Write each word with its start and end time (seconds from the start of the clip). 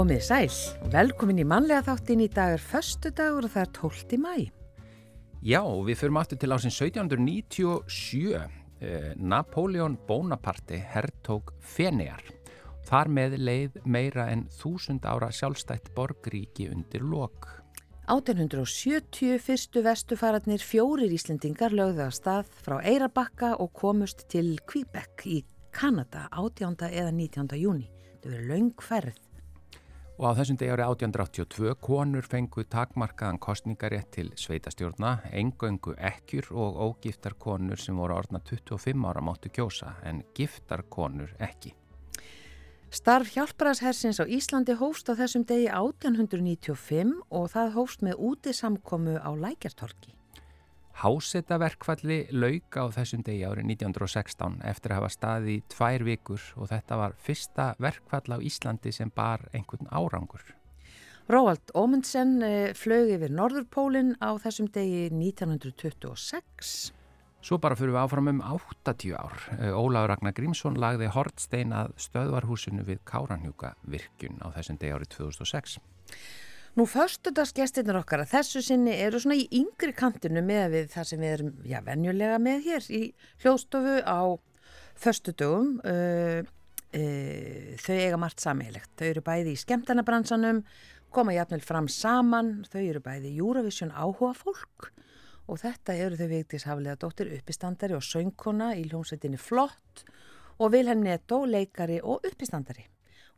Komið 0.00 0.22
sæl, 0.24 0.54
velkomin 0.94 1.42
í 1.42 1.44
mannlega 1.44 1.82
þáttin 1.90 2.22
í 2.24 2.28
dag 2.32 2.54
er 2.56 2.62
förstu 2.64 3.10
dagur 3.12 3.44
og 3.44 3.52
það 3.52 3.66
er 3.66 3.72
12. 3.76 4.16
mæ. 4.22 4.34
Já, 5.44 5.60
við 5.60 5.98
förum 6.00 6.18
aftur 6.22 6.40
til 6.40 6.54
ásinn 6.56 6.72
1797. 6.72 8.32
Eh, 8.80 9.12
Napoleon 9.20 9.98
Bonaparte 10.08 10.80
herrtók 10.94 11.52
Fenegar. 11.60 12.39
Þar 12.88 13.10
með 13.12 13.36
leið 13.38 13.80
meira 13.84 14.28
en 14.32 14.46
þúsund 14.60 15.04
ára 15.04 15.30
sjálfstætt 15.34 15.92
borgríki 15.96 16.70
undir 16.72 17.04
lok. 17.04 17.48
1870 18.10 19.38
fyrstu 19.38 19.84
vestufararnir 19.86 20.62
fjórir 20.66 21.12
Íslendingar 21.14 21.70
lögðu 21.70 22.08
að 22.08 22.16
stað 22.16 22.52
frá 22.64 22.80
Eirabakka 22.82 23.52
og 23.62 23.70
komust 23.76 24.24
til 24.32 24.56
Quebec 24.66 25.26
í 25.30 25.44
Kanada 25.70 26.26
18. 26.34 26.74
eða 26.90 27.12
19. 27.14 27.54
júni. 27.60 27.86
Það 28.20 28.32
verið 28.32 28.48
laung 28.50 28.82
ferð. 28.82 29.20
Og 30.20 30.26
á 30.28 30.36
þessum 30.36 30.58
degi 30.60 30.72
árið 30.74 30.90
1882 30.90 31.76
konur 31.80 32.26
fengu 32.28 32.66
takmarkaðan 32.68 33.38
kostningarétt 33.40 34.10
til 34.18 34.32
sveitastjórna, 34.36 35.14
engöngu 35.32 35.94
ekkjur 35.96 36.50
og 36.52 36.82
ógiftar 36.90 37.38
konur 37.40 37.80
sem 37.80 37.96
voru 37.96 38.18
orðna 38.18 38.42
25 38.44 39.06
ára 39.08 39.22
máttu 39.24 39.48
kjósa 39.54 39.94
en 40.04 40.20
giftar 40.36 40.84
konur 40.92 41.32
ekki. 41.40 41.72
Starf 42.90 43.28
hjálpræðshersins 43.36 44.18
á 44.18 44.26
Íslandi 44.26 44.74
hófst 44.74 45.06
á 45.06 45.14
þessum 45.14 45.44
degi 45.46 45.68
1895 45.70 47.12
og 47.30 47.44
það 47.52 47.68
hófst 47.76 48.02
með 48.02 48.18
úti 48.18 48.50
samkomu 48.50 49.14
á 49.14 49.30
Lækjartorki. 49.30 50.16
Hásetaverkfalli 50.98 52.18
lauka 52.34 52.82
á 52.82 52.86
þessum 52.98 53.22
degi 53.22 53.46
árið 53.46 53.70
1916 53.76 54.58
eftir 54.66 54.90
að 54.90 54.98
hafa 54.98 55.12
staði 55.14 55.54
í 55.54 55.62
tvær 55.70 56.04
vikur 56.10 56.48
og 56.58 56.72
þetta 56.74 56.98
var 56.98 57.14
fyrsta 57.14 57.68
verkfall 57.78 58.34
á 58.34 58.38
Íslandi 58.42 58.90
sem 58.90 59.14
bar 59.14 59.46
einhvern 59.54 59.86
árangur. 59.94 60.42
Róald 61.30 61.70
Ómundsen 61.78 62.40
eh, 62.42 62.74
flög 62.74 63.14
yfir 63.14 63.30
Norðurpólinn 63.30 64.16
á 64.18 64.34
þessum 64.42 64.66
degi 64.66 65.06
1926. 65.14 66.90
Svo 67.40 67.56
bara 67.56 67.76
fyrir 67.78 67.94
við 67.94 68.02
áfram 68.02 68.28
um 68.34 68.40
80 68.44 69.14
ár. 69.16 69.38
Eh, 69.56 69.72
Ólaður 69.72 70.12
Ragnar 70.12 70.34
Grímsson 70.36 70.76
lagði 70.76 71.08
hortstein 71.14 71.72
að 71.72 71.94
stöðvarhúsinu 72.04 72.84
við 72.84 73.00
Káranhjúka 73.08 73.72
virkun 73.88 74.36
á 74.44 74.52
þessum 74.52 74.76
degi 74.80 74.92
árið 74.92 75.14
2006. 75.16 75.78
Nú, 76.76 76.84
förstudagsgestinir 76.86 77.96
okkar 77.98 78.26
að 78.26 78.34
þessu 78.34 78.62
sinni 78.62 78.92
eru 78.92 79.18
svona 79.18 79.40
í 79.40 79.48
yngri 79.56 79.96
kantinu 79.96 80.44
með 80.44 80.76
við 80.76 80.92
það 80.92 81.08
sem 81.08 81.24
við 81.24 81.32
erum, 81.38 81.50
já, 81.64 81.80
venjulega 81.88 82.38
með 82.44 82.68
hér 82.68 82.92
í 82.92 83.02
hljóðstofu 83.42 83.96
á 84.04 84.20
förstudögum. 85.00 85.74
Uh, 85.80 86.44
uh, 86.92 87.74
þau 87.80 87.96
eiga 87.96 88.20
margt 88.20 88.44
sammeilegt. 88.44 88.92
Þau 89.00 89.08
eru 89.08 89.24
bæði 89.24 89.56
í 89.56 89.62
skemtanabransanum, 89.64 90.62
koma 91.10 91.34
jafnvel 91.34 91.64
fram 91.64 91.88
saman, 91.88 92.58
þau 92.68 92.82
eru 92.84 93.02
bæði 93.02 93.32
Eurovision 93.40 93.96
áhuga 93.96 94.36
fólk 94.36 94.92
og 95.50 95.58
þetta 95.58 95.96
eru 95.98 96.18
þau 96.18 96.30
Vigdís 96.30 96.66
Haflega 96.68 96.98
dóttir 97.00 97.32
uppistandari 97.34 97.96
og 97.96 98.06
söngkona 98.06 98.72
í 98.78 98.86
hljómsveitinni 98.86 99.40
Flott 99.40 100.04
og 100.60 100.72
Vilhelm 100.74 101.02
Netto, 101.04 101.42
leikari 101.48 101.98
og 102.02 102.26
uppistandari 102.28 102.86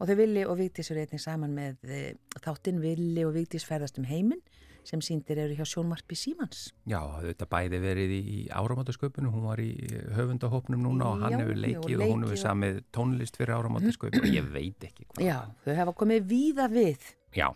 og 0.03 0.09
þau 0.11 0.17
Vili 0.19 0.43
og 0.49 0.59
Vigdís 0.59 0.91
eru 0.91 1.05
einnig 1.05 1.23
saman 1.23 1.55
með 1.55 1.87
e, 1.87 2.03
þáttinn 2.43 2.83
Vili 2.83 3.25
og 3.27 3.37
Vigdís 3.37 3.67
ferðast 3.69 4.01
um 4.03 4.09
heiminn 4.09 4.42
sem 4.83 4.98
síndir 5.05 5.39
eru 5.39 5.55
hjá 5.55 5.67
Sjónmarpi 5.69 6.17
Símans. 6.19 6.73
Já, 6.91 6.98
þetta 7.23 7.47
bæði 7.51 7.79
verið 7.85 8.15
í 8.17 8.39
áramátasköpunum, 8.51 9.31
hún 9.31 9.45
var 9.47 9.63
í 9.63 9.70
höfundahopnum 10.17 10.83
núna 10.83 11.13
og 11.13 11.23
hann 11.23 11.36
Já, 11.36 11.39
hefur 11.45 11.61
leikið 11.63 11.95
og, 11.95 12.03
og 12.03 12.15
hún 12.17 12.27
hefur 12.27 12.41
samið 12.42 12.81
tónlist 12.95 13.39
fyrir 13.39 13.55
áramátasköpunum 13.61 14.27
og 14.27 14.35
ég 14.41 14.48
veit 14.51 14.89
ekki 14.89 15.07
hvað. 15.07 15.23
Já, 15.29 15.36
þau 15.63 15.73
hefa 15.79 15.95
komið 16.03 16.27
víða 16.33 16.67
við. 16.73 17.07
Já, 17.39 17.47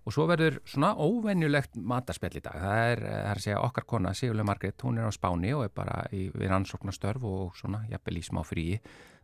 og 0.00 0.14
svo 0.16 0.26
verður 0.30 0.58
svona 0.68 0.94
óvenjulegt 0.96 1.76
mataspell 1.76 2.32
í 2.38 2.42
dag. 2.44 2.56
Það 2.62 2.82
er, 2.86 3.04
það 3.04 3.30
er 3.30 3.40
að 3.40 3.44
segja 3.44 3.62
okkar 3.66 3.86
kona 3.92 4.14
Sigurlega 4.16 4.48
Margreit, 4.48 4.84
hún 4.86 4.98
er 4.98 5.08
á 5.08 5.12
Spáni 5.12 5.54
og 5.56 5.66
er 5.66 5.72
bara 5.76 6.02
í, 6.16 6.26
við 6.32 6.52
rannsóknastörf 6.52 7.26
og 7.28 7.56
svona 7.60 7.84
jafnvel 7.90 8.20
í 8.20 8.26
smá 8.26 8.42
fríi 8.46 8.80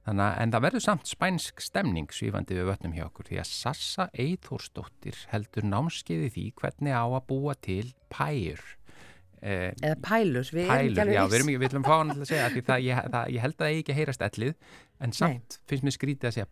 Þannig, 0.06 0.36
en 0.38 0.52
það 0.54 0.62
verður 0.62 0.82
samt 0.84 1.08
spænsk 1.10 1.62
stemning 1.64 2.12
svífandi 2.14 2.54
við 2.54 2.68
vötnum 2.68 2.92
hjá 2.94 3.08
okkur 3.08 3.26
því 3.26 3.40
að 3.42 3.48
Sassa 3.50 4.04
Eithórsdóttir 4.14 5.18
heldur 5.32 5.66
námskeiði 5.66 6.28
því 6.30 6.44
hvernig 6.60 6.94
á 6.94 7.02
að 7.02 7.24
búa 7.26 7.56
til 7.58 7.88
pæjur. 8.14 8.62
Eh, 9.42 9.72
Eða 9.82 9.96
pælur, 10.06 10.46
við 10.54 10.62
erum 10.62 10.76
ekki 10.76 11.02
alveg 11.02 11.10
viss. 11.10 11.18
Já, 11.18 11.26
við 11.26 11.38
erum 11.40 11.50
ekki, 11.50 11.58
við 11.58 11.68
ætlum 11.70 11.82
að 11.82 11.90
fá 11.90 11.96
hann 11.96 12.14
til 12.14 12.22
að 12.22 12.30
segja 12.30 12.52
því 12.54 12.62
það, 12.70 12.86
ég, 12.86 13.10
það, 13.16 13.32
ég 13.34 13.44
held 13.46 13.56
að 13.56 13.64
það 13.64 13.80
ekki 13.80 13.94
að 13.96 13.98
heyrast 14.00 14.26
ellið 14.28 14.54
en 15.06 15.16
samt 15.18 15.56
Nei. 15.58 15.62
finnst 15.72 15.88
mér 15.88 15.96
skrítið 15.98 16.30
að 16.30 16.36
segja 16.38 16.50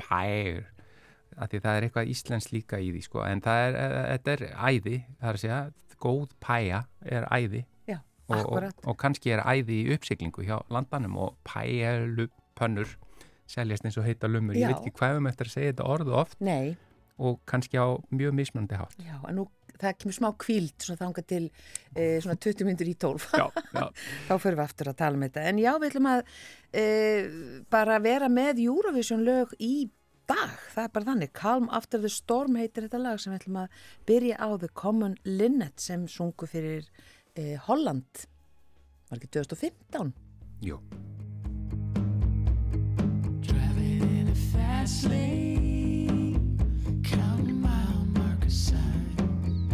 pæjur 1.34 1.52
því 1.52 1.60
það 1.64 1.76
er 1.76 1.86
eitthvað 1.86 2.10
íslensk 2.14 2.54
líka 2.54 2.80
í 2.80 2.90
því 2.94 3.04
sko. 3.06 3.22
En 3.26 3.42
það 3.44 3.62
er, 3.68 3.78
eh, 3.80 3.94
þetta 4.14 4.34
er 4.34 4.44
æði, 4.54 4.96
það 5.20 5.30
er 5.30 5.38
að 5.38 5.42
segja, 5.44 5.60
góð 6.04 6.34
pæja 6.44 6.82
er 7.06 7.26
æði. 7.32 7.64
Já, 7.88 7.98
og, 8.28 8.44
og, 8.44 8.84
og 8.84 8.98
kannski 9.00 9.34
er 9.34 9.44
æði 9.44 9.80
í 9.82 9.94
uppsiglingu 9.94 10.44
hjá 10.44 10.58
landanum 10.74 11.16
og 11.16 11.36
pæjalupönnur 11.48 12.96
seljast 13.50 13.84
eins 13.84 13.98
og 14.00 14.06
heita 14.08 14.28
lumur, 14.30 14.56
Já. 14.56 14.66
ég 14.66 14.72
veit 14.72 14.80
ekki 14.80 14.98
hvað 14.98 15.20
um 15.20 15.28
eftir 15.30 15.50
að 15.50 15.56
segja 15.56 15.74
þetta 15.74 15.88
orðu 15.94 16.16
oft 16.16 16.40
Nei. 16.44 16.76
og 17.20 17.40
kannski 17.48 17.76
á 17.76 17.86
mjög 18.10 18.34
mismjöndi 18.38 18.78
hátt. 18.80 18.96
Já, 19.04 19.18
en 19.28 19.38
nú 19.38 19.48
það 19.80 19.98
kemur 20.00 20.16
smá 20.16 20.28
kvíld 20.40 20.74
svona 20.80 21.00
þanga 21.00 21.24
til 21.28 21.42
e, 21.92 22.20
svona 22.22 22.36
20 22.40 22.68
myndur 22.68 22.88
í 22.88 22.94
12 23.00 23.26
já, 23.34 23.44
já. 23.74 23.84
þá 24.28 24.34
fyrir 24.38 24.58
við 24.58 24.64
aftur 24.64 24.90
að 24.92 24.98
tala 25.02 25.18
um 25.18 25.26
þetta. 25.26 25.44
En 25.50 25.60
já, 25.60 25.72
við 25.80 25.90
ætlum 25.90 26.10
að 26.12 26.22
e, 26.70 26.84
bara 27.74 27.98
vera 28.04 28.30
með 28.32 28.62
Eurovision 28.64 29.24
lög 29.26 29.54
í 29.58 29.74
dag, 30.30 30.52
það 30.74 30.84
er 30.84 30.92
bara 30.96 31.08
þannig 31.10 31.34
Calm 31.36 31.70
After 31.80 32.02
the 32.02 32.12
Storm 32.12 32.58
heitir 32.60 32.86
þetta 32.88 33.02
lag 33.02 33.22
sem 33.22 33.32
við 33.34 33.42
ætlum 33.42 33.62
að 33.64 33.80
byrja 34.08 34.38
á 34.40 34.48
The 34.60 34.70
Common 34.74 35.18
Linnet 35.24 35.80
sem 35.82 36.06
sungu 36.10 36.48
fyrir 36.50 36.86
e, 37.34 37.54
Holland 37.68 38.26
var 39.10 39.20
ekki 39.20 39.32
2015? 39.40 40.14
Jú 40.64 40.80
fast 44.84 45.08
lane, 45.08 46.60
counting 47.02 47.60
mile 47.62 48.04
marker 48.18 48.50
signs. 48.50 49.70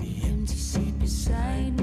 The 0.00 0.28
empty 0.28 0.56
seat 0.56 0.98
beside 0.98 1.78
me 1.78 1.79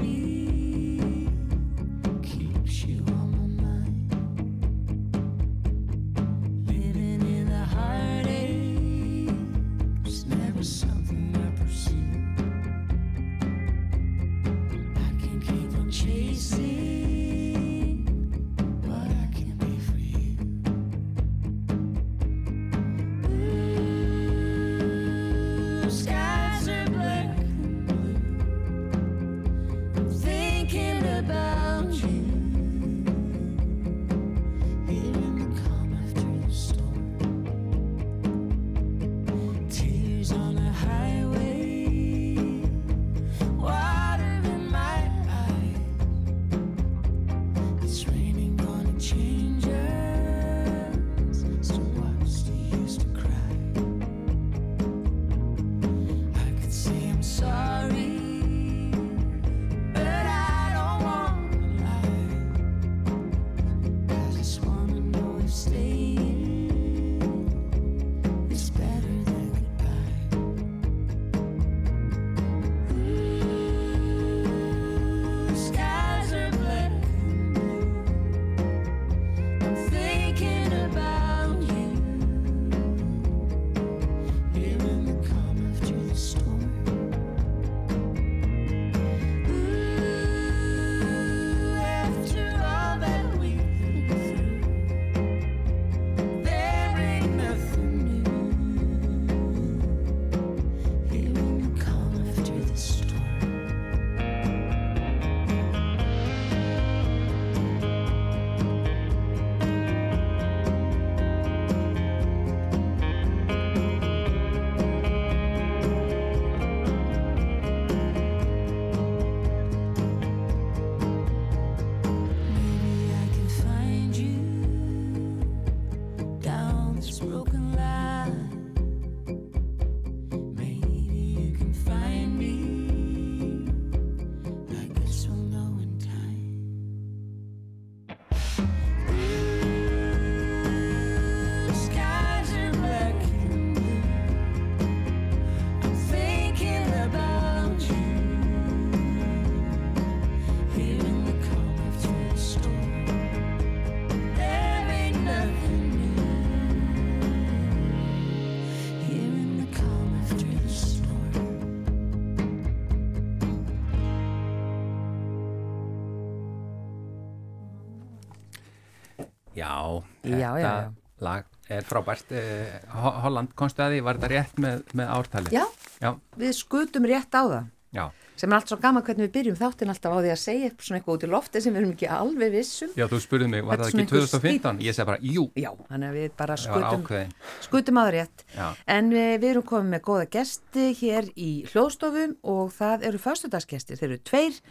Já, 170.28 170.50
þetta 170.58 170.74
já, 170.76 170.92
lag 171.28 171.44
er 171.68 171.88
frábært. 171.88 172.32
Eh, 172.32 172.78
Ho- 172.94 173.16
Holland, 173.24 173.52
því, 173.56 174.00
var 174.04 174.20
þetta 174.20 174.32
rétt 174.32 174.62
með, 174.62 174.84
með 174.94 175.12
ártalið? 175.16 175.52
Já, 175.52 175.66
Já, 175.98 176.14
við 176.38 176.54
skutum 176.54 177.04
rétt 177.08 177.34
á 177.34 177.42
það. 177.42 177.68
já. 177.92 178.06
Sem 178.38 178.52
er 178.52 178.60
allt 178.60 178.70
svo 178.70 178.76
gaman 178.78 179.02
hvernig 179.02 179.26
við 179.26 179.32
byrjum 179.34 179.56
þáttin 179.58 179.90
alltaf 179.90 180.12
á 180.14 180.18
því 180.22 180.28
að 180.30 180.38
segja 180.38 180.68
svona 180.78 181.00
eitthvað 181.00 181.16
út 181.16 181.24
í 181.26 181.30
lofti 181.32 181.60
sem 181.64 181.74
við 181.74 181.80
erum 181.80 181.94
ekki 181.96 182.08
alveg 182.14 182.52
vissum. 182.54 182.92
Já, 182.94 183.06
þú 183.10 183.18
spurði 183.24 183.48
mig, 183.50 183.64
var 183.66 183.80
Þetta 183.80 183.88
ekki 183.88 183.98
einhver 184.04 184.26
2015? 184.28 184.78
Ég 184.86 184.94
segi 184.94 185.06
bara, 185.08 185.18
jú, 185.26 185.44
Já, 185.58 185.70
þannig 185.88 186.12
að 186.12 186.18
við 186.20 186.36
bara 186.38 186.56
skutum, 186.62 187.32
skutum 187.66 187.98
á 187.98 188.02
það 188.04 188.12
rétt. 188.14 188.44
En 188.86 189.10
við, 189.10 189.32
við 189.42 189.48
erum 189.50 189.66
komið 189.72 189.90
með 189.96 190.04
góða 190.06 190.28
gesti 190.36 190.86
hér 191.00 191.30
í 191.34 191.50
hljóðstofum 191.72 192.36
og 192.54 192.70
það 192.78 193.08
eru 193.10 193.22
föstudagsgestir. 193.26 193.98
Þeir 193.98 194.10
eru 194.12 194.22
tveir, 194.30 194.62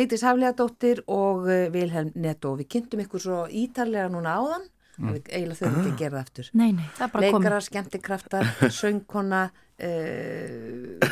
Vigdís 0.00 0.24
Haflegadóttir 0.24 1.04
og 1.10 1.44
uh, 1.44 1.68
Vilhelm 1.74 2.14
Netto. 2.16 2.54
Við 2.56 2.70
kynntum 2.72 3.04
ykkur 3.04 3.20
svo 3.20 3.42
ítarlega 3.52 4.08
núna 4.08 4.38
áðan 4.40 4.64
Mm. 5.00 5.14
eiginlega 5.30 5.58
þurfum 5.60 5.80
ekki 5.80 5.92
að 5.94 6.00
gera 6.02 6.14
það 6.16 6.24
aftur. 6.26 6.46
Nei, 6.60 6.70
nei, 6.76 6.86
það 6.98 7.08
er. 7.14 7.20
Leikarar, 7.24 7.62
skemmtikraftar, 7.66 8.44
söngkona, 8.80 9.42
uh, 9.80 11.08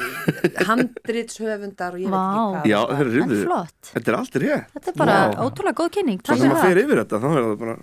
handritshöfundar 0.68 1.96
og 1.96 2.02
ég 2.02 2.08
veit 2.08 2.18
ekki 2.18 2.34
Vá. 2.34 2.50
hvað. 2.52 2.68
Já, 2.68 2.80
yfir. 3.32 3.46
flott. 3.46 3.80
Þetta 3.94 4.12
er 4.12 4.18
allt 4.18 4.36
rétt. 4.42 4.68
Þetta 4.76 4.92
er 4.92 4.98
bara 5.00 5.16
Vá. 5.16 5.38
ótrúlega 5.46 5.78
góð 5.80 5.90
kynning. 5.96 6.20
Sem 6.26 6.36
fyrir 6.36 6.52
maður 6.52 6.68
fer 6.68 6.82
yfir 6.84 7.02
þetta, 7.04 7.22
þá 7.24 7.28
er 7.32 7.40
það 7.48 7.56
bara... 7.64 7.78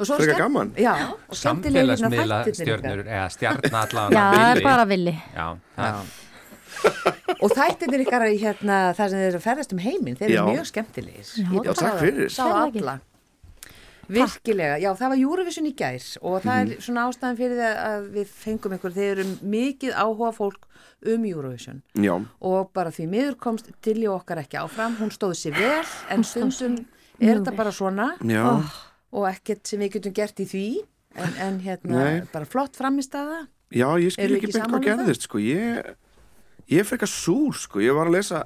Skemmt- 0.00 0.38
gaman. 0.40 0.70
Já, 0.80 0.94
og 1.28 1.36
skemmtilega 1.36 1.92
hérna 1.92 1.96
Samfélagsmiðla 2.00 2.38
stjörnur 2.56 3.00
ykkar. 3.02 3.10
eða 3.12 3.26
stjarna 3.34 3.82
allan 3.84 4.14
Já, 4.16 4.22
það 4.32 4.50
er 4.54 4.60
bara 4.64 4.84
villi. 4.88 5.12
Já, 5.36 5.46
Já. 5.76 5.90
Og 7.44 7.52
þættirnir 7.52 8.02
ykkar 8.06 8.24
í 8.30 8.38
hérna, 8.40 8.76
það 8.96 9.10
sem 9.12 9.20
þeir 9.20 9.28
eru 9.28 9.38
að 9.40 9.44
ferðast 9.44 9.74
um 9.74 9.80
heiminn, 9.84 10.16
þeir 10.16 10.30
eru 10.30 10.54
mjög 10.54 10.68
skemmtilegir. 10.70 11.28
Já, 11.36 11.72
takk 11.76 11.98
fyrir. 12.00 12.32
Sá 12.32 12.46
ekki. 12.48 12.80
alla. 12.80 12.94
Virkilega, 14.14 14.76
já 14.82 14.90
það 14.98 15.08
var 15.12 15.20
Eurovision 15.22 15.66
í 15.70 15.74
gær 15.78 16.06
og 16.22 16.42
það 16.42 16.60
Mhm. 16.64 16.70
er 16.72 16.80
svona 16.86 17.04
ástæðan 17.08 17.36
fyrir 17.38 17.56
það 17.60 17.76
að 17.86 18.08
við 18.16 18.26
fengum 18.26 18.72
ykkur, 18.78 18.92
þeir 18.96 19.10
eru 19.18 19.24
mikið 19.42 19.92
áhuga 19.94 20.32
fólk 20.34 20.66
um 21.06 21.24
Eurovision. 21.24 21.82
Já, 21.94 22.14
og 22.42 22.72
bara 22.72 22.90
því 22.90 23.06
miður 23.08 23.36
komst 23.36 23.70
til 23.82 23.96
í 24.02 24.06
okkar 24.10 24.42
ekki 24.42 24.58
áfram, 24.60 24.96
hún 24.98 25.10
stóð 25.14 25.34
sér 25.38 25.54
vel 25.56 25.84
en 26.10 26.22
stundum 26.24 26.86
er 27.20 27.36
þetta 27.40 27.56
bara 27.56 27.70
svona. 27.70 28.16
Já, 28.24 28.62
og 29.12 29.26
ekkert 29.30 29.66
sem 29.66 29.80
við 29.80 29.92
getum 29.98 30.12
gert 30.14 30.36
í 30.40 30.46
því 30.46 30.66
en, 31.16 31.32
en 31.38 31.60
hérna 31.60 31.90
Nei. 32.04 32.20
bara 32.32 32.44
flott 32.46 32.76
framistæða 32.76 33.46
já, 33.72 33.86
ég 33.98 34.12
skil 34.12 34.36
ekki 34.36 34.46
ekki 34.46 34.52
beint 34.58 34.68
hvað 34.70 34.74
um 34.74 34.84
gerðist, 34.84 35.22
sko. 35.26 35.38
Ég, 35.38 35.94
ég 36.70 36.86
frekar 36.86 37.08
súr, 37.10 37.54
sko. 37.54 37.80
Ég 37.82 37.94
var 37.94 38.06
að 38.06 38.14
lesa, 38.18 38.44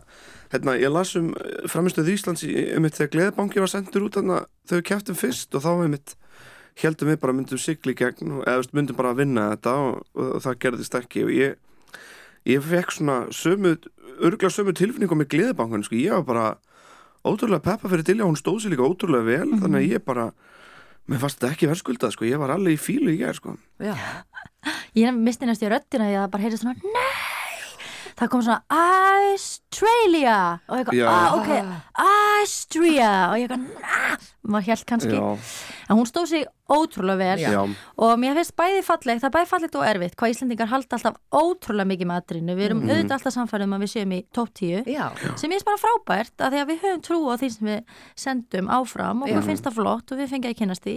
hérna, 0.55 0.77
ég 0.79 0.93
las 0.93 1.15
um 1.19 1.33
framistöð 1.71 2.13
Íslands 2.15 2.45
í, 2.47 2.53
um 2.77 2.85
mitt 2.87 2.97
þegar 2.99 3.13
Gleðbanki 3.15 3.63
var 3.63 3.73
sendur 3.73 4.07
út 4.07 4.19
þarna 4.19 4.45
þau 4.71 4.81
keftum 4.87 5.19
fyrst 5.19 5.55
og 5.55 5.65
þá 5.65 5.71
um 5.75 5.93
mitt 5.95 6.15
heldum 6.81 7.11
við 7.13 7.21
bara 7.23 7.35
myndum 7.37 7.61
sigli 7.61 7.95
gegn 7.99 8.39
og 8.39 8.49
eða 8.51 8.75
myndum 8.75 8.99
bara 8.99 9.13
að 9.15 9.21
vinna 9.23 9.51
þetta 9.53 9.75
og, 9.83 10.01
og, 10.19 10.31
það 10.45 10.61
gerðist 10.65 10.99
ekki 10.99 11.27
og 11.27 11.35
ég 11.35 11.61
ég 12.45 12.65
fekk 12.65 12.93
svona 12.93 13.19
sömu, 13.33 13.77
örgulega 14.19 14.53
sömu 14.53 14.75
tilfinningu 14.77 15.17
með 15.17 15.31
Gleðbankan, 15.33 15.85
sko. 15.87 15.97
Ég 15.97 16.13
var 16.13 16.27
bara 16.29 16.49
ótrúlega 17.25 17.65
peppa 17.65 17.89
fyrir 17.89 18.05
til, 18.05 18.19
hún 18.21 18.37
stóð 18.37 18.65
sér 18.65 18.75
líka 18.75 18.85
ótrúlega 18.85 19.25
vel, 19.25 19.55
þannig 19.63 19.79
að 19.81 19.95
ég 19.95 20.05
bara 20.05 20.27
mér 21.09 21.23
fannst 21.23 21.41
þetta 21.41 21.55
ekki 21.55 21.71
verðskuldað, 21.71 22.13
sko. 22.17 22.29
Ég 22.29 22.43
var 22.43 22.53
alveg 22.53 22.77
í 22.77 22.83
fílu 22.85 23.15
í 23.15 23.17
gerð, 23.23 23.41
sko. 23.41 23.57
Já, 23.81 23.97
Ég 24.95 25.17
misti 25.17 25.49
næstu 25.49 25.67
í 25.67 25.73
röddina 25.73 26.11
því 26.11 26.19
að 26.19 26.23
það 26.23 26.35
bara 26.37 26.47
heyrði 26.47 26.61
svona 26.61 26.77
Nei! 26.85 27.34
Það 28.15 28.29
kom 28.31 28.43
svona 28.47 28.63
Australia 28.71 30.35
og 30.71 30.79
ég 30.79 30.87
kom, 30.87 30.99
ah, 31.11 31.35
ok, 31.35 31.49
Austria 32.05 33.09
og 33.33 33.39
ég 33.43 33.49
kom, 33.51 33.65
nah! 33.83 34.15
maður 34.45 34.67
held 34.69 34.85
kannski. 34.87 35.17
Já, 35.17 35.25
en 35.89 35.99
hún 35.99 36.07
stóð 36.09 36.27
sig 36.31 36.45
ótrúlega 36.71 37.17
vel. 37.19 37.43
Já, 37.43 37.63
og 37.99 38.13
mér 38.21 38.37
finnst 38.39 38.55
bæði 38.59 38.83
fallegt, 38.87 39.23
það 39.25 39.29
er 39.31 39.35
bæði 39.39 39.51
fallegt 39.51 39.79
og 39.81 39.87
erfitt 39.89 40.17
hvað 40.21 40.35
Íslandingar 40.35 40.71
halda 40.71 40.99
alltaf 40.99 41.19
ótrúlega 41.35 41.89
mikið 41.91 42.11
með 42.11 42.21
atrinu 42.23 42.57
við 42.59 42.67
erum 42.69 42.83
Mhm. 42.85 42.91
auðvitað 42.93 43.17
alltaf 43.19 43.35
samfærið 43.39 43.65
um 43.69 43.75
að 43.79 43.83
við 43.85 43.93
séum 43.95 44.13
í 44.15 44.21
top 44.33 44.53
10 44.55 44.85
já, 44.87 45.07
sem 45.37 45.51
ég 45.51 45.55
finnst 45.59 45.65
bara 45.71 45.83
frábært 45.85 46.37
að 46.39 46.53
því 46.53 46.61
að 46.63 46.69
við 46.71 46.79
höfum 46.85 47.03
trú 47.03 47.19
á 47.31 47.35
því 47.41 47.51
sem 47.57 47.67
við 47.67 47.83
sendum 48.17 48.69
áfram 48.69 49.23
og 49.23 49.29
við 49.29 49.43
finnst 49.49 49.65
það 49.65 49.75
flott 49.81 50.13
og 50.13 50.19
við 50.19 50.31
fengið 50.31 50.51
að 50.55 50.59
kynast 50.63 50.85
því. 50.85 50.97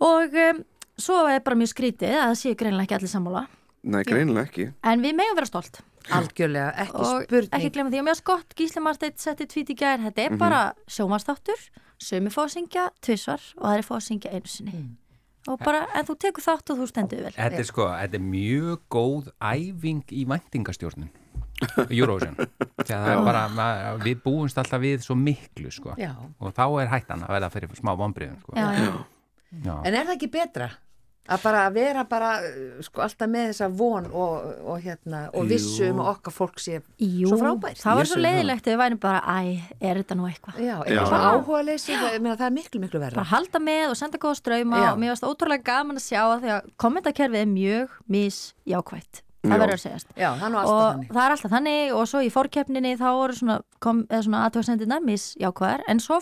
Og 0.00 0.34
um, 0.34 0.64
svo 0.98 1.26
er 1.28 1.40
bara 1.40 1.56
mjög 1.56 1.74
skrítið 1.74 2.14
að 2.16 2.28
það 2.32 2.40
séu 2.40 2.54
greinlega 2.56 2.84
ekki 2.88 2.94
allir 2.98 3.12
sammála 3.12 3.46
nei, 3.84 4.02
greinilega 4.08 4.48
ekki. 4.48 4.66
en 4.92 5.04
við 5.04 5.16
megum 5.20 5.38
vera 5.40 5.50
stolt 5.50 5.80
algjörlega, 6.14 6.72
ekki 6.84 7.00
og 7.00 7.22
spurning 7.24 7.54
ekki 7.58 7.70
glemma 7.76 7.92
því 7.94 8.02
og 8.02 8.08
mér 8.10 8.18
skott 8.20 8.58
Gísli 8.58 8.82
Marsteit 8.84 9.22
setti 9.22 9.46
tvít 9.48 9.72
í 9.72 9.78
gær 9.80 10.02
þetta 10.08 10.26
er 10.26 10.36
bara 10.40 10.60
sjómanstáttur 10.90 11.64
sömu 12.02 12.32
fá 12.34 12.42
að 12.44 12.52
syngja 12.58 12.90
tvisvar 13.04 13.40
og 13.56 13.64
það 13.68 13.78
er 13.78 13.88
fá 13.88 13.94
að 13.96 14.06
syngja 14.10 14.34
einu 14.36 14.52
sinni 14.52 14.84
og 15.48 15.60
bara, 15.60 15.82
en 15.92 16.06
þú 16.08 16.14
tekur 16.24 16.44
þátt 16.44 16.72
og 16.72 16.78
þú 16.80 16.86
stendur 16.88 17.24
vel 17.26 17.34
þetta 17.36 17.60
er 17.60 17.68
sko, 17.68 17.88
þetta 17.92 18.16
er 18.16 18.24
mjög 18.24 18.84
góð 18.92 19.26
æfing 19.44 20.14
í 20.16 20.22
væntingastjórnun. 20.30 21.10
Eurovision. 21.90 22.34
Þegar 22.86 23.02
það 23.04 23.10
er 23.12 23.20
bara, 23.28 23.42
ma- 23.52 23.92
við 24.02 24.22
búumst 24.24 24.58
alltaf 24.58 24.80
við 24.82 25.04
svo 25.04 25.14
miklu, 25.18 25.70
sko. 25.72 25.94
Já. 26.00 26.14
Og 26.40 26.54
þá 26.56 26.64
er 26.82 26.90
hættan 26.90 27.26
að 27.26 27.34
verða 27.36 27.50
fyrir 27.54 27.76
smá 27.78 27.92
vonbriðum, 28.00 28.40
sko. 28.42 28.56
já, 28.56 28.66
já. 28.80 28.96
Já. 29.64 29.74
En 29.84 29.92
er 29.94 30.00
það 30.08 30.14
ekki 30.16 30.30
betra? 30.34 30.70
Að 31.24 31.40
bara 31.40 31.60
vera 31.72 32.02
bara 32.04 32.30
uh, 32.44 32.80
sko, 32.84 33.00
alltaf 33.00 33.30
með 33.32 33.46
þessa 33.48 33.68
von 33.72 34.08
og, 34.12 34.48
og, 34.60 34.74
hérna, 34.84 35.22
og 35.32 35.46
vissu 35.48 35.86
um 35.88 36.02
að 36.02 36.10
okkar 36.10 36.34
fólk 36.36 36.60
sé 36.60 36.82
Jú, 37.00 37.30
svo 37.30 37.38
frábært. 37.40 37.80
það 37.80 37.96
var 38.00 38.10
svo 38.10 38.18
það. 38.18 38.24
leiðilegt 38.26 38.66
ef 38.68 38.74
við 38.74 38.80
værum 38.82 39.00
bara, 39.00 39.22
æ, 39.24 39.38
er 39.80 40.00
þetta 40.02 40.18
nú 40.20 40.28
eitthvað 40.28 40.60
Já, 40.60 40.74
eitthvað 40.84 41.24
áhuga 41.30 41.62
leysi, 41.70 41.96
það 41.96 42.44
er 42.44 42.54
miklu, 42.58 42.82
miklu 42.84 43.00
verra. 43.00 43.16
bara 43.22 43.32
halda 43.32 43.62
með 43.64 43.86
og 43.94 43.96
senda 44.02 44.20
góða 44.20 44.40
ströyma 44.42 44.82
og 44.90 45.00
mér 45.00 45.14
varst 45.14 45.24
ótrúlega 45.24 45.64
gaman 45.64 45.96
að 46.02 46.06
sjá 46.10 46.20
að 46.26 46.44
því 46.44 46.52
að 46.58 46.68
kommentakerfið 46.84 47.40
er 47.40 47.50
mjög 47.56 47.96
misjákvætt 48.18 49.22
Já. 49.44 49.48
það 49.48 49.60
verður 49.64 49.76
að 49.78 49.82
segjast 49.82 50.12
Já, 50.16 50.28
það 50.40 50.46
er 50.46 50.54
og 50.60 51.02
það 51.08 51.24
er 51.24 51.34
alltaf 51.34 51.52
þannig 51.56 51.92
og 51.96 52.06
svo 52.08 52.20
í 52.24 52.30
fórkeppninni 52.32 52.94
þá 53.00 53.08
voru 53.16 53.36
svona, 53.36 53.58
kom, 53.84 54.04
eða 54.08 54.22
svona 54.28 54.44
aðtöðsendina 54.48 55.00
misjákvæðar 55.04 55.84
en 55.88 56.00
svo 56.04 56.20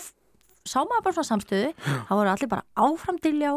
sá 0.63 0.79
maður 0.87 1.05
bara 1.07 1.15
svona 1.19 1.29
samstöðu 1.31 1.71
þá 2.07 2.11
voru 2.15 2.31
allir 2.33 2.51
bara 2.51 2.63
áfram 2.79 3.19
diljá 3.23 3.53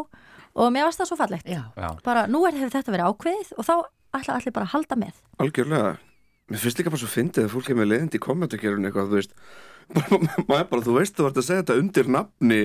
og 0.56 0.72
mér 0.74 0.88
varst 0.88 1.02
það 1.02 1.12
svo 1.12 1.20
fallegt 1.20 1.52
Já, 1.52 1.62
bara 2.06 2.26
nú 2.30 2.42
er 2.48 2.56
hefur 2.56 2.74
þetta 2.74 2.96
verið 2.96 3.12
ákveðið 3.12 3.54
og 3.56 3.68
þá 3.68 3.74
ætla 4.16 4.40
allir 4.40 4.56
bara 4.56 4.68
að 4.68 4.74
halda 4.74 5.00
með 5.00 5.22
Algjörlega. 5.44 5.94
Mér 6.46 6.62
finnst 6.62 6.78
líka 6.78 6.92
bara 6.94 7.02
svo 7.02 7.10
fyndið 7.10 7.48
að 7.48 7.54
fólk 7.56 7.72
er 7.72 7.78
með 7.80 7.88
leiðindi 7.90 8.20
í 8.20 8.22
kommentakerfinu 8.22 8.86
eitthvað, 8.86 9.08
þú 9.10 9.18
veist, 9.18 9.32
bara, 9.96 10.18
maður 10.46 10.68
bara, 10.70 10.84
þú 10.86 10.94
veist, 10.94 11.16
þú 11.16 11.24
vart 11.26 11.40
að 11.40 11.46
segja 11.48 11.64
þetta 11.64 11.76
undir 11.80 12.10
nafni 12.14 12.58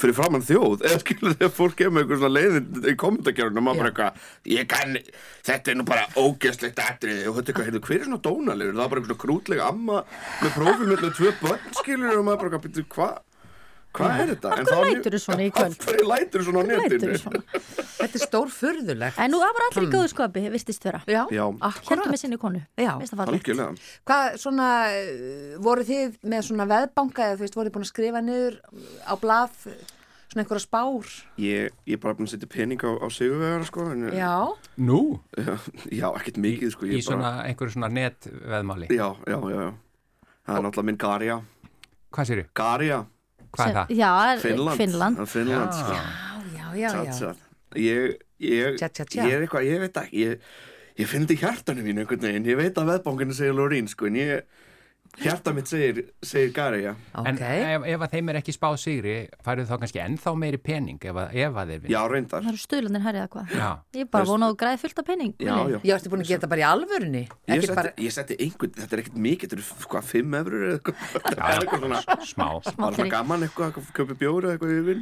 fyrir 0.00 0.16
framann 0.18 0.44
þjóð, 0.46 0.82
eða 0.88 0.98
skilur 1.02 1.36
þegar 1.36 1.52
fólk 1.54 1.82
er 1.84 1.92
með 1.94 2.02
eitthvað 2.02 2.20
svona 2.20 2.34
leiðindi 2.34 2.90
í 2.90 2.96
kommentakerfinu 3.04 3.62
og 3.62 3.66
maður 3.68 3.80
bara 3.80 3.92
eitthvað, 3.92 4.26
ég 4.50 4.68
kann, 4.74 4.98
þetta 5.46 5.72
er 5.72 5.78
nú 5.78 5.86
bara 5.92 6.06
ógeðslegt 6.18 6.82
atriði 6.84 7.30
og 7.30 7.38
þetta 7.38 7.54
er 7.54 7.62
eitthvað, 7.64 7.86
hver 7.86 7.98
er 8.00 8.06
svona 8.08 8.22
dónalegur? 8.26 8.76
Það 8.76 8.84
er 8.84 8.92
bara 8.94 9.04
eitthvað 9.04 9.22
krútlega 9.24 9.70
amma 9.70 10.02
með 10.42 10.54
prófumöldu 10.58 11.12
tvö 11.20 11.34
börn, 11.44 11.66
skilur 11.78 12.18
og 12.18 12.26
maður 12.26 12.58
bara, 12.58 12.84
hvað? 12.96 13.18
Hvað 13.90 14.20
er 14.22 14.28
þetta? 14.30 14.50
En 14.50 14.54
hverju 14.54 14.70
það 14.70 14.76
var 14.80 14.86
mjög- 14.86 14.96
læturðu 15.00 15.20
svona 15.24 15.42
í 15.42 15.50
kvöld? 15.54 15.76
Hverju 15.84 16.04
lætur 16.10 16.44
svona 16.46 16.60
á 16.62 16.64
netinu? 16.70 16.98
Lætur 17.10 17.18
svona. 17.18 17.40
þetta 18.00 18.18
er 18.20 18.22
stór 18.24 18.50
furðulegt. 18.54 19.18
en 19.24 19.30
nú 19.34 19.40
var 19.42 19.62
allir 19.66 19.86
í 19.88 19.92
góðu 19.94 20.10
skapi, 20.12 20.42
virtist 20.54 20.84
vera 20.86 21.00
Já, 21.10 21.22
Já. 21.34 21.44
akkurat. 21.68 22.06
með 22.12 22.20
sinni 22.22 22.38
konu 22.40 22.62
Já. 22.78 22.92
Algjörlega. 23.00 23.74
Hvað 24.06 24.36
svona, 24.40 24.68
voru 25.66 25.86
þið 25.90 26.18
með 26.22 26.46
svona 26.50 26.68
veðbanka 26.70 27.26
eða 27.30 27.38
þú 27.40 27.44
veist, 27.46 27.58
voru 27.58 27.68
þið 27.70 27.74
búin 27.78 27.86
að 27.88 27.90
skrifa 27.90 28.22
niður 28.24 28.60
á 29.10 29.14
blað 29.20 29.58
svona 30.30 30.44
einhverja 30.44 30.62
spár? 30.62 31.10
Ég, 31.42 31.70
ég 31.90 31.96
er 31.98 32.02
bara 32.06 32.14
búin 32.14 32.28
að 32.30 32.34
setja 32.36 32.46
pening 32.54 32.78
á, 32.86 32.90
á 33.02 33.06
sigurvegara, 33.10 33.66
sko. 33.66 33.90
En, 33.90 34.06
Já, 34.14 34.34
Nú? 34.78 35.18
Já, 35.90 36.06
ekkert 36.14 36.38
mikið, 36.38 36.70
sko. 36.76 36.86
ég 36.86 37.02
Í 37.02 37.04
svona 37.04 37.40
einhverju 37.50 37.74
svona 37.74 37.90
netveðmáli. 37.90 38.86
Já, 38.94 39.08
já, 39.26 39.38
já, 39.50 39.58
já. 39.66 39.72
Það 40.46 40.54
er 40.56 40.62
náttúrulega 40.68 40.86
minn 40.86 41.00
Garja. 41.02 41.40
Hvað 42.14 42.30
sér 42.30 42.44
Garja, 42.54 43.00
Hvað 43.56 43.68
er 43.70 43.76
það? 43.78 43.94
Já, 43.98 44.10
Finnland. 44.44 44.76
Finnland. 44.80 45.22
Finnland, 45.28 45.72
sko. 45.78 45.94
já, 45.94 46.02
já, 46.56 46.66
já, 46.80 46.90
Tjá, 46.90 47.04
já. 47.04 47.14
tjá. 47.18 47.30
Ég, 47.80 48.18
ég, 48.42 48.76
Tjá, 48.80 48.88
tjá, 48.88 49.04
tjá. 49.06 49.24
ég 49.26 49.36
er 49.36 49.44
eitthvað, 49.46 49.66
ég 49.70 49.80
veit 49.84 49.96
ekki, 50.04 50.24
ég, 50.26 50.48
ég 51.00 51.06
finn 51.10 51.26
þetta 51.26 51.34
í 51.36 51.40
hjartanum 51.44 51.86
mínu 51.86 52.02
einhvern 52.04 52.24
veginn. 52.26 52.48
Ég 52.50 52.58
veit 52.58 52.78
að 52.82 52.90
veðbónginu 52.94 53.36
segir 53.36 53.54
Lorín, 53.58 53.88
sko, 53.90 54.06
en 54.10 54.18
ég, 54.20 54.44
hjarta 55.18 55.52
mitt 55.52 55.66
segir, 55.66 56.04
segir 56.22 56.52
Garja. 56.54 56.94
En 57.14 57.34
Ok, 57.34 57.40
ef, 57.42 57.86
ef 57.94 58.00
að 58.06 58.10
þeim 58.14 58.28
er 58.30 58.38
ekki 58.40 58.54
spáð 58.54 58.76
sigri, 58.80 59.14
færðu 59.44 59.66
þá 59.68 59.74
kannski 59.82 60.00
ennþá 60.04 60.34
meiri 60.38 60.60
pening 60.62 60.98
ef 61.02 61.16
að, 61.16 61.34
ef 61.34 61.58
að 61.60 61.72
þeir 61.72 61.80
vinna. 61.80 61.92
Já, 61.94 62.00
reyndar. 62.10 62.42
Það 62.44 62.52
eru 62.52 62.62
stuðlandir 62.64 63.04
herrið 63.06 63.20
eða 63.20 63.30
hvað 63.34 63.54
Já. 63.56 63.70
Ég 63.94 64.00
er 64.00 64.10
bara 64.10 64.24
vonað 64.30 64.46
að 64.46 64.54
þú 64.54 64.58
græði 64.62 64.80
fullt 64.84 64.98
af 65.02 65.06
penning 65.10 65.34
Já, 65.40 65.56
já. 65.70 65.78
ég 65.84 65.94
ertu 65.96 66.12
búin 66.12 66.24
að 66.24 66.30
geta 66.30 66.50
bara 66.50 66.60
í 66.60 66.66
alvörunni 66.70 67.24
Ég 67.50 67.64
setti, 67.64 67.76
bara, 67.80 67.92
ég 67.98 68.14
setti 68.14 68.36
einhvern, 68.40 68.74
þetta 68.78 68.96
er 68.96 69.02
ekkert 69.04 69.18
mikið, 69.26 69.50
þetta 69.50 69.58
eru 69.58 69.88
hvað, 69.90 70.04
fimm 70.10 70.34
efrur 70.40 70.66
eða 70.68 70.78
eitthvað. 70.78 70.96
Er 71.20 72.26
Smá. 72.30 72.46
bara 72.46 72.70
Smátri. 72.70 72.96
svona 72.96 73.10
gaman 73.10 73.42
eitthvað, 73.46 73.80
að 73.80 73.92
köpa 73.96 74.14
bjóri 74.20 74.46
eða 74.46 74.54
eitthvað 74.56 74.72
yfir. 74.80 74.98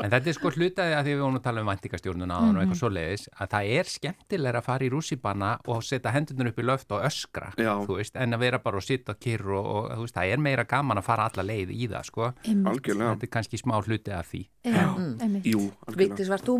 En 0.00 0.10
þetta 0.10 0.30
er 0.30 0.36
sko 0.36 0.50
hlutaði 0.54 0.94
að 0.96 1.04
því 1.06 1.12
við 1.14 1.20
vorum 1.20 1.38
að 1.38 1.44
tala 1.44 1.60
um 1.60 1.68
væntingastjórnuna 1.70 2.36
mm 2.40 2.46
-hmm. 2.46 2.56
og 2.56 2.62
eitthvað 2.62 2.80
svo 2.80 2.90
leiðis, 2.90 3.24
að 3.36 3.50
það 3.54 3.64
er 3.78 3.90
skemmtilega 3.90 4.58
að 4.60 4.64
fara 4.66 4.84
í 4.84 4.90
rússibanna 4.90 5.50
og 5.66 5.82
setja 5.84 6.10
hendurnar 6.14 6.50
upp 6.50 6.58
í 6.58 6.64
löft 6.66 6.92
og 6.92 7.04
öskra, 7.04 7.52
Já. 7.56 7.72
þú 7.86 7.96
veist, 8.00 8.16
en 8.16 8.34
að 8.34 8.38
vera 8.40 8.58
bara 8.58 8.76
og 8.76 8.82
sitja 8.82 8.99
sitt 9.00 9.08
og 9.10 9.18
kyrr 9.24 9.50
og, 9.56 9.66
og 9.72 9.90
þú 9.96 10.04
veist, 10.06 10.14
það 10.20 10.32
er 10.36 10.42
meira 10.44 10.64
gaman 10.68 11.00
að 11.00 11.08
fara 11.08 11.26
alla 11.30 11.46
leið 11.48 11.72
í 11.74 11.88
það, 11.90 12.04
sko. 12.12 12.30
algjörlega 12.46 13.14
Þetta 13.16 13.26
er 13.26 13.32
kannski 13.38 13.60
smá 13.64 13.78
hluti 13.80 14.12
af 14.14 14.28
því. 14.30 14.42
Já, 14.68 14.86
einmitt. 15.24 15.46
Jú, 15.48 15.64
algjörlega 15.88 16.00
Vigdís, 16.04 16.30
var 16.30 16.44
þú, 16.44 16.58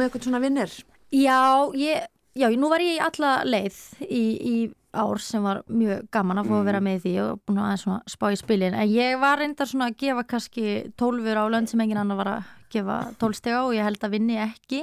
með 0.00 0.08
eitthvað 0.08 0.26
svona 0.30 0.40
vinnir? 0.42 0.74
Já, 1.12 1.38
ég, 1.76 2.08
já, 2.40 2.48
nú 2.56 2.68
var 2.72 2.80
ég 2.84 2.96
í 2.96 3.00
alla 3.04 3.36
leið 3.44 3.78
í, 4.08 4.24
í 4.40 4.56
ár 4.98 5.20
sem 5.20 5.44
var 5.44 5.60
mjög 5.68 6.06
gaman 6.10 6.40
að 6.40 6.48
fá 6.48 6.54
að 6.58 6.64
vera 6.70 6.78
með 6.82 6.94
í 6.96 7.00
því 7.04 7.10
og 7.22 7.40
búin 7.46 7.58
að 7.60 7.66
aðeins 7.68 7.82
svona 7.84 7.98
spá 8.08 8.24
í 8.32 8.38
spilin 8.40 8.74
en 8.74 8.88
ég 8.88 9.18
var 9.20 9.36
reyndar 9.38 9.68
svona 9.68 9.90
að 9.92 9.98
gefa 10.00 10.24
kannski 10.30 10.64
tólfur 10.98 11.36
á 11.38 11.44
lönd 11.52 11.68
sem 11.68 11.82
engin 11.84 12.00
annar 12.00 12.16
var 12.18 12.30
að 12.32 12.48
gefa 12.72 12.96
tólstega 13.20 13.60
og 13.66 13.74
ég 13.76 13.84
held 13.84 14.00
að 14.08 14.14
vinni 14.16 14.38
ekki 14.40 14.80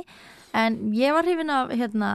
en 0.56 0.78
ég 0.96 1.12
var 1.18 1.26
hrifin 1.26 1.50
af 1.52 1.74
hérna 1.74 2.12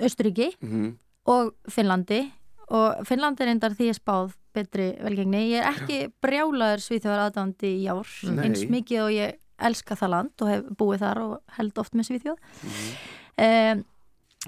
Östuríki 0.00 0.48
Mhm. 0.60 0.96
og 1.28 1.52
Finnlandi 1.68 2.32
og 2.70 3.06
Finnlandi 3.06 3.42
er 3.42 3.46
reyndar 3.50 3.74
því 3.76 3.88
ég 3.90 3.98
spáð 3.98 4.32
betri 4.54 4.90
velgengni, 5.02 5.50
ég 5.50 5.62
er 5.62 5.72
ekki 5.72 6.12
brjálaður 6.22 6.82
svíþjóðar 6.84 7.22
aðdándi 7.30 7.70
í 7.82 7.86
ár 7.88 8.08
Nei. 8.30 8.44
eins 8.46 8.64
mikið 8.68 9.02
og 9.06 9.10
ég 9.16 9.38
elska 9.62 9.94
það 9.96 10.10
land 10.10 10.42
og 10.42 10.48
hef 10.48 10.62
búið 10.76 10.98
þar 11.04 11.20
og 11.22 11.38
held 11.56 11.78
oft 11.78 11.94
með 11.94 12.08
svíþjóð 12.10 12.38
Mhm. 12.62 12.92
um, 13.38 13.84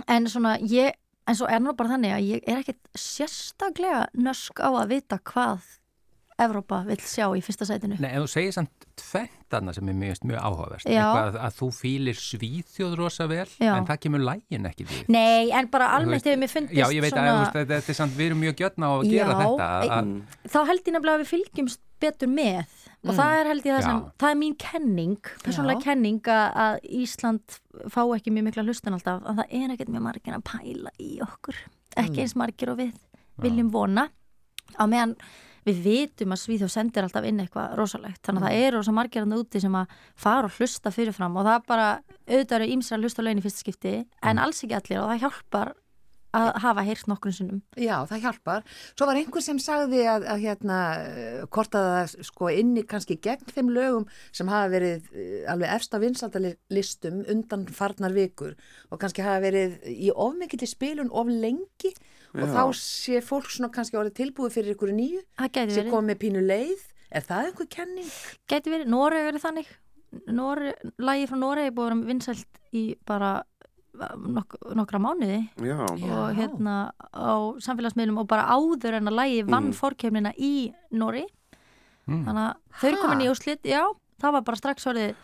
en 0.09 0.27
svona 0.27 0.59
ég 0.61 0.93
en 1.27 1.35
svo 1.35 1.47
er 1.49 1.61
nú 1.61 1.73
bara 1.77 1.89
þannig 1.95 2.13
að 2.13 2.27
ég 2.29 2.43
er 2.47 2.59
ekkert 2.61 2.89
sérstaklega 2.99 4.07
nösk 4.15 4.61
á 4.61 4.69
að 4.69 4.89
vita 4.89 5.19
hvað 5.19 5.61
Evrópa 6.43 6.81
vill 6.89 6.99
sjá 6.99 7.29
í 7.39 7.41
fyrsta 7.47 7.67
sætinu 7.69 7.95
Nei, 8.03 8.09
en 8.11 8.25
þú 8.25 8.31
segir 8.33 8.55
samt 8.57 8.87
tventana 8.99 9.71
sem 9.77 9.87
er 9.93 9.95
mjög, 9.95 10.25
mjög 10.27 10.41
áhugaverst. 10.43 10.89
Já. 10.91 10.99
Eitthvað 11.05 11.29
að, 11.29 11.37
að 11.47 11.59
þú 11.61 11.69
fýlir 11.79 12.19
svíþjóð 12.19 12.97
rosa 12.99 13.27
vel, 13.31 13.45
Já. 13.63 13.71
en 13.77 13.87
það 13.87 14.01
kemur 14.03 14.25
lægin 14.27 14.67
ekki 14.67 14.87
við. 14.91 15.05
Nei, 15.15 15.53
en 15.55 15.69
bara 15.71 15.93
almennt 15.95 16.27
hefur 16.27 16.41
mér 16.43 16.51
fundist 16.51 16.75
Já, 16.81 16.89
ég 16.91 17.05
veit 17.05 17.15
að 17.15 17.29
þú 17.29 17.37
veist, 17.45 17.55
þetta 17.61 17.79
þetta 17.79 17.95
er 17.95 17.99
samt, 18.01 18.17
við 18.19 18.27
erum 18.33 18.43
mjög 18.43 18.57
gjörna 18.65 18.91
á 18.91 18.93
að 18.97 19.05
gera 19.13 19.29
Já, 19.31 19.39
þetta. 19.45 19.69
Að, 19.69 19.87
að, 19.99 20.05
Mm. 20.05 20.19
þá 20.51 20.59
held 20.73 20.83
ég 20.89 20.97
nefnilega 20.97 21.15
að 21.15 21.23
við 21.23 21.31
fylgjumst 21.35 21.81
betur 22.05 22.29
með 22.35 22.75
og 23.05 23.15
það 23.15 23.33
er 23.39 23.49
held 23.53 23.65
ég 23.69 23.75
það 23.79 23.85
sem, 23.87 24.01
Já. 24.03 24.11
það 24.25 24.31
er 24.35 24.39
mín 24.43 24.57
kenning 24.59 25.31
persónlega 25.45 25.79
Já. 25.79 25.85
kenning 25.87 26.21
að, 26.35 26.59
að 26.65 26.75
Ísland 27.05 27.57
fá 27.95 28.03
ekki 28.17 28.33
mjög 28.35 28.47
mikla 28.51 28.65
hlustun 28.67 28.97
alltaf 28.99 29.23
að 29.23 29.39
það 29.41 29.55
er 29.61 29.75
ekkert 29.77 29.93
mjög 29.95 30.05
margir 30.09 30.35
að 30.37 30.45
pæla 30.51 30.93
í 30.99 31.11
okkur 31.25 31.63
ekki 32.03 32.25
eins 32.25 32.35
margir 32.37 32.73
og 32.75 32.81
við 32.83 32.93
viljum 33.45 33.71
vona 33.75 34.09
á 34.81 34.85
meðan 34.91 35.15
við 35.65 35.81
vitum 35.85 36.35
að 36.35 36.43
Svíþjóð 36.43 36.73
sendir 36.73 37.07
alltaf 37.07 37.29
inn 37.29 37.41
eitthvað 37.43 37.77
rosalegt, 37.79 38.21
þannig 38.27 38.43
að 38.43 38.49
það 38.49 38.67
eru 38.67 38.81
rosa 38.81 38.97
margir 38.97 39.25
hann 39.25 39.37
úti 39.39 39.63
sem 39.63 39.79
að 39.79 39.95
fara 40.27 40.51
og 40.51 40.59
hlusta 40.59 40.93
fyrirfram 40.95 41.39
og 41.39 41.49
það 41.49 41.57
er 41.61 41.65
bara, 41.71 41.89
auðvitað 42.29 42.59
eru 42.59 42.75
ímsra 42.75 43.01
hlusta 43.01 43.25
lögin 43.25 43.41
í 43.41 43.47
fyrsta 43.47 43.65
skipti, 43.65 43.95
en 44.23 44.43
alls 44.43 44.65
ekki 44.65 44.79
allir 44.79 45.03
og 45.03 45.11
það 45.13 45.25
hjálpar 45.25 45.73
að 46.35 46.49
hafa 46.65 46.85
heyrt 46.87 47.09
nokkrum 47.11 47.35
sinnum 47.35 47.61
Já, 47.81 47.97
það 48.11 48.25
hjálpar. 48.25 48.65
Svo 48.95 49.09
var 49.09 49.21
einhver 49.21 49.45
sem 49.45 49.61
sagði 49.63 50.03
að, 50.11 50.27
að 50.35 50.43
hérna, 50.45 50.79
hvort 51.55 51.79
að 51.79 51.89
það 51.91 52.17
sko 52.29 52.51
inni 52.55 52.85
kannski 52.89 53.19
gegn 53.25 53.53
þeim 53.53 53.71
lögum 53.75 54.09
sem 54.35 54.51
hafa 54.53 54.73
verið 54.75 55.09
eh, 55.13 55.45
alveg 55.51 55.77
efst 55.77 55.95
á 55.95 55.99
vinsaldalistum 56.03 57.23
undan 57.35 57.69
farnar 57.75 58.17
vikur 58.17 58.57
og 58.91 59.01
kannski 59.03 59.25
hafa 59.27 59.45
verið 59.45 59.79
í 59.91 60.11
ofmikið 60.11 60.67
spilun 60.71 61.13
of 61.13 61.31
lengi 61.31 61.95
og 62.35 62.49
Já. 62.49 62.51
þá 62.57 62.63
sé 62.81 63.23
fólk 63.23 63.49
svona 63.53 63.71
kannski 63.75 63.99
orðið 64.01 64.19
tilbúið 64.19 64.59
fyrir 64.59 64.75
ykkur 64.75 64.93
nýju 64.97 65.23
sem 65.71 65.91
kom 65.93 66.11
með 66.11 66.21
pínu 66.27 66.43
leið. 66.45 66.91
Er 67.15 67.23
það 67.23 67.51
einhver 67.51 67.71
kenning? 67.71 68.13
gæti 68.51 68.73
verið, 68.73 68.89
Noreg 68.91 69.27
verið 69.29 69.45
þannig 69.45 69.69
Noreg, 70.35 70.79
lagi 71.03 71.27
frá 71.31 71.39
Noreg 71.39 71.69
er 71.71 71.75
búið 71.75 72.05
vinsælt 72.09 72.61
í 72.75 72.85
bara 73.07 73.37
nok 73.95 74.57
nokkra 74.75 74.99
mánuði 74.99 75.41
Já, 75.63 75.77
Já. 75.99 76.11
og 76.19 76.35
hérna 76.37 76.75
á 77.15 77.35
samfélagsmiðlum 77.63 78.19
og 78.25 78.27
bara 78.29 78.49
áður 78.51 78.95
en 78.99 79.07
að 79.11 79.19
lagi 79.21 79.43
vann 79.47 79.71
Mm. 79.71 79.79
fórkefnina 79.79 80.33
í 80.39 80.73
Noreg 80.93 81.29
Mm. 82.09 82.25
þannig 82.27 82.45
að 82.45 82.55
þau 82.81 83.01
komin 83.01 83.23
í 83.25 83.31
úslit 83.31 83.63
já, 83.65 83.83
það 84.21 84.33
var 84.33 84.43
bara 84.43 84.57
strax 84.57 84.87
orðið 84.87 85.15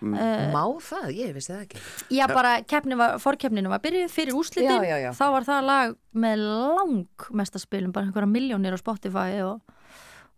Mm. 0.00 0.14
uh, 0.14 0.52
Má 0.54 0.80
það? 0.80 1.10
Ég 1.12 1.34
vissi 1.34 1.52
það 1.52 1.66
ekki. 1.66 1.80
já, 2.16 2.26
bara 2.26 2.96
var, 2.96 3.18
fórkefninu 3.18 3.68
var 3.68 3.80
byrjuð 3.80 4.08
fyrir 4.08 4.32
úslitin 4.32 4.80
Já, 4.80 4.88
já, 4.88 4.96
já. 4.96 5.10
þá 5.12 5.30
var 5.30 5.42
það 5.44 5.64
lag 5.66 5.96
með 6.14 6.36
lang 6.38 7.06
mesta 7.32 7.58
spilum, 7.58 7.92
bara 7.92 8.06
einhverja 8.06 8.30
miljónir 8.32 8.72
á 8.72 8.78
Spotify 8.80 9.42
og, 9.42 9.60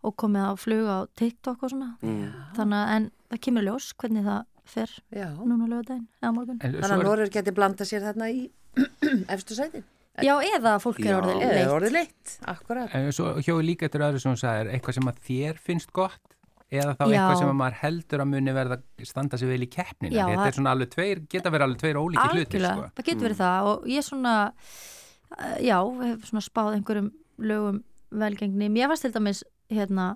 og 0.03 0.15
komið 0.17 0.49
að 0.51 0.57
fluga 0.59 0.97
á 0.99 1.07
TikTok 1.15 1.63
og 1.63 1.69
svona 1.71 1.95
Mm. 2.03 2.33
þannig 2.57 2.75
að 2.75 2.89
en 2.97 3.11
það 3.31 3.39
kemur 3.39 3.63
ljós 3.63 3.93
hvernig 3.95 4.25
það 4.25 4.43
fer 4.65 4.89
Já. 5.11 5.29
núna 5.37 5.67
lögadaginn 5.67 6.07
eða 6.21 6.33
morgun 6.35 6.59
en 6.61 6.75
Þannig 6.77 6.91
að 6.93 6.99
er- 6.99 7.07
Norður 7.09 7.31
geti 7.35 7.51
blanda 7.55 7.85
sér 7.87 8.05
þarna 8.07 8.29
í 8.31 8.43
efstu 9.35 9.55
sætin. 9.57 9.83
Já, 10.21 10.35
eða 10.45 10.75
fólk 10.81 10.99
er 11.01 11.09
Já. 11.09 11.17
orðið 11.19 11.41
Eða 11.41 11.53
leitt 11.57 11.71
orðið 11.73 11.95
leitt, 11.97 12.33
akkurat. 12.53 12.93
En 12.95 13.09
svo 13.11 13.31
hjóðu 13.41 13.63
líka 13.65 13.87
eftir 13.89 14.03
öðru 14.05 14.21
sem 14.21 14.31
hún 14.31 14.39
sagði, 14.39 14.71
eitthvað 14.75 14.97
sem 14.99 15.09
að 15.09 15.21
þér 15.27 15.57
finnst 15.67 15.91
gott 15.93 16.35
eða 16.73 16.93
þá 16.97 17.03
Já. 17.05 17.13
eitthvað 17.17 17.39
sem 17.41 17.49
að 17.51 17.57
maður 17.59 17.77
heldur 17.81 18.21
að 18.23 18.29
muni 18.33 18.53
verða 18.53 18.77
standa 19.09 19.37
sig 19.37 19.49
vel 19.49 19.61
í 19.65 19.69
keppninu. 19.73 20.13
Já, 20.15 20.25
Þetta 20.29 20.45
er 20.47 20.57
svona 20.57 20.71
alveg 20.77 20.91
tveir, 20.93 21.21
geta 21.29 21.51
verið 21.53 21.65
alveg 21.67 21.81
tveir 21.83 21.99
ólíki 22.01 22.27
hlutir, 22.29 22.45
Algjörlega, 22.45 22.75
sko. 22.77 22.91
það 23.01 23.07
getur 23.09 23.25
verið 23.27 23.41
það 23.43 23.69
og 23.73 23.87
ég 23.93 24.05
svona 24.07 24.33
uh, 24.53 25.57
já, 25.61 25.77
hef 26.03 26.25
svona 26.29 26.45
spáð 26.45 26.71
einhverjum 26.77 27.09
lögum 27.49 27.81
velgengni, 28.13 28.69
mér 28.73 28.89
fannst 28.93 29.05
til 29.07 29.13
dæmis 29.17 29.43
hérna 29.73 30.07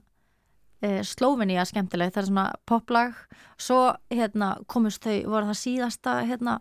uh, 0.86 1.00
Slóvenia 1.08 1.66
skemmtilegt, 1.68 2.16
það 2.16 2.24
er 2.24 2.30
svona 2.30 2.48
poplag. 2.70 3.22
Svo 3.58 3.82
hérna 4.14 4.56
komust 4.70 5.06
þau 5.06 5.16
voru 5.32 5.50
það 5.50 5.62
síðasta 5.64 6.18
hérna 6.30 6.60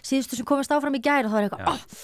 síðustu 0.00 0.38
sem 0.38 0.48
komist 0.48 0.72
áfram 0.72 0.96
í 0.96 1.02
gær 1.04 1.28
og 1.28 1.34
það 1.34 1.38
var 1.38 1.48
eitthvað 1.48 1.98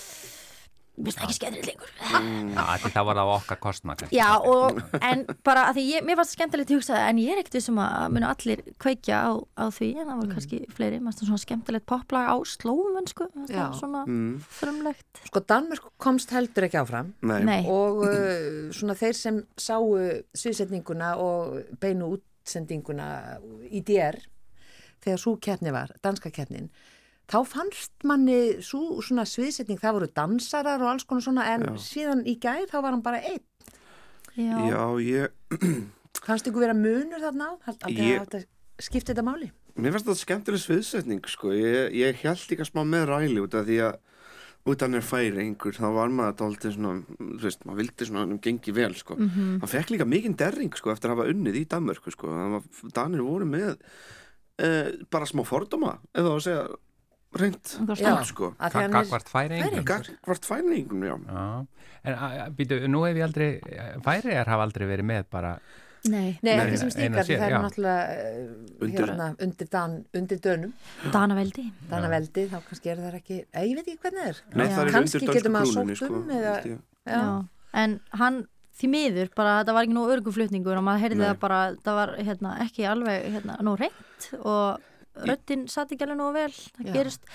mér 0.98 1.14
finnst 1.14 1.18
það 1.18 1.26
ekki 1.28 1.36
skemmtilegt 1.38 1.68
lengur 1.70 1.90
Já, 2.58 2.64
því 2.82 2.90
það 2.96 3.06
var 3.08 3.18
það 3.20 3.28
á 3.30 3.34
okkar 3.38 3.58
kostna. 3.62 3.94
kannski. 4.00 4.16
Já, 4.18 4.28
og, 4.52 4.80
en 5.00 5.24
bara 5.46 5.62
að 5.70 5.78
því 5.78 5.84
ég, 5.92 6.06
mér 6.08 6.18
fannst 6.20 6.34
skemmtilegt 6.36 6.70
að 6.72 6.78
hugsa 6.78 6.94
það, 6.96 7.04
en 7.12 7.20
ég 7.22 7.32
er 7.34 7.40
ekkert 7.42 7.56
vissum 7.58 7.80
að 7.84 8.06
munu 8.16 8.28
allir 8.28 8.62
kveikja 8.82 9.20
á, 9.22 9.30
á 9.58 9.64
því, 9.78 9.88
en 9.94 10.08
það 10.10 10.20
voru 10.22 10.32
kannski 10.34 10.60
fleiri, 10.76 11.00
maður 11.06 11.28
svona 11.30 11.42
skemmtilegt 11.44 11.86
poplag 11.88 12.28
á 12.28 12.36
slófum, 12.50 13.08
sko, 13.12 13.28
það 13.36 13.54
Já. 13.54 13.64
er 13.68 13.78
svona 13.80 14.04
Mm. 14.08 14.38
frumlegt. 14.58 15.22
Sko 15.28 15.40
Danmörk 15.48 15.88
komst 16.00 16.30
heldur 16.34 16.64
ekki 16.68 16.78
áfram 16.80 17.12
Nei. 17.22 17.40
Nei, 17.44 17.60
og 17.68 18.02
uh, 18.06 18.68
svona 18.74 18.94
þeir 18.98 19.14
sem 19.18 19.42
sáu 19.60 19.90
sviðsetninguna 20.38 21.14
og 21.20 21.58
beinu 21.82 22.12
útsendinguna 22.16 23.08
í 23.70 23.82
DR 23.84 24.18
þegar 25.04 25.20
svo 25.22 25.36
keppni 25.42 25.72
var, 25.74 25.92
danska 26.02 26.30
keppnin 26.34 26.70
þá 27.28 27.38
fannst 27.44 27.92
manni 28.08 28.38
svo 28.64 29.00
svona 29.04 29.26
sviðsetning, 29.28 29.78
það 29.82 29.98
voru 29.98 30.08
dansarar 30.16 30.80
og 30.84 30.92
alls 30.94 31.04
konar 31.08 31.26
svona 31.26 31.44
en 31.54 31.66
Já. 31.68 31.74
síðan 31.84 32.24
í 32.26 32.38
gær 32.40 32.64
þá 32.70 32.78
var 32.80 32.92
hann 32.96 33.04
bara 33.04 33.20
einn 33.20 33.44
já, 34.38 34.56
Já, 34.70 34.82
ég, 35.02 35.30
fannst 36.26 36.48
ykkur 36.48 36.64
vera 36.66 36.76
munur 36.78 37.20
þarna 37.22 37.50
á 37.50 37.52
Hald- 37.68 37.84
að 37.88 37.98
Ég- 38.00 38.24
þetta 38.26 38.44
skipti 38.88 39.12
þetta 39.12 39.26
máli 39.26 39.50
mér 39.78 39.94
finnst 39.94 40.08
þetta 40.08 40.22
skemmtileg 40.24 40.62
sviðsetning, 40.64 41.20
sko. 41.30 41.52
Ég, 41.54 41.92
ég 41.94 42.16
held 42.24 42.40
líka 42.50 42.64
smá 42.66 42.80
með 42.82 43.04
ræli 43.12 43.38
út 43.44 43.54
af 43.54 43.66
því 43.68 43.76
að 43.86 43.98
hann 44.82 44.98
er 44.98 45.04
færi 45.06 45.38
einhver, 45.44 45.76
þá 45.78 45.86
var 45.94 46.10
maður 46.10 46.34
dálítið 46.40 46.72
svona, 46.74 47.04
þú 47.20 47.38
veist, 47.44 47.62
maður 47.64 47.78
vildi 47.84 48.08
svona 48.08 48.24
hann 48.24 48.40
gengi 48.42 48.74
vel, 48.74 48.90
sko. 48.98 49.14
Mhm. 49.16 49.60
Hann 49.62 49.70
fekk 49.70 49.92
líka 49.94 50.04
mikinn 50.10 50.34
derring, 50.36 50.74
sko, 50.76 50.90
eftir 50.90 51.12
að 51.12 51.14
hafa 51.14 51.28
unnið 51.30 51.60
í 51.60 51.62
Danmörku, 51.70 52.10
sko. 52.10 52.26
Það 52.34 52.50
var, 52.56 52.66
Danir 52.98 53.22
voru 53.22 53.46
með 53.48 53.70
uh, 53.78 54.90
bara 55.14 55.30
smá 55.30 55.44
fordóma, 55.46 55.94
var 56.18 56.34
að 56.34 56.42
segja 56.48 56.66
reynd, 57.40 57.74
Já. 57.98 58.14
sko. 58.28 58.52
Gagvart 58.58 59.28
færingum. 59.32 59.84
Gagvart 59.84 60.44
fæningum, 60.48 61.02
já. 61.04 61.16
Já, 62.04 62.46
en 62.46 62.54
býtu, 62.56 62.78
nú 62.88 63.02
hef 63.06 63.16
ég 63.18 63.26
aldrei, 63.26 63.50
færiðar 64.06 64.46
hafa 64.54 64.64
aldrei 64.68 64.86
verið 64.88 65.06
með 65.10 65.24
bara, 65.34 65.52
nei, 66.08 66.38
Nei, 66.46 66.52
ekki 66.62 66.78
sem 66.80 66.90
slíkar, 66.94 67.26
það 67.26 67.42
já. 67.42 67.46
er 67.48 67.64
náttúrulega 67.64 68.04
uh, 68.12 68.84
Undir- 68.86 69.00
hérna, 69.02 69.26
undir, 69.44 69.68
dan, 69.72 69.96
undir 70.14 70.38
dönum, 70.44 70.72
Danaveldi. 71.12 71.64
danaveldi, 71.90 72.44
þá 72.52 72.58
kannski 72.68 72.92
er 72.94 73.02
það 73.02 73.16
ekki, 73.18 73.40
eh, 73.52 73.64
ég 73.66 73.74
veit 73.80 73.88
ekki 73.90 73.98
hvernig 74.04 74.22
það 74.22 74.28
er. 74.30 74.42
Nei, 74.54 74.66
Já. 74.68 74.76
það 74.76 74.84
er 74.86 74.92
Kannski 74.98 75.20
undir 75.24 75.40
getur 75.40 75.54
maður 75.56 75.74
sótt 75.74 75.96
sko. 75.96 76.14
um. 76.14 76.78
Já. 77.08 77.24
en 77.82 78.00
hann 78.22 78.38
því 78.78 78.88
miður, 78.92 79.28
bara 79.34 79.56
þetta 79.64 79.74
var 79.74 79.84
ekki 79.88 79.96
nú 79.96 80.04
örguflutningur 80.14 80.78
og 80.78 80.84
maður 80.86 81.02
heyrði 81.02 81.18
Nei. 81.18 81.26
það 81.32 81.38
bara, 81.42 81.60
það 81.82 81.94
var 81.98 82.12
hérna, 82.28 82.52
ekki 82.62 82.86
alveg 82.86 83.24
hérna, 83.34 83.56
nú 83.66 83.74
reynt 83.80 84.28
og 84.38 84.78
röddinn 85.26 85.68
satt 85.70 85.94
ekki 85.94 86.06
alveg 86.06 86.20
nú 86.20 86.32
vel. 86.36 86.52
Það 86.52 86.90
Já. 86.90 86.94
gerist 86.98 87.30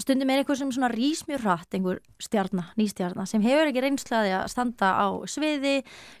stundum 0.00 0.30
er 0.32 0.40
eitthvað 0.40 0.60
sem 0.62 0.70
svona 0.74 0.90
rís 0.92 1.22
mjög 1.28 1.42
hratt 1.44 1.76
einhver 1.76 2.00
stjarna, 2.22 2.68
nýstjarna 2.80 3.26
sem 3.28 3.42
hefur 3.44 3.68
ekki 3.68 3.82
reynslaði 3.84 4.32
að 4.38 4.46
standa 4.52 4.92
á 4.96 5.06
sviði 5.28 5.74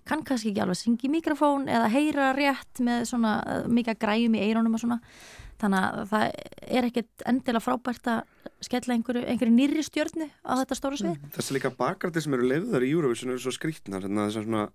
kann 0.08 0.24
kannski 0.26 0.52
ekki 0.52 0.64
alveg 0.64 0.80
syngja 0.80 1.08
í 1.08 1.12
mikrofón 1.12 1.68
eða 1.72 1.88
heyra 1.92 2.32
rétt 2.36 2.82
með 2.84 3.06
svona 3.10 3.38
uh, 3.40 3.70
mikið 3.72 4.00
græjum 4.02 4.36
í 4.36 4.44
eirónum 4.44 4.76
og 4.76 4.84
svona. 4.84 5.00
Þannig 5.62 5.86
að 5.86 6.10
það 6.10 6.24
er 6.74 6.86
ekkert 6.88 7.24
endilega 7.30 7.62
frábært 7.62 8.08
að 8.10 8.48
skella 8.66 8.96
einhverju, 8.96 9.22
einhverju 9.30 9.54
nýrri 9.54 9.84
stjörnu 9.86 10.26
á 10.42 10.52
þetta 10.58 10.78
stóra 10.78 10.98
svið. 10.98 11.28
Þessi 11.36 11.56
líka 11.56 11.70
bakrættir 11.78 12.24
sem 12.24 12.34
eru 12.34 12.48
leiðar 12.50 12.84
í 12.86 12.90
Eurovision 12.90 13.34
eru 13.34 13.42
svo 13.44 13.54
skrítnar 13.54 14.02
hérna 14.02 14.26
þessar 14.26 14.48
svona 14.48 14.66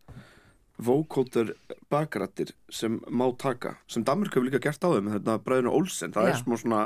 vocoder 0.78 1.54
bakrættir 1.92 2.54
sem 2.70 3.00
má 3.10 3.26
taka 3.40 3.76
sem 3.90 4.06
Danmörk 4.06 4.36
hefur 4.36 4.48
líka 4.48 4.62
gert 4.62 4.84
á 4.86 4.90
þeim 4.94 5.12
hérna 5.16 5.38
Bræðinu 5.42 5.74
Olsen, 5.74 6.14
það 6.14 6.30
Já. 6.30 6.32
er 6.34 6.42
smá 6.44 6.58
svona 6.62 6.82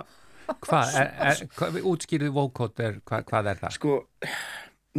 hvað, 0.63 0.98
er, 1.01 1.13
er, 1.27 1.45
hvað 1.60 1.79
útskýrðu 1.91 2.33
vókótt 2.36 2.81
er, 2.83 3.00
hvað, 3.05 3.51
er 3.53 3.62
það? 3.62 3.77
sko, 3.77 4.00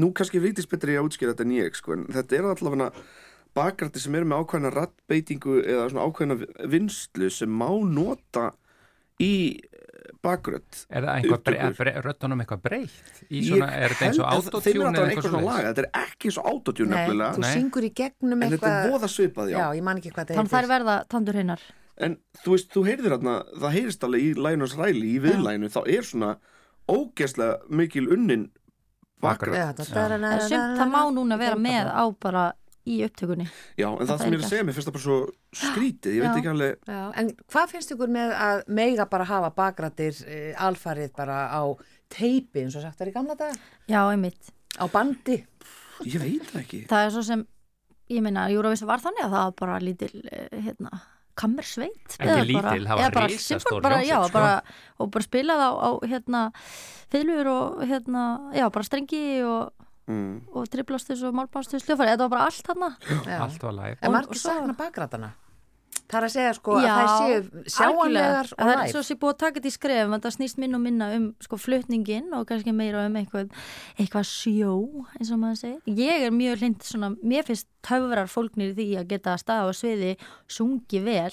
nú 0.01 0.13
kannski 0.17 0.43
Vigdís 0.43 0.69
betri 0.71 0.97
að 0.99 1.09
útskýra 1.09 1.35
þetta 1.35 1.47
en 1.49 1.55
ég 1.57 1.79
sko, 1.79 1.97
en 1.97 2.07
þetta 2.13 2.39
er 2.39 2.49
allavega 2.53 2.91
bakrætti 3.57 4.01
sem 4.01 4.15
eru 4.17 4.29
með 4.29 4.45
ákveðna 4.45 4.73
rattbeitingu 4.73 5.59
eða 5.61 5.89
svona 5.93 6.07
ákveðna 6.09 6.69
vinslu 6.73 7.29
sem 7.33 7.53
má 7.53 7.69
nota 7.85 8.51
í 9.21 9.35
bakrött 10.25 10.81
Er 10.89 11.07
það 11.07 11.19
einhvað, 11.19 12.01
röddunum 12.07 12.43
eitthvað 12.45 12.63
breytt? 12.67 13.21
Í 13.29 13.43
svona, 13.49 13.69
er 13.77 13.95
þetta 13.95 14.09
eins 14.09 14.21
og 14.21 14.25
þeim 14.25 14.33
er 14.33 14.39
autotune 14.39 14.73
þetta 14.73 15.03
eða 15.03 15.11
eitthvað 15.11 15.29
svona 15.29 15.43
laga 15.49 15.73
þetta 15.73 15.85
er 15.85 15.91
ekki 16.03 16.31
eins 16.31 16.39
og 16.43 16.49
autotune 16.53 16.89
Nei, 16.91 16.97
nefnilega. 16.99 17.31
þú 17.37 17.45
Nei. 17.45 17.53
syngur 17.57 17.87
í 17.87 17.93
gegnum 18.03 18.43
en 18.43 18.55
þetta 18.55 18.73
er 18.73 18.79
eitthvað 18.79 18.97
voða 18.97 19.13
svipað, 19.13 19.53
já, 19.53 19.59
Já, 19.59 19.67
ég 19.79 19.87
man 19.89 20.01
ekki 20.03 20.15
hvað 20.15 20.33
það 20.33 20.41
Þannig 20.41 20.55
þær 20.57 20.71
verða 20.73 20.97
tandur 21.13 21.39
hinnar. 21.43 21.69
En 22.03 22.17
þú 22.43 22.57
veist, 22.57 22.73
þú 22.73 22.87
heyrðir 22.89 23.15
þarna 23.17 23.37
það 23.63 23.77
heyrist 23.77 24.07
alveg 24.09 24.25
í 24.25 24.33
Lænus 24.47 24.77
Ræli 24.79 25.13
í 25.13 25.21
viðlænu, 25.23 25.69
þá 25.73 25.81
er 25.87 26.09
svona 26.09 26.33
ógeðslega 26.91 27.59
mikil 27.71 28.09
unnin 28.11 28.49
þetta 29.23 29.85
sumt 29.87 30.81
það 30.81 30.89
má 30.91 31.03
núna 31.15 31.39
vera 31.39 31.59
með 31.59 31.91
á 31.95 32.05
bara 32.19 32.47
í 32.87 32.97
upptökunni 33.07 33.47
Já, 33.79 33.87
en 33.93 34.01
það 34.03 34.11
það 34.11 34.19
sem 34.23 34.33
ég 34.33 34.39
er 34.39 34.43
að 34.43 34.51
segja, 34.51 34.65
mér 34.67 34.75
finnst 34.77 34.89
það 34.89 34.97
bara 34.97 35.05
svo 35.07 35.19
skrítið, 35.63 36.13
ég 36.17 36.19
Já. 36.19 36.25
veit 36.27 36.41
ekki 36.41 36.51
alveg 36.53 36.91
Já, 36.93 37.03
en 37.23 37.31
hvað 37.53 37.71
finnst 37.75 37.95
ykkur 37.95 38.13
með 38.17 38.35
að 38.47 38.63
meiga 38.81 39.07
bara 39.13 39.29
hafa 39.31 39.51
bakrættir 39.61 40.19
e, 40.27 40.41
alfarið 40.59 41.13
bara 41.17 41.39
á 41.55 41.63
teipi 42.13 42.65
eins 42.65 42.77
og 42.77 42.83
sagt 42.83 43.01
er 43.01 43.13
í 43.13 43.15
gamla 43.15 43.37
daga? 43.39 43.55
Já, 43.89 44.01
einmitt 44.11 44.51
Á 44.81 44.85
bandi? 44.91 45.39
Ég 46.09 46.19
veit 46.23 46.47
það 46.51 46.61
ekki 46.65 46.83
Það 46.91 47.07
er 47.07 47.11
svo 47.15 47.23
sem, 47.23 47.47
ég 48.11 48.23
meina, 48.25 48.49
Júravísa 48.51 48.89
var 48.89 49.03
þannig 49.05 49.27
að 49.29 49.35
það 49.37 49.45
var 49.47 49.57
bara 49.63 49.79
lítil, 49.85 50.15
eh, 50.33 50.49
hérna 50.67 51.03
kammersveit 51.39 52.17
Ekki 52.19 52.27
eða 52.29 52.43
lítil, 52.45 52.63
bara- 52.63 52.73
það 52.81 52.97
var 52.99 53.05
eða 53.07 53.15
bara 53.15 53.29
symfón- 53.41 53.83
bara, 53.83 54.01
já, 54.05 54.19
sko. 54.25 54.33
bara, 54.33 54.63
og 55.01 55.11
bara 55.15 55.25
spilað 55.25 55.63
á, 55.65 55.71
á 55.81 55.91
hérna, 56.11 56.41
fiðlur 57.13 57.47
og 57.53 57.81
hérna, 57.89 58.25
já, 58.53 58.67
bara 58.73 58.85
strengi 58.85 59.23
og, 59.47 59.73
mm. 60.11 60.35
og 60.53 60.69
triplastus 60.73 61.23
og 61.27 61.37
málbástus 61.37 61.87
hljófari, 61.87 62.15
þetta 62.15 62.27
var 62.27 62.35
bara 62.37 62.49
allt 62.51 62.67
þarna 62.67 62.91
Já. 63.29 63.39
Allt 63.39 63.63
var 63.63 63.79
læg 63.79 64.03
En 64.03 64.15
margir 64.17 64.43
sakna 64.43 64.77
bakrætana? 64.79 65.33
Það 66.13 66.19
er 66.19 66.27
að 66.27 66.33
segja 66.35 66.53
sko 66.57 66.75
að 66.77 66.87
það 66.87 67.11
séu 67.13 67.63
sjáanlegar 67.73 68.49
og 68.53 68.59
það 68.59 68.73
er 68.73 68.81
læg. 68.83 68.91
svo 68.93 69.03
sé 69.07 69.15
búið 69.17 69.33
að 69.33 69.39
taka 69.41 69.55
þetta 69.57 69.71
í 69.71 69.75
skrefum 69.77 70.17
að 70.17 70.27
það 70.27 70.35
snýst 70.35 70.59
minn 70.61 70.77
og 70.77 70.83
minna 70.83 71.09
um 71.17 71.25
sko 71.41 71.59
flutningin 71.61 72.35
og 72.37 72.45
kannski 72.51 72.75
meira 72.77 73.07
um 73.09 73.17
eitthvað, 73.21 73.55
eitthvað 73.97 74.27
sjó 74.29 74.75
eins 75.17 75.33
og 75.33 75.41
maður 75.41 75.61
segir. 75.63 75.97
Ég 76.03 76.27
er 76.27 76.35
mjög 76.37 76.61
hlind 76.61 76.85
svona, 76.85 77.13
mér 77.23 77.49
finnst 77.49 77.69
töfrar 77.87 78.29
fólknir 78.29 78.75
í 78.75 78.77
því 78.77 78.89
að 79.01 79.09
geta 79.15 79.39
staða 79.41 79.73
á 79.73 79.79
sviði 79.79 80.13
sungi 80.53 81.01
vel 81.07 81.33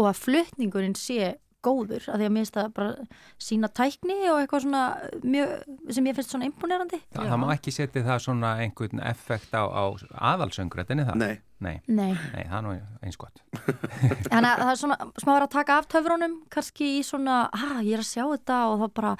og 0.00 0.08
að 0.08 0.22
flutningurinn 0.22 0.96
sé 0.96 1.34
góður, 1.64 2.08
að 2.08 2.22
því 2.22 2.28
að 2.28 2.34
mér 2.34 2.44
finnst 2.44 2.58
það 2.58 2.72
bara 2.78 3.08
sína 3.48 3.70
tækni 3.80 4.16
og 4.30 4.40
eitthvað 4.40 4.64
svona 4.66 4.82
mjög, 5.22 5.54
sem 5.90 6.10
ég 6.10 6.18
finnst 6.18 6.34
svona 6.34 6.48
imponerandi. 6.50 7.02
Það, 7.12 7.30
það 7.32 7.42
má 7.44 7.46
ekki 7.54 7.76
setja 7.76 8.06
það 8.08 8.24
svona 8.26 8.56
einhvern 8.64 9.04
effekt 9.10 9.54
á, 9.56 9.62
á 9.66 9.84
aðalsöngrættinni 10.32 11.08
það? 11.08 11.22
Nei, 11.22 11.32
Nei, 11.60 11.74
Nei, 11.92 12.14
nei, 12.32 12.44
það 12.48 12.54
er 12.56 12.62
nú 12.64 12.70
eins 13.04 13.18
gott. 13.20 13.42
Þannig 14.32 14.46
að 14.48 14.62
það 14.62 14.70
er 14.70 14.78
svona 14.80 14.96
smá 15.20 15.32
að 15.34 15.48
taka 15.52 15.74
af 15.76 15.88
töfrunum 15.92 16.38
kannski 16.52 16.86
í 16.96 17.02
svona, 17.04 17.42
ha, 17.52 17.82
ég 17.84 17.98
er 17.98 18.00
að 18.00 18.08
sjá 18.08 18.22
þetta 18.30 18.60
og 18.70 18.76
það 18.80 18.94
bara, 18.96 19.10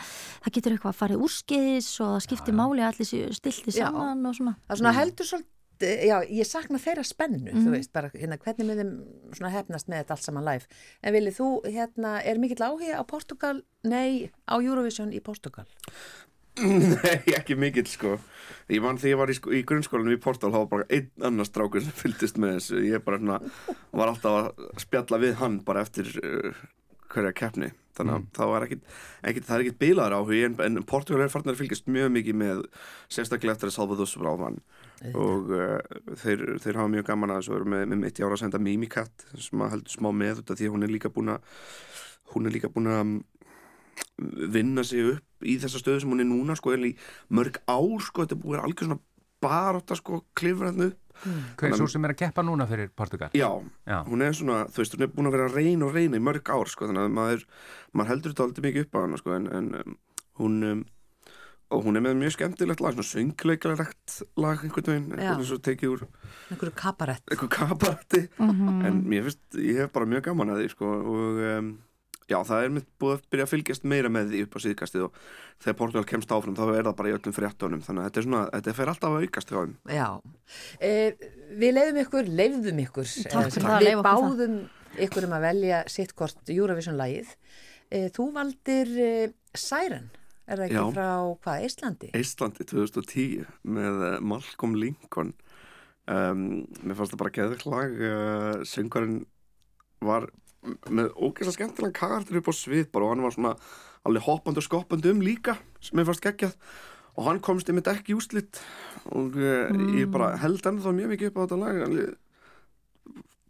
það 0.46 0.54
getur 0.56 0.76
eitthvað 0.76 0.94
að 0.94 1.00
fara 1.02 1.18
úrskeiðis 1.26 1.90
og 2.00 2.14
það 2.14 2.24
skiptir 2.24 2.56
máli 2.56 2.80
að 2.80 2.94
allir 2.94 3.36
stilti 3.36 3.74
Já. 3.76 3.82
saman 3.82 4.24
og 4.30 4.38
svona. 4.38 4.54
Það 4.64 4.72
er 4.76 4.80
svona 4.80 4.94
heldur 4.96 5.28
svolítið, 5.28 5.52
já, 5.80 6.16
ég 6.28 6.46
sakna 6.46 6.78
þeirra 6.78 7.04
spennu, 7.06 7.50
Mhm. 7.52 7.64
þú 7.66 7.70
veist, 7.74 7.92
bara 7.92 8.10
hérna, 8.14 8.38
hvernig 8.38 8.68
við 8.70 8.80
þeim 8.82 8.92
svona 9.38 9.52
hefnast 9.54 9.88
með 9.88 10.02
þetta 10.04 10.10
allt 10.16 10.22
saman 10.28 10.44
live. 10.44 10.66
En 11.02 11.14
viljið 11.14 11.36
þú, 11.40 11.48
hérna, 11.72 12.14
er 12.24 12.38
mikill 12.38 12.64
áhuga 12.66 12.98
á 13.00 13.04
Portugal, 13.06 13.62
nei, 13.84 14.30
á 14.48 14.56
Eurovision 14.60 15.12
í 15.12 15.20
Portugal? 15.22 15.64
Nei, 16.60 17.22
ekki 17.38 17.54
mikill 17.56 17.86
sko 17.86 18.16
Ég 18.68 18.82
man 18.82 18.98
þegar 18.98 19.10
ég 19.14 19.18
var 19.20 19.30
í, 19.30 19.34
sko, 19.38 19.52
í 19.54 19.60
grunnskólanum 19.64 20.12
í 20.16 20.20
Portal 20.20 20.50
þá 20.50 20.56
var 20.58 20.66
bara 20.72 20.86
einn 20.90 21.06
annar 21.24 21.46
strákur 21.46 21.80
sem 21.80 21.94
fylgdist 21.94 22.36
með 22.42 22.56
þessu 22.58 22.80
Ég 22.84 23.04
bara 23.06 23.20
svona, 23.22 23.38
var 23.96 24.10
alltaf 24.10 24.34
að 24.34 24.80
spjalla 24.82 25.20
við 25.22 25.34
hann 25.40 25.60
bara 25.64 25.84
eftir 25.86 26.10
uh, 26.20 26.50
hverja 27.14 27.32
keppni 27.38 27.70
Þannig 27.96 28.14
að 28.18 28.26
það 28.36 28.50
var 28.52 28.66
ekkit, 28.66 28.82
ekkit, 29.30 29.46
það 29.46 29.54
er 29.56 29.64
ekkit 29.64 29.78
bilaður 29.80 30.16
áhugi 30.18 30.42
en, 30.50 30.58
en 30.66 30.82
Portugal 30.90 31.22
er 31.24 31.32
farnar 31.32 31.54
að 31.56 31.62
fylgjast 31.62 31.88
mjög 31.90 32.12
mikið 32.18 32.36
með 32.42 32.60
sérstaklega 33.08 33.54
eftir 33.56 33.70
að 33.70 33.76
Salvador 33.78 34.10
Sobráðmann 34.10 34.60
og 35.16 35.50
uh, 35.56 35.78
þeir, 36.20 36.42
þeir 36.60 36.76
hafa 36.80 36.92
mjög 36.92 37.06
gaman 37.08 37.32
að 37.32 37.40
þessu 37.40 37.52
og 37.54 37.58
eru 37.60 37.70
með, 37.72 37.84
með 37.92 38.02
mitt 38.04 38.20
í 38.20 38.24
ára 38.26 38.36
að 38.36 38.42
senda 38.42 38.60
Mimikat 38.60 39.26
sem 39.40 39.62
að 39.64 39.74
heldur 39.76 39.94
smá 39.96 40.10
með 40.12 40.42
af 40.44 40.50
því 40.58 40.68
að 40.68 40.74
hún 40.74 40.86
er 40.86 40.92
líka 40.92 41.12
búin 41.14 41.32
að 41.32 41.60
hún 42.34 42.46
er 42.46 42.54
líka 42.54 42.70
búin 42.72 42.90
að 42.92 43.14
vinna 44.52 44.84
sig 44.84 45.14
upp 45.14 45.46
í 45.48 45.56
þessa 45.60 45.80
stöðu 45.80 46.02
sem 46.02 46.12
hún 46.12 46.20
er 46.22 46.28
núna 46.28 46.56
sko, 46.58 46.74
er 46.76 46.84
í 46.90 46.92
mörg 47.32 47.56
ár 47.64 48.02
sko, 48.04 48.26
þetta 48.26 48.36
er 48.36 48.42
búið 48.44 48.64
algjör 48.64 48.90
svona 48.90 49.00
baróta 49.40 49.96
sko, 49.96 50.24
klifræðnu 50.36 50.90
Hver 51.20 51.68
er 51.68 51.76
svo 51.76 51.88
sem 51.90 52.04
er 52.06 52.14
að 52.14 52.20
keppa 52.22 52.44
núna 52.44 52.64
fyrir 52.68 52.92
Portugal? 52.96 53.28
já, 53.36 53.48
Já. 53.88 53.98
hún 54.06 54.22
er 54.24 54.36
svona, 54.36 54.62
þú 54.72 54.80
veist, 54.80 54.94
hún 54.96 55.04
er 55.04 55.10
búin 55.12 55.28
að 55.28 55.34
vera 55.36 55.48
að 55.50 55.56
reyna 55.58 55.88
og 55.88 55.96
reyna 55.96 56.16
í 56.16 56.24
mörg 56.24 56.48
ár 56.48 56.70
sko, 56.72 56.88
þannig 56.88 57.08
að 57.08 57.16
maður, 57.16 57.42
maður 57.92 58.12
heldur 58.14 58.32
þetta 58.32 58.46
aldrei 58.46 58.64
mikið 58.68 58.86
upp 58.86 58.96
á 58.96 59.00
hana 59.04 59.20
sko, 59.20 59.34
en, 59.36 59.48
en 59.58 59.68
um, 59.80 59.98
hún 60.40 60.56
um, 60.70 60.80
og 61.70 61.84
hún 61.86 61.96
er 61.96 62.02
með 62.04 62.16
mjög 62.20 62.32
skemmtilegt 62.36 62.80
lag, 62.82 62.96
svona 62.96 63.10
söngleikalegt 63.10 64.16
lag 64.42 64.64
einhvern 64.64 64.88
veginn, 64.90 65.12
Já. 65.14 65.20
eitthvað 65.30 65.44
svo 65.50 65.58
tekið 65.68 65.92
úr 65.94 66.02
Einhverju 66.50 66.74
kabarett. 66.80 67.22
eitthvað 67.30 67.52
kaparti 67.58 68.24
en 68.40 69.04
mér 69.06 69.28
finnst, 69.28 69.44
ég 69.60 69.78
hef 69.84 69.92
bara 69.94 70.08
mjög 70.10 70.26
gaman 70.30 70.50
að 70.56 70.64
því 70.64 70.72
sko, 70.74 70.90
og 71.14 71.40
um, 71.50 71.70
já, 72.30 72.38
það 72.46 72.64
er 72.64 72.74
mitt 72.74 72.88
búið 73.02 73.14
að 73.16 73.22
byrja 73.34 73.46
að 73.46 73.52
fylgjast 73.54 73.86
meira 73.90 74.10
með 74.12 74.28
því 74.34 74.42
upp 74.46 74.54
á 74.54 74.58
síðkastið 74.66 75.06
og 75.06 75.16
þegar 75.62 75.78
Portugal 75.80 76.04
kemst 76.10 76.34
áfram 76.34 76.58
þá 76.58 76.64
er 76.74 76.84
það 76.90 76.98
bara 77.00 77.10
í 77.10 77.14
öllum 77.16 77.34
fréttunum 77.38 77.80
þannig 77.86 78.02
að 78.02 78.10
þetta 78.10 78.20
er 78.22 78.26
svona, 78.28 78.42
þetta 78.54 78.74
fer 78.80 78.92
alltaf 78.92 79.10
að 79.16 79.24
aukast 79.26 79.50
hjá 79.50 79.58
þeim 79.62 79.74
Já, 79.96 80.08
eh, 80.80 81.24
við 81.58 81.74
leiðum 81.78 81.98
ykkur, 82.04 82.30
leiðum 82.42 82.84
ykkur. 82.86 83.10
Takk 83.30 83.46
Eh, 83.46 83.50
fyrir 83.50 83.66
það, 83.66 83.80
Við 83.80 83.88
leyfa 83.88 83.98
okkur 83.98 84.10
það. 84.10 84.38
báðum 84.38 84.56
ykkur 85.06 85.26
um 85.26 85.34
að 85.38 85.44
velja 85.48 85.80
sitt 85.90 86.14
hvort 86.18 86.50
Eurovision-lægið. 86.54 87.34
Eh, 87.90 88.08
þú 88.14 88.24
valdir 88.34 88.90
eh, 89.02 89.28
Siren, 89.54 90.10
er 90.50 90.60
það 90.60 90.66
ekki 90.66 90.78
Já. 90.80 90.84
frá, 90.96 91.08
hvað, 91.46 91.64
Íslandi? 91.68 92.10
Íslandi 92.20 92.66
2010 92.70 93.46
með 93.76 94.04
eh, 94.08 94.16
Malcolm 94.32 94.76
Lincoln. 94.80 95.32
Um, 96.10 96.44
mér 96.82 96.96
fannst 96.98 97.12
það 97.14 97.20
bara 97.22 97.34
geðvegt 97.36 97.66
lag 97.70 97.92
uh, 98.02 98.62
söngvarinn 98.66 99.20
var 100.02 100.24
m- 100.66 100.78
með 100.90 101.10
ógeðslega 101.14 101.54
skemmtilega 101.58 101.94
karakter 102.00 102.40
upp 102.40 102.48
á 102.50 102.54
svið 102.56 102.88
bara 102.90 103.06
og 103.06 103.12
hann 103.14 103.22
var 103.26 103.34
svona 103.36 103.52
alveg 104.08 104.24
hoppandi 104.26 104.58
og 104.62 104.66
skoppandi 104.66 105.12
um 105.12 105.20
líka 105.22 105.54
sem 105.84 106.00
mér 106.00 106.08
fannst 106.08 106.24
geggjað. 106.24 106.56
Og 107.18 107.26
hann 107.28 107.38
komst 107.44 107.68
einmitt 107.70 107.90
ekki 107.92 108.14
í 108.14 108.18
úslit 108.18 108.58
og 109.12 109.38
uh, 109.38 109.70
ég 110.00 110.10
bara 110.10 110.32
held 110.42 110.66
ennþá 110.66 110.96
mjög 110.98 111.14
mikið 111.14 111.30
upp 111.30 111.38
á 111.38 111.42
þetta 111.44 111.60
lag 111.62 111.80
alveg, 111.86 112.12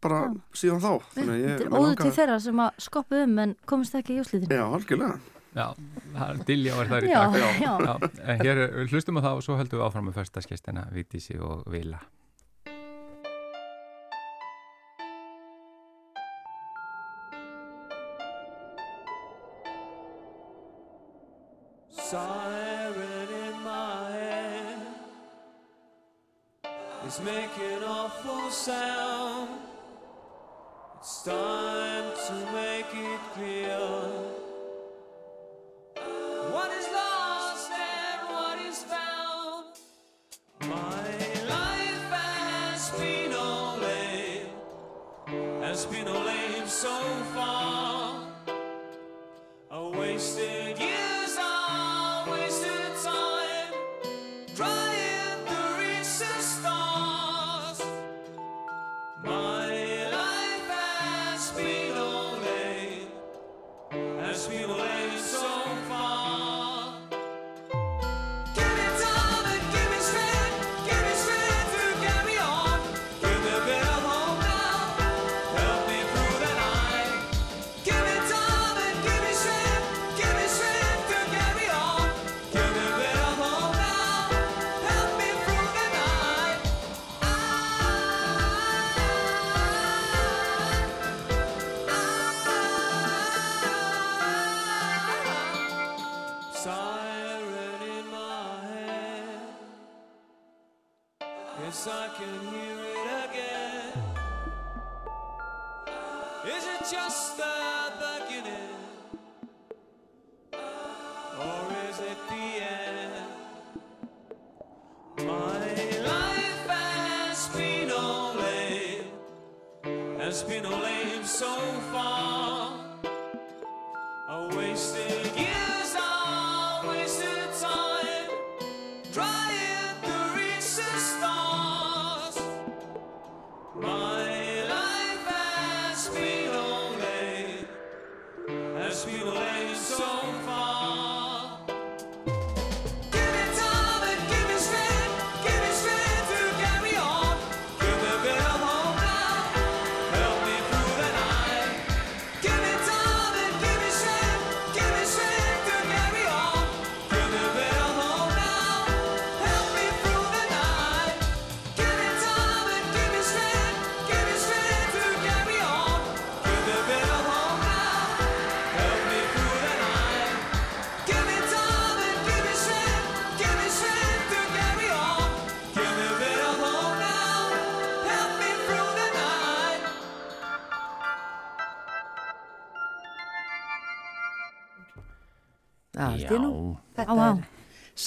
bara 0.01 0.21
síðan 0.57 0.81
þá. 0.85 0.93
Þetta 1.17 1.41
er 1.55 1.75
óður 1.77 1.99
til 2.01 2.13
þeirra 2.17 2.39
sem 2.41 2.63
að 2.65 2.79
skoppu 2.87 3.19
um 3.25 3.39
en 3.45 3.53
komist 3.69 3.97
ekki 3.99 4.17
í 4.17 4.23
úslitin 4.25 4.53
Já, 4.53 4.65
algjörlega 4.69 5.19
Já, 5.55 5.67
það 6.15 6.29
er 6.31 6.41
Dilja 6.47 6.77
var 6.79 6.91
þar 6.93 7.07
í 7.07 7.11
Já, 7.11 7.21
dag. 7.27 7.61
já. 7.61 7.95
En 8.35 8.39
hér 8.45 8.57
er- 8.67 8.75
við 8.79 8.93
hlustum 8.95 9.19
á 9.19 9.23
það 9.25 9.37
og 9.41 9.43
svo 9.47 9.57
höldum 9.59 9.81
við 9.81 9.87
áfram 9.89 10.07
með 10.11 10.19
förstaskestina 10.21 10.85
Vítísi 10.95 11.39
og 11.43 11.65
Vila. 11.73 11.99
Siren 22.11 23.29
in 23.47 23.63
my 23.63 24.11
head 24.13 24.79
is 27.07 27.21
making 27.21 27.83
awful 27.85 28.51
sound. 28.51 29.51
It's 30.99 31.23
time 31.23 32.13
to 32.27 32.35
make 32.53 32.87
it 32.95 33.21
clear 33.35 33.81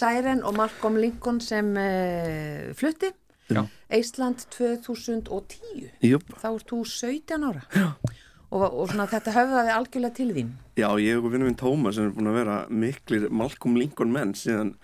Siren 0.03 0.43
og 0.43 0.57
Malcolm 0.59 0.97
Lincoln 0.99 1.39
sem 1.43 1.69
uh, 1.79 2.73
flutti. 2.75 3.13
Já. 3.53 3.63
Ísland 3.93 4.43
2010. 4.51 5.87
Jöp. 6.03 6.25
Þá 6.41 6.49
ert 6.49 6.71
þú 6.71 6.81
17 6.89 7.47
ára. 7.47 7.63
Já. 7.75 7.87
Og, 8.53 8.63
og 8.67 8.89
svona, 8.91 9.07
þetta 9.09 9.31
höfðaði 9.33 9.71
algjörlega 9.73 10.15
til 10.19 10.27
þín. 10.35 10.51
Já, 10.77 10.85
ég 11.01 11.17
og 11.23 11.31
vinnum 11.33 11.49
minn 11.49 11.57
Tómas 11.57 11.95
sem 11.97 12.05
er 12.05 12.13
búin 12.13 12.29
að 12.29 12.35
vera 12.37 12.57
miklir 12.69 13.25
Malcolm 13.33 13.79
Lincoln 13.79 14.11
menn 14.13 14.35
síðan, 14.37 14.75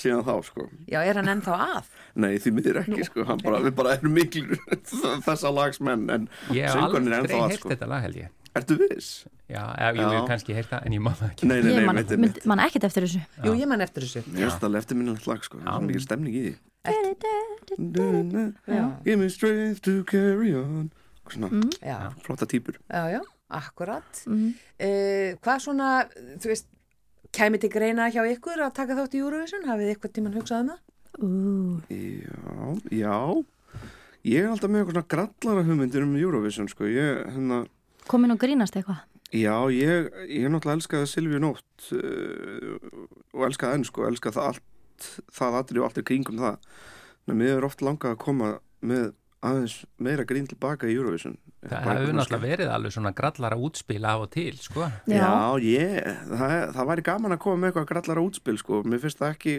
síðan 0.00 0.22
þá, 0.24 0.32
sko. 0.46 0.64
Já, 0.88 1.02
er 1.02 1.20
hann 1.20 1.28
ennþá 1.34 1.58
að? 1.66 1.90
Nei, 2.24 2.30
því 2.40 2.54
miður 2.56 2.80
ekki, 2.84 3.04
sko. 3.10 3.26
Hann 3.28 3.42
bara, 3.44 3.60
við 3.66 3.76
bara 3.76 3.98
erum 3.98 4.16
miklir 4.16 4.56
þessa 5.28 5.52
lags 5.52 5.82
menn, 5.84 6.06
en 6.14 6.24
Ég 6.56 6.64
hef 6.70 6.78
söngvarnir 6.78 7.18
er 7.18 7.20
aldrei 7.20 7.36
ennþá 7.36 7.44
að, 7.50 7.56
sko. 7.60 7.72
þetta 7.74 7.90
lag 7.92 8.06
held 8.06 8.20
ég. 8.22 8.32
Ertu 8.58 8.76
viss? 8.80 9.10
Já, 9.48 9.62
ég 9.96 9.96
vil 9.96 10.26
kannski 10.28 10.52
heyrt 10.56 10.68
það 10.72 10.86
en 10.88 10.92
ég 10.98 11.04
það 11.08 11.28
ekki. 11.30 11.46
Nei, 11.48 11.58
nei, 11.62 11.70
Ég 11.72 11.78
nei, 11.78 11.86
man, 11.88 11.96
veit 12.00 12.10
ég 12.12 12.20
mynd, 12.20 12.40
man 12.50 12.60
ekkert 12.66 12.84
eftir 12.88 13.06
þessu 13.06 13.20
Jú, 13.46 13.52
ég 13.56 13.68
man 13.70 13.80
eftir 13.84 14.04
þessu. 14.04 14.22
Ég 14.36 14.44
veist 14.44 14.64
alveg 14.68 14.82
eftirminnilegt 14.84 15.26
lag, 15.30 15.40
sko. 15.46 15.60
Það 15.64 15.78
er 15.78 15.86
mikil 15.88 16.04
stemning 16.04 16.34
í 16.36 16.42
því. 16.48 16.54
Já. 18.68 18.82
Give 19.04 19.16
me 19.18 19.28
strength 19.28 19.80
to 19.82 20.04
carry 20.04 20.54
on. 20.54 20.90
Svona, 21.28 21.48
Já, 21.84 22.10
flotta 22.24 22.46
týpur. 22.48 22.78
já, 22.88 23.02
já, 23.12 23.20
akkurat. 23.52 24.22
Mhm. 24.26 24.54
Eh, 24.80 25.36
hvað 25.44 25.58
svona, 25.60 26.08
þú 26.40 26.46
veist, 26.48 26.66
kæmi 27.32 27.60
til 27.60 27.68
greina 27.70 28.08
hjá 28.10 28.24
ykkur 28.24 28.56
að 28.64 28.72
taka 28.74 28.94
þátt 28.96 29.14
í 29.14 29.20
Eurovision? 29.20 29.64
Hafið 29.68 29.92
eitthvað 29.92 30.12
tíman 30.16 30.32
hugsað 30.38 30.60
um 30.60 30.70
það? 30.72 30.80
Já, 31.90 32.80
já. 32.90 33.44
Ég 34.24 34.44
er 34.44 34.48
alltaf 34.52 34.70
með 34.70 34.80
eitthvað 34.84 34.94
svona 34.96 35.08
grallara 35.08 35.64
hugmyndir 35.66 36.02
um 36.02 36.16
Eurovision, 36.16 36.68
sko. 36.68 36.84
Ég, 36.84 37.26
hérna, 37.32 37.66
komin 38.10 38.34
og 38.34 38.40
grínast 38.42 38.76
eitthvað 38.78 39.04
Já, 39.28 39.68
ég, 39.68 40.08
ég 40.32 40.48
náttúrulega 40.48 40.78
elskaði 40.78 41.08
Silvíu 41.10 41.40
Nótt 41.42 41.90
uh, 41.92 42.78
og 43.36 43.44
elskaði 43.50 43.76
enn 43.76 43.84
sko, 43.84 44.06
elskaði 44.08 44.38
það 44.38 44.46
allt, 44.54 45.08
það 45.36 45.58
aðri 45.58 45.82
og 45.82 45.88
allt 45.88 46.00
er 46.00 46.06
kringum 46.08 46.40
það. 46.40 46.56
En 47.28 47.36
mér 47.36 47.58
er 47.58 47.66
oft 47.68 47.84
langað 47.84 48.14
að 48.14 48.22
koma 48.22 48.54
með 48.80 49.10
aðeins 49.44 49.74
meira 50.00 50.24
grín 50.26 50.48
tilbaka 50.48 50.88
í 50.88 50.96
Eurovision. 50.96 51.36
Það 51.60 51.90
hefur 51.90 52.16
náttúrulega 52.16 52.46
verið 52.46 52.72
alveg 52.72 52.94
svona 52.96 53.12
grallara 53.18 53.60
útspil 53.68 54.00
af 54.08 54.24
og 54.24 54.32
til, 54.32 54.56
sko. 54.62 54.88
Já, 55.10 55.28
ég, 55.60 56.08
það, 56.32 56.56
það 56.78 56.90
væri 56.94 57.06
gaman 57.10 57.36
að 57.36 57.42
koma 57.44 57.60
með 57.60 57.70
eitthvað 57.70 57.88
grallara 57.92 58.24
útspil 58.24 58.58
sko, 58.62 58.80
mér 58.88 59.04
finnst 59.04 59.20
það 59.20 59.34
ekki, 59.36 59.56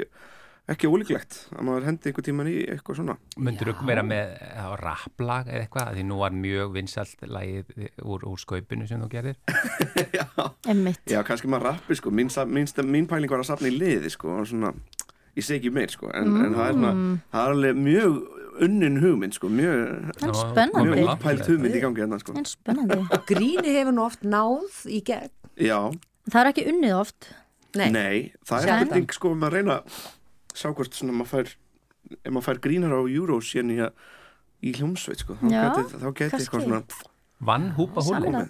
ekki 0.74 0.90
ólíklegt 0.90 1.38
að 1.56 1.66
maður 1.68 1.88
hendi 1.90 2.10
einhver 2.10 2.26
tíman 2.26 2.50
í 2.52 2.56
eitthvað 2.70 3.00
svona. 3.00 3.16
Myndur 3.40 3.72
þú 3.72 3.88
vera 3.90 4.04
með 4.06 4.34
á 4.56 4.68
rapplag 4.80 5.50
eða 5.50 5.66
eitthvað, 5.66 5.92
því 5.98 6.06
nú 6.10 6.18
var 6.22 6.36
mjög 6.46 6.74
vinsalt 6.76 7.26
lagið 7.26 7.74
úr, 8.04 8.26
úr 8.30 8.42
skaupinu 8.42 8.88
sem 8.90 9.04
þú 9.04 9.12
gerir. 9.14 9.38
já, 10.18 10.26
já, 11.10 11.22
kannski 11.28 11.52
maður 11.52 11.72
rappi 11.72 12.00
sko, 12.00 12.14
mín, 12.14 12.32
mín, 12.54 12.70
mín 12.90 13.08
pæling 13.10 13.32
var 13.32 13.44
að 13.44 13.52
safna 13.52 13.72
í 13.72 13.78
liði 13.78 14.12
sko, 14.14 14.36
og 14.42 14.50
svona, 14.50 14.74
ég 15.38 15.46
segi 15.48 15.62
ekki 15.62 15.74
meir 15.76 15.94
sko, 15.94 16.12
en, 16.14 16.36
en 16.46 16.58
það 16.58 16.68
er 16.68 16.78
svona, 16.78 16.94
það 17.34 17.46
er 17.46 17.56
alveg 17.56 17.82
mjög 17.88 18.20
unnin 18.68 19.00
hugmynd 19.00 19.38
sko, 19.38 19.50
mjög, 19.56 20.14
mjög 20.20 21.00
með 21.24 21.48
hugmynd 21.48 21.80
í 21.80 21.84
gangi 21.86 22.04
hérna 22.04 22.20
sko. 22.22 22.36
En 22.38 22.48
spennandi. 22.50 23.02
Gríni 23.32 23.74
hefur 23.80 23.96
nú 23.96 24.06
oft 24.06 24.28
náð 24.28 24.84
í 24.92 25.02
gegn. 25.08 25.34
Já, 25.60 25.90
Það 26.30 26.42
er 26.42 26.50
ekki 26.52 26.66
unnið 26.70 26.96
oft. 26.98 27.32
Nei. 27.78 27.90
nei, 27.94 28.14
það 28.50 28.64
er 28.66 28.80
spurning 28.84 29.12
sko 29.14 29.32
um 29.36 29.44
að 29.46 29.56
reyna 29.60 29.76
hvort 30.76 30.94
svona 30.94 31.14
maður 31.16 31.30
fær, 31.32 31.52
ef 32.20 32.32
maður 32.32 32.46
fær 32.50 32.60
grínar 32.66 32.92
á 32.96 33.02
Euros 33.08 33.54
í, 33.56 33.80
hljómsveit 34.76 35.24
sko, 35.24 35.38
þá 35.40 36.10
geti, 36.20 36.36
eitthvað 36.44 36.66
svona, 36.68 36.82
Vann 37.40 37.70
húpa 37.78 38.02
húli. 38.04 38.50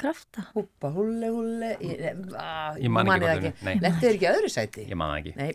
Krafta 0.00 0.46
Húpa, 0.54 0.88
húlle, 0.94 1.28
húlle. 1.28 1.70
Ég, 1.84 2.00
ah, 2.40 2.72
Ég 2.80 2.88
man 2.88 3.04
nú 3.04 3.12
ekki 3.12 3.26
það 3.26 3.40
hvað 3.42 3.58
það 3.60 3.84
er. 3.84 4.06
Er 4.08 4.14
ekki 4.14 4.28
öðru 4.30 4.50
sæti. 4.54 4.84
Ég 4.88 4.96
man 4.96 5.10
það 5.12 5.18
ekki. 5.20 5.32
Nei. 5.36 5.50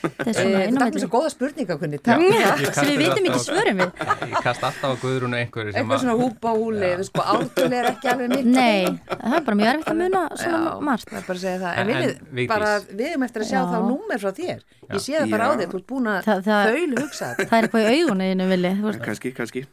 Þetta 0.00 0.30
er 0.30 0.48
Eh, 0.50 0.70
Þetta 0.70 0.86
er 0.88 1.02
svo 1.02 1.10
góða 1.12 1.30
spurninga, 1.34 1.76
kunni. 1.82 1.98
Já. 2.00 2.16
Takk. 2.16 2.62
Ég 2.64 2.72
sem 2.78 2.88
við 2.88 3.02
vitum 3.04 3.28
ekki 3.28 3.42
svörum 3.44 3.82
við 3.82 3.90
Ég 4.30 4.44
kast 4.46 4.64
alltaf 4.64 4.88
á 4.88 5.00
Guðrún 5.02 5.36
og 5.36 5.40
einhverju 5.42 5.74
Eitthvað 5.76 6.00
svona 6.04 6.16
húpa, 6.22 6.54
húli. 6.56 6.90
Þú 7.00 7.06
sko, 7.10 7.26
ártölu 7.34 7.76
er 7.80 7.90
ekki 7.92 8.10
alveg 8.14 8.32
mitt. 8.34 8.48
Nei, 8.56 8.86
það 9.10 9.36
er 9.36 9.44
bara 9.50 9.58
mjög 9.60 9.72
erfitt 9.74 9.92
að 9.92 10.00
muna 10.00 10.22
svona 10.40 10.60
Já, 10.64 10.80
margt 10.90 11.10
það 11.12 11.20
er 11.20 11.26
bara 11.28 11.38
að 11.38 11.44
segja 11.44 11.58
það. 11.60 11.72
En, 11.76 11.90
En- 11.90 11.90
en 11.90 12.00
en 12.00 12.08
við, 12.08 12.14
Vigdís? 12.40 12.48
bara, 12.54 12.70
við 12.80 13.06
erum 13.10 13.26
eftir 13.28 13.44
að 13.44 13.50
sjá 13.52 13.58
Já. 13.60 13.66
þá 13.68 13.78
númer 13.90 14.24
frá 14.24 14.32
þér. 14.40 14.64
Ég 14.90 15.04
sé 15.04 15.12
það 15.20 15.30
bara 15.36 15.44
á 15.44 15.52
þér, 15.60 15.68
þú 15.70 15.76
ert 15.80 15.86
búin 15.92 16.08
að 16.10 16.24
Það- 16.24 16.42
það- 16.48 16.66
þaul 16.70 16.94
hugsa 17.04 17.26
þetta. 17.34 17.48
Það 17.50 17.58
er 17.60 17.68
eitthvað 17.68 17.84
í 17.90 18.00
augunniðinu 18.00 18.48
villi 18.48 18.72
kannski, 19.04 19.32
kannski. 19.36 19.66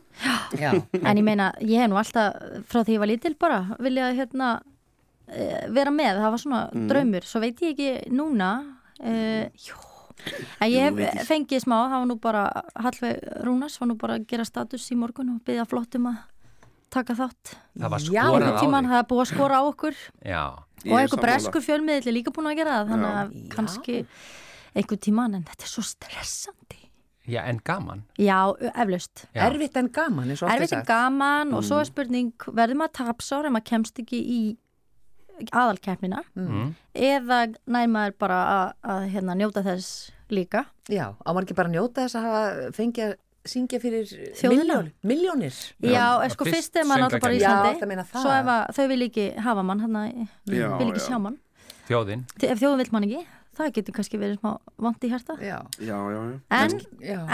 Já. 0.58 0.72
En 1.06 1.18
ég 1.18 1.24
meina, 1.24 1.54
ég 1.62 1.78
hef 1.82 1.90
nú 1.92 1.98
alltaf 1.98 2.34
frá 2.70 2.82
því 2.84 2.96
ég 2.96 3.00
var 3.00 3.08
lítil 3.08 3.36
bara 3.38 3.60
vilja 3.80 4.08
hérna 4.18 4.50
eh, 5.28 5.68
vera 5.74 5.92
með, 5.92 6.22
það 6.24 6.32
var 6.36 6.42
svona 6.44 6.62
Mm. 6.74 6.88
draumur. 6.92 7.26
Svo 7.28 7.40
veit 7.44 7.60
ég 7.62 7.74
ekki 7.76 8.12
núna 8.16 8.52
uh, 9.04 9.46
Jó 9.68 9.76
En 10.62 10.72
ég 10.72 10.82
hef 10.98 11.28
fengið 11.28 11.62
smá, 11.62 11.76
það 11.92 12.00
var 12.02 12.08
nú 12.10 12.16
bara 12.20 12.42
Hallveig 12.76 13.20
Rúnars 13.46 13.76
var 13.80 13.88
nú 13.92 13.96
bara 14.02 14.16
að 14.18 14.26
gera 14.28 14.44
status 14.46 14.88
í 14.92 14.96
morgun 14.98 15.30
og 15.36 15.44
byggja 15.46 15.66
flottum 15.70 16.08
að 16.10 16.18
taka 16.90 17.14
þátt. 17.14 17.52
Það 17.78 17.90
var 17.94 18.00
skorað 18.02 18.48
á 18.48 18.58
þig. 18.58 18.72
það 18.90 18.98
er 18.98 19.08
búið 19.12 19.22
að 19.22 19.30
skora 19.36 19.60
á 19.60 19.64
okkur. 19.70 19.96
Já, 20.26 20.42
og 20.48 20.82
sammála. 20.88 21.22
breskur 21.22 21.62
fjölmiðl 21.62 22.08
er 22.10 22.16
líka 22.18 22.32
búin 22.34 22.50
að 22.50 22.58
gera 22.58 22.78
það 22.80 22.90
þannig 22.92 23.14
að 23.22 23.32
Já. 23.38 23.56
kannski 23.56 23.96
einhver 24.74 24.98
tíman 25.06 25.36
en 25.38 25.44
þetta 25.44 25.64
er 25.68 25.72
svo 25.76 25.84
stressandi 25.86 26.87
já, 27.28 27.42
en 27.50 27.60
gaman. 27.64 28.04
Já, 28.18 28.54
eflaust 28.74 29.26
Já. 29.36 29.48
Erfitt 29.50 29.76
en 29.78 29.90
gaman, 29.90 30.30
eins 30.30 30.42
og 30.42 30.48
oft 30.50 30.56
er 30.56 30.62
Erfitt 30.62 30.72
er 30.74 30.78
sagt. 30.80 30.88
gaman 30.88 31.54
og 31.54 31.64
Mm. 31.64 31.68
svo 31.68 31.80
er 31.80 31.86
spurning 31.86 32.32
verður 32.48 32.76
maður 32.82 32.94
tapsár 33.02 33.46
ef 33.46 33.52
maður 33.52 33.66
kemst 33.74 34.00
ekki 34.00 34.20
í 34.24 34.58
aðalkeppnina 35.54 36.24
Mm. 36.36 36.74
eða 36.96 37.54
nær 37.68 37.88
maður 37.88 38.14
bara 38.20 38.38
að, 38.58 38.74
að 38.90 39.10
hérna, 39.14 39.36
njóta 39.38 39.64
þess 39.64 40.12
líka 40.32 40.66
Já, 40.90 41.14
á 41.14 41.30
maður 41.34 41.46
ekki 41.46 41.56
bara 41.56 41.70
njóta 41.70 42.06
þess 42.08 42.16
að 42.18 42.26
hafa 42.28 42.72
fengið 42.74 43.04
að 43.12 43.16
syngja 43.48 43.80
fyrir 43.80 44.10
milljón, 44.44 44.92
miljónir. 45.08 45.56
Já, 45.80 46.18
og 46.18 46.24
er 46.26 46.30
sko 46.34 46.46
fyrst 46.50 46.76
er 46.76 46.84
maður 46.90 47.06
náttúrulega 47.06 47.22
bara 47.22 47.34
í 47.34 47.40
Já, 47.40 47.48
Íslandi 47.48 47.96
það. 48.12 48.22
svo 48.22 48.32
ef 48.34 48.46
að, 48.52 48.76
þau 48.76 48.88
vil 48.88 49.02
ekki 49.08 49.28
hafa 49.46 49.64
mann 49.64 49.80
hann 49.80 49.94
Já, 49.94 50.78
vil 50.78 50.88
ekki 50.92 51.00
já. 51.00 51.08
sjá 51.08 51.20
mann 51.22 51.38
Þjóðin. 51.88 52.24
ef 52.44 52.60
þjóðum 52.60 52.78
vil 52.82 52.92
mann 52.92 53.04
ekki 53.08 53.26
það 53.58 53.72
getur 53.78 53.96
kannski 53.98 54.20
verið 54.22 54.38
smá 54.40 54.52
vant 54.86 55.04
í 55.04 55.10
hjarta 55.12 55.36
Já, 55.42 55.58
Já, 55.82 55.98
já, 55.98 56.20
já 56.22 56.62
en, 56.62 56.76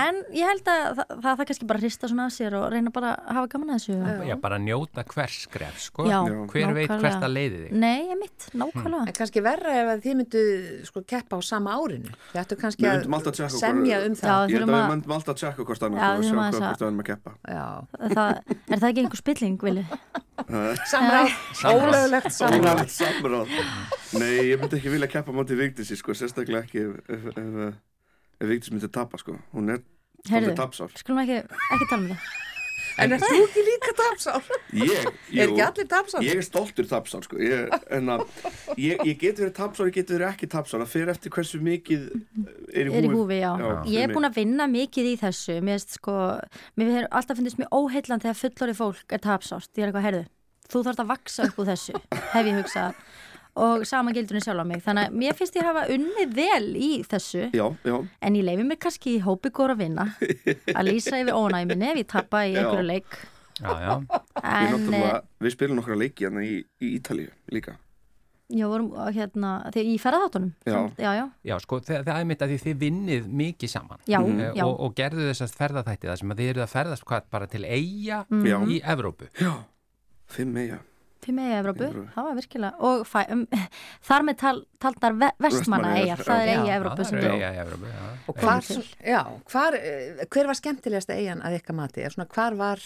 en 0.06 0.20
ég 0.34 0.48
held 0.50 0.70
að 0.72 0.84
það, 1.00 1.12
það, 1.14 1.28
það 1.28 1.44
kannski 1.52 1.68
bara 1.72 1.82
hrista 1.84 2.10
svona 2.12 2.28
að 2.30 2.36
sér 2.38 2.58
og 2.60 2.66
reyna 2.74 2.94
bara 2.96 3.12
að 3.20 3.38
hafa 3.40 3.52
gaman 3.54 3.74
að 3.74 3.82
þessu 3.82 4.28
Já, 4.30 4.36
bara 4.44 4.60
njóta 4.64 5.06
hvers 5.14 5.38
skref, 5.48 5.80
sko. 5.88 6.08
Hver 6.54 6.74
veit 6.78 6.94
hvert 6.94 7.20
það 7.24 7.34
leiði 7.36 7.62
þig? 7.66 7.76
Nei, 7.84 8.00
ég 8.12 8.20
mitt, 8.24 8.48
nákvæmlega 8.64 9.08
En 9.12 9.18
kannski 9.20 9.44
verra 9.46 9.76
ef 9.84 9.92
að 9.94 10.04
þið 10.08 10.18
myndu 10.22 10.44
sko 10.90 11.04
keppa 11.14 11.38
á 11.38 11.42
sama 11.44 11.76
árinu. 11.78 12.14
Þið 12.34 12.42
ættu 12.44 12.60
kannski 12.64 12.88
að 12.88 13.58
semja 13.60 14.00
um 14.08 14.16
Já, 14.16 14.22
það. 14.24 14.48
Ég 14.54 14.58
held 14.58 14.64
þurfum 14.64 14.74
að 14.74 14.78
við 14.78 14.84
að- 14.84 14.92
myndum 14.94 15.16
alltaf 15.18 15.34
að 15.36 15.42
tjekka 15.44 15.68
hvort 15.68 15.84
hvað 15.84 15.98
aðeins 16.08 16.32
að- 16.34 16.60
hvort 16.64 16.82
við 16.82 16.88
erum 16.88 17.04
að 17.04 17.10
keppa 17.12 17.32
Já. 17.50 17.66
það, 18.14 18.32
Er 18.74 18.78
það 18.80 18.90
ekki 18.90 19.04
einhver 19.04 19.22
spilling, 19.24 19.58
Vili? 19.64 19.86
Samráð, 20.90 21.34
ólöglegt 21.64 22.32
samráð. 22.32 22.88
Samráð. 22.88 23.48
Nei, 24.18 24.32
ég 24.50 24.60
myndi 24.60 24.80
ekki 24.80 24.94
vilja 24.94 25.08
keppa 25.08 25.36
mátti 25.36 25.58
Vigdísi 25.58 25.98
sko, 26.00 26.16
sérstaklega 26.18 26.64
ekki 26.66 26.86
ef, 26.88 26.96
ef, 27.08 27.28
ef, 27.34 27.60
ef 28.40 28.48
Vigdís 28.50 28.74
myndi 28.74 28.90
tapa 28.90 29.22
sko. 29.22 29.38
Hún 29.54 29.76
er 29.76 29.84
tapsár. 30.58 30.90
Skulum 30.98 31.22
ekki, 31.26 31.44
ekki 31.44 31.90
tala 31.92 32.02
um 32.02 32.10
það 32.16 32.53
En 33.02 33.16
er 33.16 33.22
þú 33.24 33.40
ekki 33.46 33.64
líka 33.66 33.94
tapsár? 33.98 34.50
Ég, 34.78 35.08
Er 35.34 35.48
ekki 35.48 35.64
allir 35.66 35.88
tapsár? 35.90 36.26
Ég 36.26 36.42
er 36.42 36.46
stoltur 36.46 36.88
tapsár 36.90 37.26
sko. 37.26 37.40
Ég, 37.42 37.72
en 37.98 38.14
að, 38.14 38.26
ég, 38.78 39.02
ég 39.08 39.18
get 39.22 39.42
verið 39.42 39.56
tapsár, 39.58 39.90
ég 39.90 39.98
get 39.98 40.14
verið 40.14 40.28
ekki 40.30 40.50
tapsár 40.52 40.84
Það 40.84 40.94
fyrir 40.94 41.14
eftir 41.16 41.34
hversu 41.34 41.62
mikið 41.64 42.06
er 42.14 42.86
í 42.86 42.94
húfi 42.94 43.00
er 43.00 43.08
í 43.08 43.14
húfi, 43.16 43.40
já. 43.42 43.52
Já, 43.64 43.74
Ég 43.96 44.06
er 44.06 44.14
búin 44.14 44.30
að 44.30 44.38
vinna 44.42 44.70
mikið 44.70 45.10
í 45.14 45.18
þessu. 45.24 45.58
Mér 45.64 45.80
veist 45.80 45.98
sko, 45.98 46.20
mér 46.78 46.94
hefur 46.94 47.10
alltaf 47.20 47.40
finnist 47.42 47.62
mér 47.62 47.74
óheillan 47.74 48.24
þegar 48.24 48.40
fullorið 48.44 48.80
fólk 48.84 49.18
er 49.18 49.24
tapsárt 49.24 49.70
ég 49.74 49.86
er 49.86 49.92
eitthvað, 49.92 50.08
heyrðu, 50.10 50.24
þú 50.70 50.84
þarfst 50.88 51.04
að 51.04 51.12
vaksa 51.14 51.48
upp 51.50 51.62
úr 51.62 51.70
þessu 51.74 52.02
hef 52.34 52.50
ég 52.50 52.58
hugsað 52.62 52.98
og 53.56 53.84
sama 53.86 54.12
gildurinn 54.16 54.42
sjálf 54.42 54.64
á 54.64 54.66
mig, 54.66 54.82
þannig 54.86 55.10
að 55.12 55.18
mér 55.22 55.36
finnst 55.38 55.56
ég 55.60 55.68
hafa 55.68 55.84
unnið 55.94 56.32
vel 56.40 56.70
í 56.74 56.92
þessu 57.06 57.44
Já, 57.54 57.66
já, 57.86 57.96
en 58.22 58.36
ég 58.40 58.48
leifi 58.48 58.64
mig 58.66 58.80
kannski 58.82 59.18
í 59.18 59.22
hópi 59.22 59.52
góra 59.54 59.76
vinna 59.78 60.08
að 60.78 60.88
lýsa 60.90 61.20
yfir 61.22 61.38
ónæminni 61.38 61.92
ef 61.92 62.02
ég 62.02 62.10
tappa 62.16 62.46
í 62.48 62.56
Já. 62.56 62.64
einhverju 62.64 62.88
leik 62.90 63.20
Já, 63.62 63.70
já. 63.78 63.94
ég 64.02 64.44
en 64.44 64.72
náttúrulega 64.74 65.22
Við 65.46 65.54
spilum 65.54 65.78
nokkra 65.78 65.98
leiki 66.02 66.26
hérna 66.26 66.42
í, 66.48 66.56
í 66.82 66.94
Ítalíu 66.98 67.30
líka 67.54 67.76
ég 68.54 68.68
vorum 68.70 68.90
hérna, 69.16 69.52
þegar 69.74 69.88
í 69.90 69.94
ferðaþáttunum 70.02 70.50
Já. 70.68 70.80
já, 71.02 71.12
já, 71.18 71.24
Já, 71.48 71.54
sko, 71.64 71.80
það, 71.86 72.10
er 72.18 72.26
mitt 72.30 72.42
að 72.44 72.52
því 72.52 72.58
þið 72.66 72.80
vinnið 72.82 73.30
mikið 73.44 73.72
saman 73.72 74.02
já, 74.10 74.18
Eh, 74.20 74.50
já. 74.58 74.66
og, 74.66 74.74
og 74.88 74.96
gerðu 74.98 75.30
þessast 75.30 75.56
ferðaþætti 75.62 76.10
það 76.10 76.20
sem 76.24 76.34
að 76.36 76.42
þið 76.42 76.50
eruð 76.52 76.66
að 76.66 76.74
ferðast 76.74 77.06
hvað, 77.08 77.30
bara 77.34 77.48
til 77.54 77.64
eiga. 77.66 78.20
Já. 78.50 78.58
í 78.68 78.82
Evrópu. 78.94 79.30
Já, 79.42 79.54
fimm 80.36 80.58
eiga 80.60 80.82
Fimm 81.24 81.40
eiga 81.44 81.60
Evrópu, 81.62 81.86
Evrópu. 81.88 82.14
það 82.16 82.28
var 82.28 82.38
virkilega 82.40 82.88
og 82.90 83.04
fæ, 83.08 83.20
um, 83.34 83.44
þar 84.10 84.26
með 84.28 84.40
tal, 84.44 84.56
taldar 84.84 85.18
ve 85.18 85.30
vestmanna 85.46 85.92
Vestmannaeyjar, 85.94 86.08
eigar, 86.08 86.26
það 86.28 86.42
er 86.44 86.52
eiga 86.54 86.78
Evrópu 86.78 86.98
það 87.00 87.10
sem 87.10 87.20
eiga 87.24 87.52
já. 87.54 88.08
Og 88.28 88.42
hvar, 88.42 88.72
já, 89.14 89.22
hvar, 89.54 89.78
eh, 89.80 90.26
hver 90.28 90.50
var 90.52 90.60
skemmtilegasta 90.60 91.18
eigin 91.18 91.46
að 91.46 91.60
ykkar 91.60 91.80
mati? 91.80 92.04
Er 92.04 92.16
Svona, 92.16 92.28
hvar 92.34 92.58
var, 92.60 92.84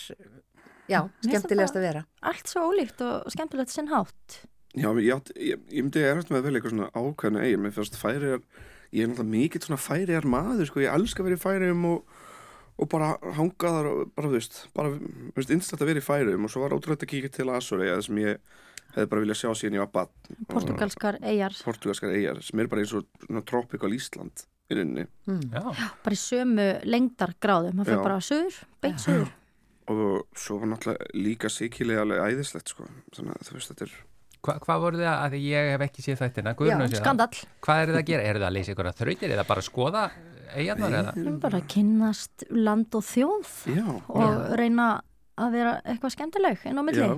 já, 0.88 1.00
finnst 1.02 1.32
skemmtilegast 1.32 1.80
að 1.80 1.88
vera? 1.90 2.06
allt 2.22 2.54
svo 2.54 2.68
ólíkt 2.72 3.04
og 3.08 3.34
skemmtilegt 3.34 3.74
sinn 3.74 3.92
hátt 3.94 4.42
Já, 4.78 4.92
ég, 5.02 5.12
átt, 5.16 5.32
ég, 5.42 5.62
ég 5.74 5.86
myndi 5.86 6.04
með 6.04 6.38
að 6.38 6.48
velja 6.48 6.60
eitthvað 6.60 6.74
svona 6.76 6.90
ákveðna 6.94 7.44
eigin 7.48 7.62
Mér 7.64 7.74
fyrst 7.74 7.98
færiðar, 7.98 8.42
ég 8.94 9.04
er 9.04 9.10
náttúrulega 9.10 9.32
mikill 9.32 9.64
svona 9.64 9.82
færiðar 9.82 10.28
maður 10.30 10.70
sko, 10.70 10.84
Ég 10.84 10.94
elska 10.94 11.24
að 11.24 11.30
vera 11.32 11.40
í 11.40 11.42
færiðum 11.42 11.88
og, 11.90 12.20
og 12.78 12.90
bara 12.92 13.14
hanga 13.38 13.74
þar 13.74 13.90
og 13.92 14.00
bara, 14.14 14.28
þú 14.30 14.34
veist, 14.38 14.58
bara, 14.78 14.94
þú 14.94 15.36
veist, 15.40 15.54
innstætt 15.56 15.82
að 15.82 15.92
vera 15.92 16.02
í 16.04 16.06
færiðum 16.06 16.46
Og 16.46 16.54
svo 16.54 16.62
var 16.62 16.76
ótrúlega 16.78 17.08
að 17.08 17.14
kíka 17.14 17.32
til 17.34 17.50
Azorei 17.50 17.88
Það 17.90 18.04
sem 18.06 18.20
ég 18.22 18.42
hefði 18.98 19.10
bara 19.12 19.24
viljað 19.24 19.40
sjá 19.42 19.50
síðan 19.58 19.78
ég 19.78 19.84
var 19.84 19.94
bann 19.96 20.46
portugalskar 20.52 21.18
eigar, 21.22 21.56
Portugalskar 21.66 22.14
eigjar 22.16 22.40
sem 22.46 22.62
er 22.62 22.70
bara 22.72 22.84
eins 22.84 22.94
og 22.98 23.42
tropical 23.50 23.92
Ísland 23.94 24.46
í 24.68 24.78
rauninni. 24.78 25.06
Já, 25.54 25.64
bara 26.04 26.16
í 26.16 26.20
sömu 26.20 26.68
lengdargráðu, 26.88 27.74
maður 27.76 27.88
Já. 27.88 27.92
fyrir 27.94 28.06
bara 28.08 28.24
söður 28.28 28.62
beint 28.84 29.04
söður, 29.04 29.34
Og 29.88 30.26
svo 30.36 30.58
var 30.60 30.68
náttúrulega 30.74 31.06
líka 31.16 31.48
sikilega 31.48 32.02
alveg 32.04 32.20
æðislegt 32.20 32.74
sko. 32.74 32.90
Þannig 33.16 33.38
að 33.38 33.46
þú 33.48 33.54
veist, 33.56 33.70
þetta 33.72 33.86
er 33.86 33.94
Hva, 34.46 34.58
hvað 34.64 34.84
voru 34.84 35.00
þið 35.02 35.10
að, 35.12 35.34
því 35.34 35.42
ég 35.48 35.70
hef 35.74 35.86
ekki 35.88 36.06
séð 36.06 36.20
þættina, 36.22 36.54
hefur 36.54 36.68
séð 36.72 36.84
það. 36.88 37.02
skandall 37.04 37.40
Hvað 37.68 37.82
eru 37.84 37.96
það 37.96 38.02
að 38.02 38.10
gera? 38.12 38.28
Eru 38.32 38.42
það 38.44 38.50
að 38.50 38.58
leysa 38.58 38.74
ykkur 38.74 38.90
að 38.92 39.00
þrautir 39.02 39.34
eða 39.36 39.48
bara 39.48 39.64
að 39.64 39.70
skoða 39.70 40.04
eigarnar 40.58 40.98
eða? 41.02 41.16
Bara 41.44 41.62
að 41.62 41.72
kynnast 41.74 42.46
land 42.54 43.00
og 43.00 43.08
þjóð 43.08 43.56
Já, 43.74 43.88
og 44.08 44.54
reyna 44.62 44.92
að 45.38 45.58
vera 45.58 45.74
eitthvað 45.86 46.16
skemmtileg 46.16 46.70
inn 46.70 46.80
á 46.80 46.84
milli 46.88 47.04
já, 47.04 47.18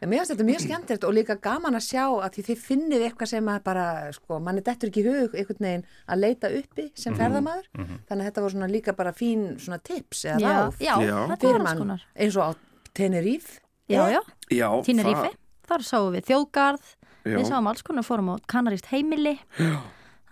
Já, 0.00 0.06
mér 0.08 0.22
finnst 0.22 0.32
þetta 0.32 0.46
mjög 0.48 0.62
skemmtilegt 0.64 1.04
og 1.04 1.12
líka 1.12 1.34
gaman 1.44 1.76
að 1.76 1.84
sjá 1.84 2.04
að 2.08 2.36
því 2.38 2.44
þið 2.46 2.60
finnið 2.64 3.02
eitthvað 3.08 3.30
sem 3.34 3.48
að 3.52 3.58
bara, 3.66 3.84
sko, 4.16 4.38
manni 4.40 4.62
dettur 4.64 4.88
ekki 4.88 5.02
í 5.02 5.08
hug 5.08 5.34
einhvern 5.36 5.66
veginn 5.66 5.82
að 6.08 6.22
leita 6.22 6.50
uppi 6.56 6.86
sem 6.96 7.16
ferðamaður. 7.18 7.66
Þannig 8.08 8.22
að 8.22 8.28
þetta 8.30 8.44
var 8.46 8.54
svona 8.54 8.70
líka 8.72 8.94
bara 8.96 9.12
fín 9.16 9.42
svona 9.60 9.80
tips 9.84 10.24
eða 10.24 10.40
já, 10.40 10.48
ráð 10.54 10.80
já, 10.86 10.94
Já. 11.04 11.18
fyrir 11.44 11.66
mann 11.66 11.92
eins 11.98 12.38
og 12.40 12.48
á 12.48 12.50
Tenerife. 12.96 13.60
já, 13.88 14.00
já, 14.14 14.20
já 14.52 14.68
Tínerífi, 14.88 15.30
þar 15.68 15.84
sáum 15.88 16.10
við 16.16 16.26
þjóðgarð. 16.32 16.88
Já. 17.28 17.36
við 17.36 17.46
sáum 17.50 17.66
alls 17.68 17.82
konar, 17.84 18.06
fórum 18.06 18.32
á 18.32 18.34
kanaríst 18.48 18.86
heimili 18.92 19.36
til 19.58 19.68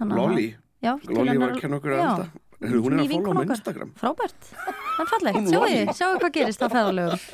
Lolly 0.01 0.55
var 0.81 1.53
að 1.53 1.61
kenna 1.61 1.79
okkur 1.81 1.97
að 1.97 2.03
þetta 2.07 2.43
Hún 2.57 2.95
er 2.97 3.03
að 3.03 3.11
vinkona 3.11 3.43
á. 3.45 3.53
Instagram. 3.53 3.91
Frábært, 4.01 4.47
en 4.97 5.09
fallegt, 5.11 5.43
sjáu 5.45 5.59
Lolly. 5.61 5.73
þið, 5.77 5.91
sjáu 5.99 6.15
hvað 6.23 6.31
gerist 6.33 6.63
á 6.65 6.69
ferðalögum. 6.73 7.25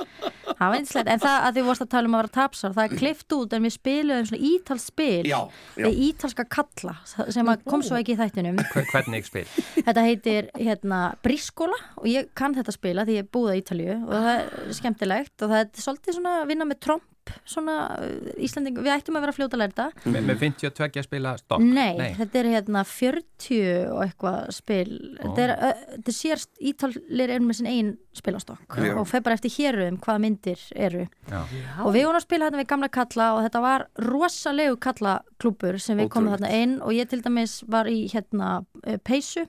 Það 0.43 0.63
var 0.65 0.75
einslegt, 0.81 1.11
en 1.13 1.21
það 1.23 1.37
að 1.47 1.55
þið 1.61 1.67
vorst 1.69 1.85
að 1.85 1.91
tala 1.93 2.11
um 2.11 2.17
að 2.17 2.23
vera 2.25 2.33
tapsar, 2.35 2.75
það 2.75 2.89
er 2.89 2.97
klift 2.99 3.37
út 3.37 3.55
en 3.55 3.63
við 3.69 3.75
spiluðum 3.77 4.27
svona 4.33 4.49
ítalst 4.51 4.91
spil 4.91 5.29
Já, 5.31 5.39
já. 5.79 5.85
við 5.87 6.01
ítalska 6.09 6.47
kalla 6.57 6.97
sem 7.07 7.53
kom 7.71 7.85
svo 7.87 8.01
ekki 8.01 8.17
í 8.17 8.19
þættinum. 8.19 8.59
Hver- 8.75 8.91
Hvernig 8.91 9.31
spil? 9.31 9.47
Þetta 9.79 10.05
heitir 10.09 10.51
hérna 10.59 11.01
Brískóla 11.23 11.79
og 12.03 12.11
ég 12.11 12.33
kann 12.35 12.59
þetta 12.59 12.75
spila 12.75 13.07
því 13.07 13.21
ég 13.21 13.23
er 13.23 13.31
búið 13.39 13.55
á 13.55 13.61
Ítalíu 13.63 13.95
og 14.03 14.13
það 14.19 14.35
er 14.35 14.77
skemmtilegt 14.83 15.47
og 15.47 15.55
það 15.55 15.63
er 15.63 15.87
svolítið 15.87 16.19
svona 16.19 16.35
að 16.43 16.51
vinna 16.51 16.67
með 16.67 16.83
tromp 16.83 17.07
svona 17.49 17.77
uh, 17.97 18.31
Íslanding, 18.43 18.79
við 18.83 18.93
ættum 18.95 19.19
að 19.19 19.27
vera 19.27 19.35
fljóta 19.37 19.57
að 19.57 19.63
læra 19.63 19.73
þetta 19.75 20.13
Me, 20.13 20.23
með 20.27 20.41
52 20.43 20.89
að 21.03 21.07
spila 21.07 21.35
stokk? 21.41 21.65
Nei, 21.65 22.13
þetta 22.19 22.41
er 22.41 22.51
hérna 22.57 22.85
40 22.89 23.61
og 23.93 24.03
eitthvað 24.07 24.39
spil 24.57 24.89
þetta 25.21 25.45
er, 25.45 25.55
uh, 25.55 25.85
þetta 25.97 26.13
er 26.15 26.19
sér 26.19 26.45
ítalir 26.73 27.35
eru 27.37 27.47
með 27.47 27.61
sinn 27.61 27.71
eigin 27.71 27.95
spilastokk 28.17 28.77
Já. 28.77 28.93
og 28.99 29.09
feð 29.09 29.25
bara 29.29 29.39
eftir 29.39 29.55
hérum 29.57 29.97
hvaða 30.03 30.25
myndir 30.27 30.67
eru 30.75 31.07
Já. 31.31 31.41
og 31.85 31.95
við 31.95 32.07
vorum 32.09 32.21
að 32.21 32.27
spila 32.27 32.49
hérna 32.49 32.63
við 32.63 32.71
gamla 32.75 32.93
kalla 32.93 33.31
og 33.39 33.43
þetta 33.47 33.65
var 33.65 33.87
rosalegu 34.11 34.77
kallaklúpur 34.83 35.81
sem 35.81 35.99
við 36.01 36.13
komum 36.13 36.35
Ótrúlegt. 36.35 36.45
þarna 36.45 36.63
inn 36.67 36.79
og 36.83 36.95
ég 36.97 37.09
til 37.09 37.23
dæmis 37.25 37.61
var 37.71 37.89
í 37.89 38.05
hérna 38.13 38.55
uh, 38.63 38.99
peysu 39.05 39.47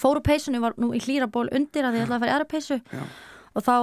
fóru 0.00 0.22
peysunni 0.24 0.60
var 0.62 0.76
nú 0.80 0.92
í 0.96 1.00
hlýraból 1.02 1.48
undir 1.54 1.84
að 1.84 1.98
ég 1.98 2.06
ætlaði 2.06 2.16
að 2.16 2.22
fara 2.22 2.30
í 2.30 2.34
aðra 2.34 2.48
peysu 2.48 2.78
Já. 2.80 3.04
og 3.54 3.66
þá 3.66 3.74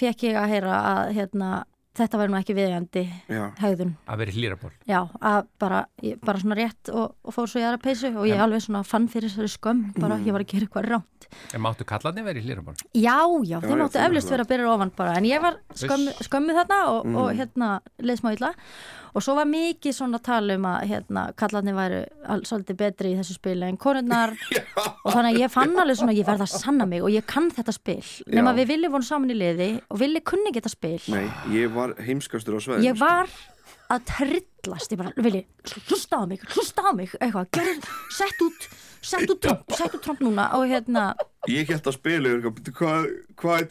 fekk 0.00 0.26
ég 0.28 0.38
að 0.40 0.50
heyra 0.54 0.78
að 0.90 1.12
hérna, 1.18 1.50
þetta 1.94 2.20
væri 2.20 2.32
nú 2.32 2.38
ekki 2.40 2.56
viðjandi 2.56 3.02
Já, 3.30 3.42
hegðun. 3.60 3.92
Að 4.10 4.20
vera 4.22 4.32
í 4.32 4.38
hlýraból? 4.38 4.70
Já, 4.90 4.98
að 5.20 5.48
bara, 5.62 5.80
ég, 6.04 6.18
bara 6.24 6.42
svona 6.42 6.58
rétt 6.58 6.90
og, 6.92 7.14
og 7.22 7.36
fór 7.36 7.50
svo 7.50 7.62
í 7.62 7.66
aðra 7.66 7.82
peysu 7.84 8.10
og 8.12 8.26
ég 8.28 8.42
alveg 8.44 8.64
svona 8.64 8.82
fann 8.88 9.06
fyrir 9.12 9.30
þessari 9.30 9.52
skömm 9.54 9.84
bara 10.00 10.18
ég 10.24 10.34
var 10.34 10.44
að 10.44 10.50
gera 10.54 10.66
eitthvað 10.68 10.90
ránt 10.90 11.28
En 11.54 11.62
máttu 11.64 11.86
kallarni 11.88 12.24
vera 12.26 12.40
í 12.40 12.44
hlýraból? 12.44 12.74
Já, 12.94 13.18
já, 13.46 13.56
þeir 13.62 13.72
já, 13.74 13.80
máttu 13.80 14.02
eflust 14.02 14.34
vera 14.34 14.44
að 14.46 14.52
byrja 14.52 14.74
ofan 14.74 14.92
bara 14.98 15.14
en 15.18 15.28
ég 15.28 15.42
var 15.42 15.56
skömmu, 15.78 16.14
skömmu 16.26 16.58
þarna 16.58 16.80
og, 16.92 17.08
og 17.22 17.32
hérna 17.38 17.70
leið 18.02 18.20
smá 18.20 18.34
illa 18.34 18.52
og 19.14 19.22
svo 19.22 19.36
var 19.38 19.46
mikið 19.46 19.94
svona 19.94 20.18
tala 20.24 20.56
um 20.58 20.66
að 20.68 20.86
hérna 20.90 21.24
kallarnir 21.38 21.76
væru 21.76 22.00
al, 22.34 22.42
svolítið 22.48 22.78
betri 22.80 23.12
í 23.12 23.18
þessu 23.18 23.36
spili 23.38 23.68
en 23.68 23.78
konurnar. 23.80 24.34
Og 25.04 25.12
þannig 25.12 25.36
að 25.36 25.40
ég 25.44 25.52
fann 25.52 25.74
alveg 25.78 25.98
svona 26.00 26.16
ég 26.16 26.26
verða 26.26 26.48
að 26.48 26.54
sanna 26.64 26.86
mig 26.88 27.04
og 27.04 27.12
ég 27.12 27.26
kann 27.28 27.50
þetta 27.54 27.74
spil. 27.76 28.00
Nema 28.32 28.54
við 28.56 28.72
Vili 28.72 28.90
vorum 28.90 29.06
saman 29.06 29.30
í 29.30 29.36
liði 29.38 29.68
og 29.86 30.00
Vili 30.00 30.22
kunni 30.24 30.50
ekki 30.50 30.62
þetta 30.62 30.72
spil. 30.72 31.02
Nei, 31.14 31.26
ég 31.54 31.74
var 31.74 31.92
heimskastur 32.02 32.56
á 32.56 32.60
sveðin 32.64 32.88
ég 32.88 32.98
var 32.98 33.30
að 33.92 34.08
trillast. 34.10 34.94
Ég 34.94 35.00
bara, 35.02 35.12
Vili, 35.20 35.44
hlusta 35.90 36.18
á 36.18 36.24
mig 36.26 36.42
hlusta 36.54 36.88
á 36.88 36.90
mig, 36.96 37.12
eitthvað, 37.20 37.52
gerð, 37.54 37.92
sett 38.16 38.42
út 38.42 38.68
sett 39.04 39.28
út 39.30 39.40
tromp, 39.44 39.68
sett 39.76 39.94
út 39.94 40.02
tromp 40.04 40.22
núna 40.24 40.48
og 40.56 40.66
hérna, 40.70 41.12
Ég 41.50 41.68
held 41.68 41.84
að 41.84 41.98
eitthvað, 42.40 42.72
hvað, 42.78 43.08
hvað 43.36 43.58
er 43.60 43.68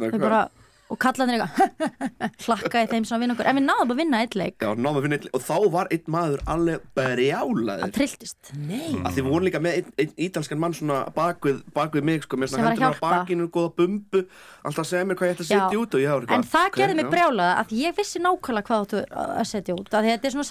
þarna? 0.00 0.16
við 0.16 0.24
Hvað- 0.24 0.61
og 0.92 0.98
kallanir 1.00 1.40
eitthvað 1.46 2.42
hlakkaði 2.46 2.90
þeim 2.92 3.06
sem 3.08 3.16
að 3.16 3.22
vinna 3.24 3.34
okkur 3.36 3.48
en 3.50 3.58
við 3.58 3.64
náðum 3.66 3.92
að 3.94 4.00
vinna 4.02 4.20
eitt 4.24 4.36
leik 4.38 4.56
Já, 4.62 4.68
náðum 4.76 4.98
að 5.00 5.06
finna 5.06 5.18
einn, 5.18 5.30
og 5.38 5.44
þá 5.46 5.56
var 5.76 5.90
einn 5.96 6.10
maður 6.16 6.42
alveg 6.54 6.84
brjálaður 6.98 7.84
að 7.86 7.94
trilltist 7.96 8.52
Nei. 8.58 8.92
að 9.00 9.16
þið 9.16 9.28
voru 9.30 9.46
líka 9.48 9.62
með 9.64 9.78
einn, 9.80 9.92
einn 10.04 10.12
ítalskan 10.26 10.60
mann 10.62 10.76
svona 10.76 10.98
bakvið, 11.16 11.62
bakvið 11.76 12.06
mig 12.10 12.26
sko, 12.26 12.40
með 12.42 12.52
Sem 12.52 12.58
svona 12.60 12.68
var 12.68 12.72
að 12.72 12.76
hendur 12.76 12.88
á 12.88 12.92
hjálpa. 12.92 13.12
bakinu, 13.22 13.48
góða 13.56 13.72
bumbu 13.80 14.22
alltaf 14.68 14.90
segja 14.90 15.08
mér 15.08 15.18
hvað 15.20 15.30
ég 15.32 15.36
ætti 15.38 15.46
að 15.46 15.50
setja 15.52 15.80
út 15.82 15.96
og 15.98 16.04
ég 16.04 16.12
var 16.12 16.26
eitthvað 16.26 16.38
en 16.42 16.48
það 16.52 16.68
ok, 16.68 16.78
gerði 16.82 16.98
mig 17.00 17.06
já. 17.08 17.12
brjálaða 17.16 17.56
að 17.62 17.74
ég 17.80 17.96
vissi 17.98 18.22
nákvæmlega 18.22 18.68
hvað 18.68 18.84
áttu 18.86 19.02
að 19.22 19.48
setja 19.52 19.78
út 19.78 19.96
að 19.98 20.08
þetta 20.10 20.28
er 20.28 20.36
svona 20.36 20.48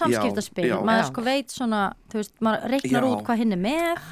já. 0.66 0.76
maður 0.82 1.08
sko 1.12 1.24
veit 1.26 1.54
svona, 1.54 1.82
þú 2.12 2.20
veist, 2.22 2.34
maður 2.42 2.68
reiknar 2.74 3.06
Já. 3.06 3.10
út 3.12 3.24
hvað 3.26 3.42
hinn 3.42 3.56
er 3.56 3.62
með 3.62 4.02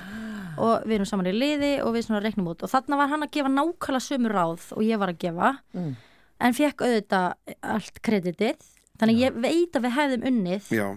og 0.60 0.84
við 0.84 0.94
erum 0.98 1.08
saman 1.08 1.30
í 1.30 1.34
liði 1.36 1.72
og 1.84 1.94
við 1.94 2.06
svona 2.06 2.20
reiknum 2.24 2.50
út 2.52 2.64
og 2.66 2.70
þarna 2.72 2.98
var 3.00 3.08
hann 3.12 3.24
að 3.24 3.32
gefa 3.36 3.52
nákvæmlega 3.54 4.04
sömu 4.06 4.32
ráð 4.32 4.66
og 4.76 4.82
ég 4.84 5.00
var 5.00 5.12
að 5.14 5.20
gefa 5.24 5.52
Mm. 5.72 5.94
En 6.40 6.56
fekk 6.56 6.82
auðvitað 6.86 7.56
allt 7.76 8.00
kreditið 8.06 8.66
þannig 9.00 9.22
ég 9.26 9.38
veit 9.44 9.76
að 9.80 9.86
við 9.88 9.96
hefðum 10.00 10.26
unnið 10.32 10.74
Já, 10.76 10.88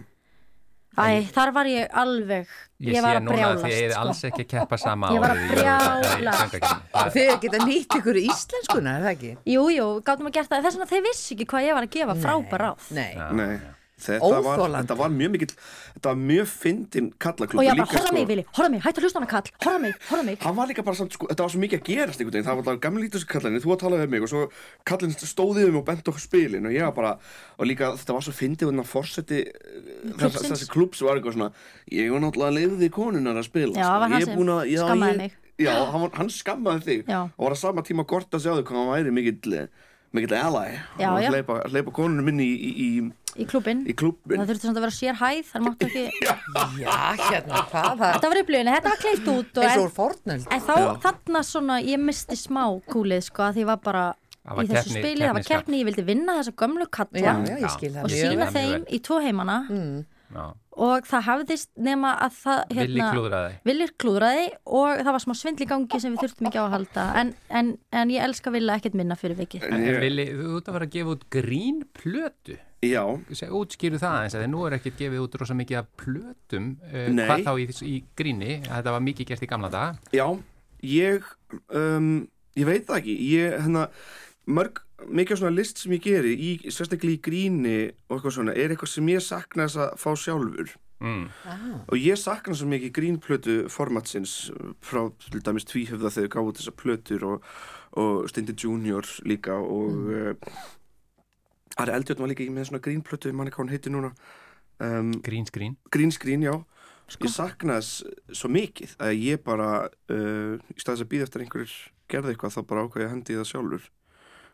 Æ, 0.93 1.25
þar 1.33 1.49
var 1.55 1.65
ég 1.71 1.87
alveg 1.97 2.43
Ég, 2.83 2.91
ég 2.93 2.97
sé 2.99 3.01
var 3.01 3.17
að 3.17 3.23
núna 3.25 3.33
að 3.33 3.33
brjálast 3.33 3.63
þið 3.65 3.77
er 3.87 3.93
sko. 3.95 4.01
alls 4.03 4.19
ekki 4.29 4.43
að 4.43 4.49
keppa 4.51 4.77
sama 4.77 5.09
Ég 5.15 5.23
var 5.23 5.31
að 5.33 5.39
árið 5.39 5.53
brjálast. 5.55 6.67
Þið 7.15 7.31
geta 7.45 7.61
nýtt 7.63 7.95
ykkur 7.97 8.19
í 8.19 8.23
íslenskuna, 8.29 8.93
er 8.99 9.07
það 9.07 9.13
ekki? 9.15 9.31
Jú, 9.55 9.63
jú, 9.73 9.87
gátum 10.05 10.29
að 10.29 10.35
gera 10.37 10.51
það 10.51 10.67
þess 10.67 10.77
vegna 10.77 10.89
þeir 10.93 11.03
vissi 11.07 11.33
ekki 11.37 11.47
hvað 11.49 11.65
ég 11.65 11.79
var 11.79 11.87
að 11.87 11.95
gefa 11.97 12.15
frábær 12.27 12.63
ráð 12.67 12.91
Nei. 12.99 13.09
Já, 13.17 13.25
Nei, 13.39 13.47
já. 13.57 13.72
Þetta 14.01 14.39
var, 14.43 14.61
þetta 14.73 14.95
var 14.97 15.11
mjög 15.13 15.31
mikill 15.35 15.51
Þetta 15.93 16.09
var 16.09 16.19
mjög 16.19 16.47
fyndin 16.49 17.09
og 17.11 17.17
kallaklúb 17.21 17.63
ég 17.63 17.77
bara, 17.77 17.85
horfa 17.93 18.13
mig, 18.15 18.25
Vili, 18.27 18.43
horfa 18.57 18.69
mig, 18.73 18.81
hættu 18.83 18.99
að 18.99 19.05
hlusta 19.05 19.19
hana 19.21 19.29
kall 19.29 19.51
horfa 19.53 19.81
mig, 19.83 19.93
horfa 20.09 20.25
mig 20.27 20.39
Hann 20.43 20.57
var 20.57 20.69
líka 20.71 20.85
bara 20.87 20.97
samt, 20.97 21.13
sko, 21.13 21.29
þetta 21.29 21.45
var 21.45 21.53
svo 21.53 21.61
mikið 21.61 21.79
að 21.79 21.85
gerast 21.91 22.23
einhvern 22.23 22.33
veginn, 22.33 22.47
það 22.47 22.57
var 22.57 22.63
alltaf 22.63 22.81
gamli 22.87 23.05
lítus 23.05 23.27
kallinni, 23.29 23.61
þú 23.63 23.75
að 23.75 23.83
tala 23.83 24.01
við 24.01 24.11
mig 24.15 24.25
og 24.25 24.31
svo 24.33 24.41
kallin 24.89 25.13
stóðið 25.13 25.69
um 25.69 25.79
og 25.79 25.85
bent 25.91 26.11
okkur 26.11 26.25
spilin 26.25 26.67
og 26.69 26.75
ég 26.75 26.87
var 26.89 26.97
bara, 26.97 27.13
og 27.59 27.69
líka 27.69 27.93
þetta 28.01 28.17
var 28.17 28.25
svo 28.25 28.35
fyndið 28.39 28.71
þannig 28.71 28.83
að 28.83 28.91
forseti 28.91 29.43
þess, 29.45 30.17
Klúbbsins. 30.17 30.49
þessi 30.55 30.69
klubs 30.73 31.05
var 31.05 31.21
eitthvað 31.21 31.37
svona, 31.37 31.51
ég 31.93 32.11
var 32.11 32.25
náttúrulega 32.25 32.57
leiði 32.57 32.91
konunar 32.97 33.39
að 33.39 33.47
spila, 33.51 33.77
Já, 33.77 33.87
var 33.93 34.09
hann 34.09 34.17
ég 34.17 34.27
er 34.27 34.31
sem 34.33 34.41
búin 34.41 34.53
að, 34.57 34.65
já, 34.73 34.83
ég. 35.21 35.39
Já, 35.61 35.73
hann, 35.85 36.01
var, 36.01 36.13
hann 36.17 36.29
skammaði 36.33 36.81
þig 36.87 37.09
Já. 37.11 37.19
og 37.29 37.43
var 37.45 37.53
að 37.53 37.59
sama 37.61 37.83
tíma 37.85 38.07
gort 38.09 38.33
að 38.33 38.41
sjáðu 38.47 38.63
hvað 38.65 38.79
hann 38.79 38.89
væri 38.89 39.13
mikill, 39.13 39.67
mikill 40.13 40.35
ally, 40.37 40.77
Já, 41.01 41.09
að 41.09 41.27
hleypa, 41.33 41.55
hleypa 41.73 41.91
konunum 41.95 42.27
inn 42.33 42.39
í, 42.43 42.47
í, 42.53 42.71
í, 42.85 42.89
í 43.41 43.45
klubin 43.49 43.79
í 43.89 43.95
klubbin. 43.97 44.37
það 44.43 44.51
þurfti 44.51 44.67
samt 44.69 44.77
að 44.79 44.85
vera 44.85 44.95
sér 44.97 45.17
hæð 45.21 45.47
þar 45.51 45.63
máttu 45.67 45.87
ekki 45.89 46.03
Já, 46.83 46.97
hérna, 47.17 47.61
hvað 47.71 47.87
það? 48.03 48.11
þetta 48.17 48.29
var 48.33 48.41
upplifinu, 48.43 48.75
þetta 48.77 48.91
var 48.93 49.01
kleift 49.05 49.31
út 49.33 49.57
og 49.57 49.63
Eins 49.67 49.79
og 49.83 49.93
fornöld. 49.97 50.45
en 50.53 50.61
þá, 50.67 50.75
þarna 51.07 51.41
svona, 51.49 51.79
ég 51.81 52.03
misti 52.05 52.37
smá 52.37 52.63
kúlið 52.93 53.25
sko, 53.31 53.47
að 53.47 53.57
því 53.57 53.65
ég 53.65 53.71
var 53.73 53.81
bara 53.89 54.05
Það 54.43 54.57
var 54.59 54.63
í 54.63 54.67
þessu 54.73 54.89
keppni- 54.89 55.01
spili, 55.05 55.23
það 55.23 55.37
var 55.37 55.45
keppni 55.47 55.77
ég 55.79 55.85
vildi 55.87 56.03
vinna 56.03 56.33
þessa 56.41 56.51
gömlu 56.59 56.85
kalla. 56.91 57.21
Já, 57.23 57.33
já, 57.47 57.53
ég 57.63 57.69
skil 57.77 57.91
það 57.93 58.01
og 58.03 58.09
mjög 58.11 58.33
sína 58.33 58.47
þeim 58.51 58.81
í 58.91 58.97
tvo 59.07 59.19
heimana 59.23 59.55
Já. 60.33 60.45
og 60.87 61.05
það 61.05 61.25
hafðist 61.27 61.69
nema 61.77 62.13
að 62.25 62.37
það 62.39 62.61
Villi 62.73 62.99
hérna, 62.99 63.09
klúðraði. 63.13 63.55
Villir 63.69 63.93
klúðraði 64.01 64.45
og 64.65 65.01
það 65.03 65.11
var 65.15 65.23
smá 65.25 65.33
svindl 65.37 65.65
í 65.65 65.69
gangi 65.69 65.99
sem 66.01 66.15
við 66.15 66.23
þurftum 66.23 66.49
ekki 66.49 66.61
á 66.61 66.65
að 66.65 66.75
halda. 66.77 67.05
En, 67.21 67.33
en, 67.49 67.71
en 67.93 68.13
ég 68.13 68.25
elska 68.25 68.53
Villa 68.55 68.77
ekkert 68.79 68.97
minna 68.97 69.17
fyrir 69.19 69.37
vikið. 69.43 69.67
Vili, 70.01 70.27
þú 70.33 70.57
ert 70.57 70.71
að 70.71 70.77
vera 70.79 70.87
að 70.89 70.95
gefa 70.97 71.15
út 71.17 71.27
grín 71.37 71.83
plötu. 71.99 72.57
Já, 72.83 73.03
Seg- 73.31 73.53
útskýru 73.55 73.99
það 74.01 74.17
eins 74.25 74.35
að 74.35 74.47
nú 74.51 74.65
er 74.67 74.75
ekkert 74.79 74.97
gefið 74.99 75.21
út 75.23 75.37
rosa 75.39 75.55
mikið 75.55 75.79
af 75.79 75.91
plötum 76.01 76.73
uh, 76.89 77.05
hvað 77.15 77.45
þá 77.45 77.53
í, 77.61 77.67
í 77.87 77.95
gríni, 78.17 78.57
þetta 78.65 78.95
var 78.97 79.05
mikið 79.05 79.29
gert 79.29 79.45
í 79.45 79.49
gamla 79.53 79.69
daga. 79.71 79.93
Já, 80.11 80.25
ég 80.83 81.29
um, 81.69 82.09
ég 82.59 82.67
veit 82.67 82.83
það 82.89 82.99
ekki. 82.99 83.15
Ég, 83.31 83.55
hérna, 83.63 83.85
mörg, 84.51 84.81
mikið 85.09 85.35
af 85.35 85.41
svona 85.41 85.57
list 85.57 85.81
sem 85.81 85.93
ég 85.95 86.03
geri 86.03 86.33
í, 86.33 86.49
sérstaklega 86.67 87.17
í 87.17 87.21
gríni 87.23 87.77
og 88.07 88.17
eitthvað 88.17 88.35
svona, 88.37 88.55
er 88.55 88.73
eitthvað 88.73 88.93
sem 88.93 89.11
ég 89.13 89.23
sakna 89.23 89.67
þess 89.67 89.81
að 89.83 89.95
fá 90.03 90.09
sjálfur. 90.19 90.73
Mm. 91.03 91.25
og 91.91 91.97
ég 91.99 92.15
sakna 92.15 92.55
svo 92.55 92.69
mikið 92.71 92.91
grínplötu 92.95 93.53
formatsins 93.67 94.53
frá 94.79 95.01
til 95.19 95.41
dæmis 95.43 95.65
tvíhöfða 95.67 96.13
þegar 96.15 96.29
gáðu 96.31 96.53
þessar 96.59 96.75
plötur 96.79 97.25
og, 97.27 97.49
og 97.99 98.29
Steindi 98.31 98.55
Junior 98.55 99.09
líka 99.27 99.57
og 99.59 99.91
mm. 99.91 100.45
Ari 101.83 101.95
Eldjörn 101.97 102.23
var 102.23 102.31
líka 102.31 102.45
í 102.45 102.53
með 102.53 102.69
svona 102.69 102.83
grínplötu 102.85 103.33
manni 103.35 103.51
hvað 103.51 103.65
hún 103.65 103.73
heiti 103.73 103.91
núna. 103.91 104.13
Um, 104.79 105.11
grín 105.25 105.47
skrín 105.49 105.75
grínskrín, 105.91 106.45
já. 106.45 106.55
Ég 107.19 107.33
sakna 107.33 107.81
þess 107.81 108.05
svo 108.39 108.49
mikið 108.53 108.95
að 109.03 109.17
ég 109.19 109.43
bara 109.43 109.89
uh, 109.89 110.55
í 110.55 110.79
staðis 110.79 111.03
að 111.03 111.11
býða 111.11 111.27
eftir 111.27 111.43
einhverjir 111.43 111.75
gerði 112.09 112.33
eitthvað 112.33 112.55
þá 112.55 112.61
bara 112.69 112.85
ákvæði 112.87 113.05
að 113.05 113.13
hendi 113.13 113.37
það 113.41 113.49
sjálfur 113.51 113.89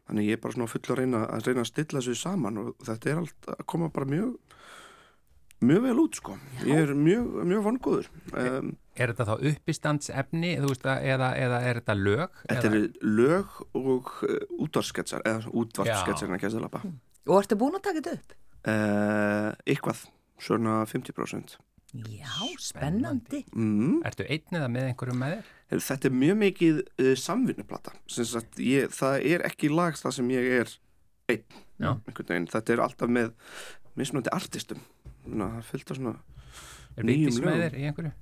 þannig 0.09 0.27
ég 0.31 0.37
er 0.37 0.43
bara 0.43 0.55
svona 0.57 0.67
full 0.71 0.83
að 0.89 0.99
reyna 1.03 1.23
að 1.29 1.47
reyna 1.47 1.63
að 1.63 1.69
stilla 1.71 2.01
þessu 2.01 2.17
saman 2.19 2.57
og 2.63 2.71
þetta 2.87 3.11
er 3.13 3.21
allt 3.23 3.49
að 3.55 3.65
koma 3.69 3.89
bara 3.93 4.09
mjög 4.09 4.35
mjög 5.69 5.81
vel 5.83 5.95
út 5.99 6.15
sko 6.19 6.35
ég 6.65 6.77
er 6.85 6.93
mjög, 6.95 7.31
mjög 7.49 7.63
vongóður 7.67 8.09
um, 8.39 8.69
Er 8.99 9.11
þetta 9.13 9.25
þá 9.29 9.45
uppistandsefni 9.53 10.49
þú 10.59 10.69
veist, 10.73 10.85
að- 10.91 11.05
eða, 11.13 11.27
eða 11.39 11.59
er 11.69 11.77
þetta 11.81 11.95
lög? 11.99 12.37
þetta 12.49 12.67
eða? 12.67 12.71
eru 12.79 13.11
lög 13.19 13.57
og 13.79 14.09
uh, 14.27 14.37
útvarsketsar 14.65 15.23
eða 15.27 15.51
útvarsketsar 15.61 16.27
en 16.31 16.35
ekki 16.39 16.49
að 16.49 16.55
selapa 16.57 16.81
Og 17.29 17.35
ertu 17.43 17.57
búin 17.59 17.75
að 17.77 17.83
taka 17.85 18.01
þetta 18.01 18.15
upp? 18.17 18.37
uh, 18.71 19.49
eitthvað, 19.69 20.05
svona 20.41 20.79
50% 20.89 21.57
Já, 21.93 22.45
spennandi. 22.61 23.39
mm. 23.55 24.03
Ertu 24.05 24.25
einn 24.29 24.57
eða 24.59 24.67
með 24.69 24.89
einhverjum 24.91 25.19
með 25.23 25.31
þér? 25.33 25.81
Þetta 25.87 26.09
er 26.09 26.13
mjög 26.21 26.37
mikið 26.43 26.79
uh, 26.85 27.11
samvinnuplata 27.17 27.93
ég, 28.61 28.93
það 28.93 29.25
er 29.33 29.43
ekki 29.49 29.71
lag 29.73 29.97
það 29.97 30.15
sem 30.19 30.29
ég 30.35 30.49
er 30.59 30.73
einn 31.33 32.47
þetta 32.49 32.73
er 32.75 32.83
alltaf 32.85 33.09
með 33.09 33.33
mismunandi 33.97 34.33
artistum 34.33 34.81
Ná, 35.29 35.45
það 35.59 35.67
fylgta 35.71 35.97
svona 35.97 36.15
Er 36.97 37.05
Nýjum 37.05 37.25
veitis 37.29 37.39
með 37.41 37.53
lögum. 37.53 37.61
þér 37.65 37.77
í 37.79 37.83
einhverju? 37.89 38.13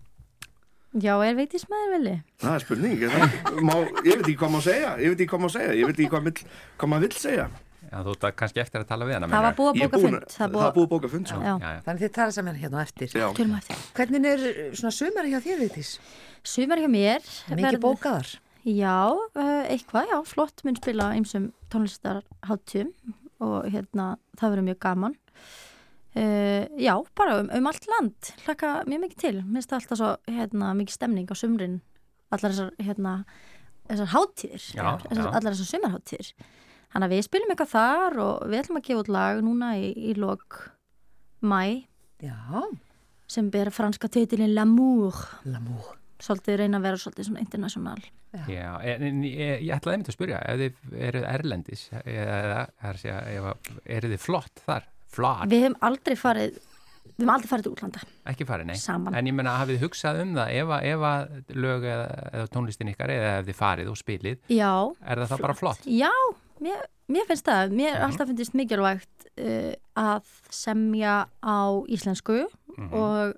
Já, 1.03 1.13
er 1.27 1.35
veitis 1.37 1.67
með 1.69 1.83
þér 1.83 1.93
Vili? 1.97 2.15
það 2.41 2.55
er 2.55 2.63
spurning 2.65 3.03
er 3.03 3.15
það, 3.15 3.61
má, 3.67 3.75
ég 4.07 4.11
veit 4.15 4.27
ekki 4.27 4.37
hvað 4.41 4.53
má 4.55 4.59
segja 4.65 4.91
ég 5.03 5.11
veit 5.11 5.19
ekki 5.23 5.31
hvað 5.33 5.43
má 5.43 5.49
segja, 5.53 5.73
ég 5.77 5.89
veit 5.91 5.97
ekki 5.99 6.11
hvað, 6.15 6.27
vill, 6.29 6.51
hvað 6.79 6.91
maður 6.93 7.07
vill 7.07 7.19
segja 7.21 7.47
Já, 7.87 7.97
þú 8.03 8.13
ert 8.17 8.35
kannski 8.41 8.59
eftir 8.63 8.81
að 8.83 8.87
tala 8.89 9.05
við 9.07 9.13
hana 9.17 9.27
Það 9.31 9.45
var 9.47 9.55
búið 9.57 9.69
að 9.71 9.77
bóka 9.83 9.97
búin- 9.97 10.15
fund 10.17 10.33
það 10.33 10.45
er 10.47 10.53
búið 10.53 10.85
að 10.85 10.89
bóka 10.93 11.09
fund 11.13 11.27
sko. 11.31 11.39
Já, 11.39 11.53
Já, 11.57 11.69
já. 11.75 11.81
Þannig 11.85 12.01
þið 12.03 12.13
tala 12.17 12.31
saman 12.37 12.55
hérna 12.61 12.81
eftir. 12.83 13.07
Já. 13.15 13.27
tölum 13.37 13.53
að 13.55 13.61
eftir 13.61 13.77
Hvernig 13.99 14.25
er 14.31 14.39
svona 14.75 14.91
sumari 14.97 15.31
hjá 15.31 15.39
þér, 15.45 15.61
Vigdís? 15.63 15.91
Sumar 16.43 16.77
hjá 16.83 16.89
mér 16.91 17.21
Mikið 17.47 17.63
verður- 17.67 17.85
bókaðar? 17.87 18.33
Já, 18.67 18.97
uh, 19.15 19.63
eitthvað, 19.71 20.09
já, 20.11 20.17
flott 20.27 20.63
mun 20.67 20.75
spila 20.75 21.11
einsum 21.15 21.53
tónlistarháttum 21.71 22.91
og 23.39 23.63
hérna, 23.71 24.17
það 24.35 24.51
verður 24.51 24.67
mjög 24.67 24.79
gaman 24.83 25.15
uh, 26.15 26.67
Já, 26.79 26.93
bara 27.15 27.39
um, 27.41 27.49
um 27.53 27.67
allt 27.69 27.87
land 27.87 28.31
hlaka 28.45 28.83
mjög 28.89 29.03
mikið 29.05 29.21
til, 29.23 29.35
minnst 29.45 29.69
það 29.71 29.79
alltaf 29.81 29.99
svo 30.01 30.09
hérna, 30.27 30.73
mikið 30.77 30.97
stemning 30.97 31.29
á 31.31 31.35
sumrin 31.37 31.79
allar 32.33 32.51
þessar, 32.51 32.71
hérna 32.83 33.13
þessar 33.87 34.11
hátíðir, 34.11 34.63
Já, 34.75 34.83
þessar, 35.05 35.23
já. 35.23 35.31
allar 35.39 35.53
þessar 35.55 35.69
sumarhátíðir 35.71 36.31
Þannig 36.97 37.11
að 37.11 37.13
við 37.13 37.25
spilum 37.27 37.51
eitthvað 37.53 37.69
þar 37.75 38.15
og 38.23 38.45
við 38.49 38.59
ætlum 38.63 38.77
að 38.79 38.85
gefa 38.87 39.01
út 39.03 39.09
lag 39.13 39.39
núna 39.45 39.67
í, 39.77 39.89
í 40.09 40.13
lok 40.17 40.55
mæ 41.45 41.59
Já, 42.25 42.33
sem 43.29 43.51
ber 43.53 43.69
franska 43.69 44.09
titilin 44.09 44.55
L'amour. 44.57 45.13
Lamúr. 45.45 45.91
svolítið 46.17 46.55
reyna 46.63 46.79
að 46.79 46.85
vera 46.87 46.97
svolítið 46.97 47.27
svona 47.27 47.41
international. 47.43 47.99
Já, 48.49 48.71
en, 48.81 49.03
en 49.05 49.19
ég, 49.27 49.61
ég 49.67 49.75
ætlaði 49.75 49.93
einmitt 49.99 50.09
að 50.09 50.15
spyrja 50.17 50.39
ef 50.49 50.57
þið 50.63 50.95
eruð 51.11 51.27
erlendis 51.35 51.83
eða 52.01 52.63
er, 52.89 52.97
segja, 53.03 53.19
ef, 53.37 53.69
eru 53.99 54.09
þið 54.15 54.23
flott 54.25 54.63
þar? 54.65 54.87
Flott, 55.13 55.45
Við 55.53 55.67
hefum 55.67 55.77
aldrei 55.91 56.17
farið 56.17 56.57
við 56.57 57.21
hefum 57.21 57.33
aldrei 57.35 57.51
farið 57.53 57.67
til 57.69 57.75
útlanda. 57.77 58.01
Ekki 58.33 58.45
farið, 58.49 58.67
nei. 58.71 58.79
Saman. 58.81 59.15
En 59.21 59.29
ég 59.29 59.37
menna, 59.37 59.53
hafið 59.61 59.77
þið 59.77 59.85
hugsað 59.85 60.23
um 60.25 60.33
það? 60.41 60.51
Ef, 60.57 60.73
að- 60.79 60.89
ef 60.89 61.05
að 61.11 61.53
lög 61.67 61.85
eða, 61.93 62.09
eða 62.33 62.49
tónlistin 62.57 62.91
ykkar 62.95 63.13
eða 63.13 63.31
ef 63.37 63.47
þið 63.51 63.59
farið 63.61 63.93
og 63.93 64.01
spilið 64.01 64.51
Já, 64.57 64.73
er 65.05 65.21
það 65.21 65.31
þá 65.31 65.37
bara 65.45 65.57
flott? 65.61 65.85
já 65.87 66.11
mér, 66.61 66.85
mér 67.09 67.25
finnst 67.29 67.45
það, 67.47 67.71
mér 67.71 67.93
er 67.93 67.99
Mhm. 68.01 68.05
alltaf 68.11 68.27
finnst 68.27 68.53
mikilvægt 68.53 69.27
uh, 69.37 69.73
að 69.95 70.23
semja 70.49 71.27
á 71.43 71.57
íslensku 71.87 72.47
Mhm. 72.77 72.93
og 72.93 73.35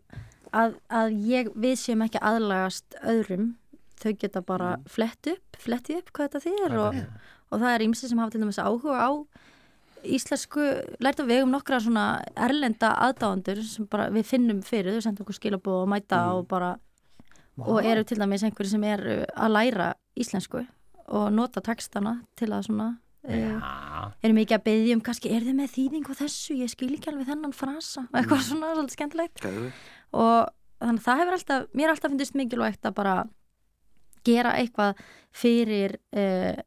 að, 0.53 0.75
að 0.89 1.09
ég, 1.27 1.49
við 1.55 1.75
séum 1.77 2.01
ekki 2.03 2.19
aðlagast 2.21 2.95
öðrum, 3.03 3.55
þau 4.01 4.13
geta 4.17 4.41
bara 4.41 4.77
flett 4.87 5.27
upp, 5.27 5.57
fletti 5.57 5.95
upp 5.97 6.11
hvað 6.13 6.29
þetta 6.29 6.43
þýðir 6.45 6.77
og, 6.79 6.95
og 7.51 7.59
það 7.61 7.75
er 7.75 7.85
ímsi 7.87 8.07
sem 8.09 8.17
hafa 8.17 8.31
til 8.31 8.41
dæmis 8.41 8.57
áhuga 8.59 8.95
á 8.99 9.11
íslensku, 10.03 10.63
lært 11.03 11.19
að 11.19 11.27
við 11.33 11.41
um 11.43 11.51
nokkra 11.51 11.79
svona 11.83 12.03
erlenda 12.39 12.93
aðdáðandur 13.03 13.59
sem 13.67 13.85
bara 13.91 14.09
við 14.09 14.23
finnum 14.29 14.61
fyrir, 14.63 14.95
þau 14.95 15.01
senda 15.03 15.23
okkur 15.25 15.35
skilabóð 15.35 15.81
og 15.83 15.89
mæta 15.91 16.19
Mhm. 16.23 16.35
og 16.39 16.47
bara 16.47 16.77
og 17.59 17.83
eru 17.83 18.03
til 18.05 18.17
dæmis 18.17 18.43
einhverju 18.43 18.69
sem 18.71 18.83
eru 18.83 19.25
að 19.35 19.51
læra 19.51 19.93
íslensku 20.17 20.65
og 21.09 21.31
nota 21.33 21.59
textana 21.61 22.21
til 22.37 22.47
að 22.47 22.63
svona 22.69 22.97
uh, 23.27 23.33
Já, 23.35 24.13
eru 24.23 24.37
mikið 24.37 24.59
að 24.59 24.63
beðja 24.69 24.95
um 24.97 25.03
kannski, 25.05 25.33
er 25.33 25.47
þið 25.47 25.57
með 25.59 25.73
þýðing 25.75 26.07
á 26.07 26.13
þessu, 26.21 26.59
ég 26.61 26.71
skil 26.71 26.93
ekki 26.95 27.11
alveg 27.11 27.29
þennan 27.31 27.57
frasa. 27.57 28.05
Eitthvað 28.15 28.45
svona 28.47 28.71
svolítið 28.75 28.97
skemmtilegt. 28.97 29.43
Geðveikt. 29.43 29.91
og 30.15 30.39
þannig 30.79 31.01
að 31.01 31.05
það 31.05 31.21
hefur 31.21 31.37
alltaf 31.37 31.67
mér 31.75 31.93
alltaf 31.93 32.13
finnist 32.13 32.39
mikilvægt 32.39 32.87
að 32.87 32.97
bara 32.97 33.15
gera 34.27 34.55
eitthvað 34.59 34.99
fyrir 35.35 35.95
uh, 36.15 36.59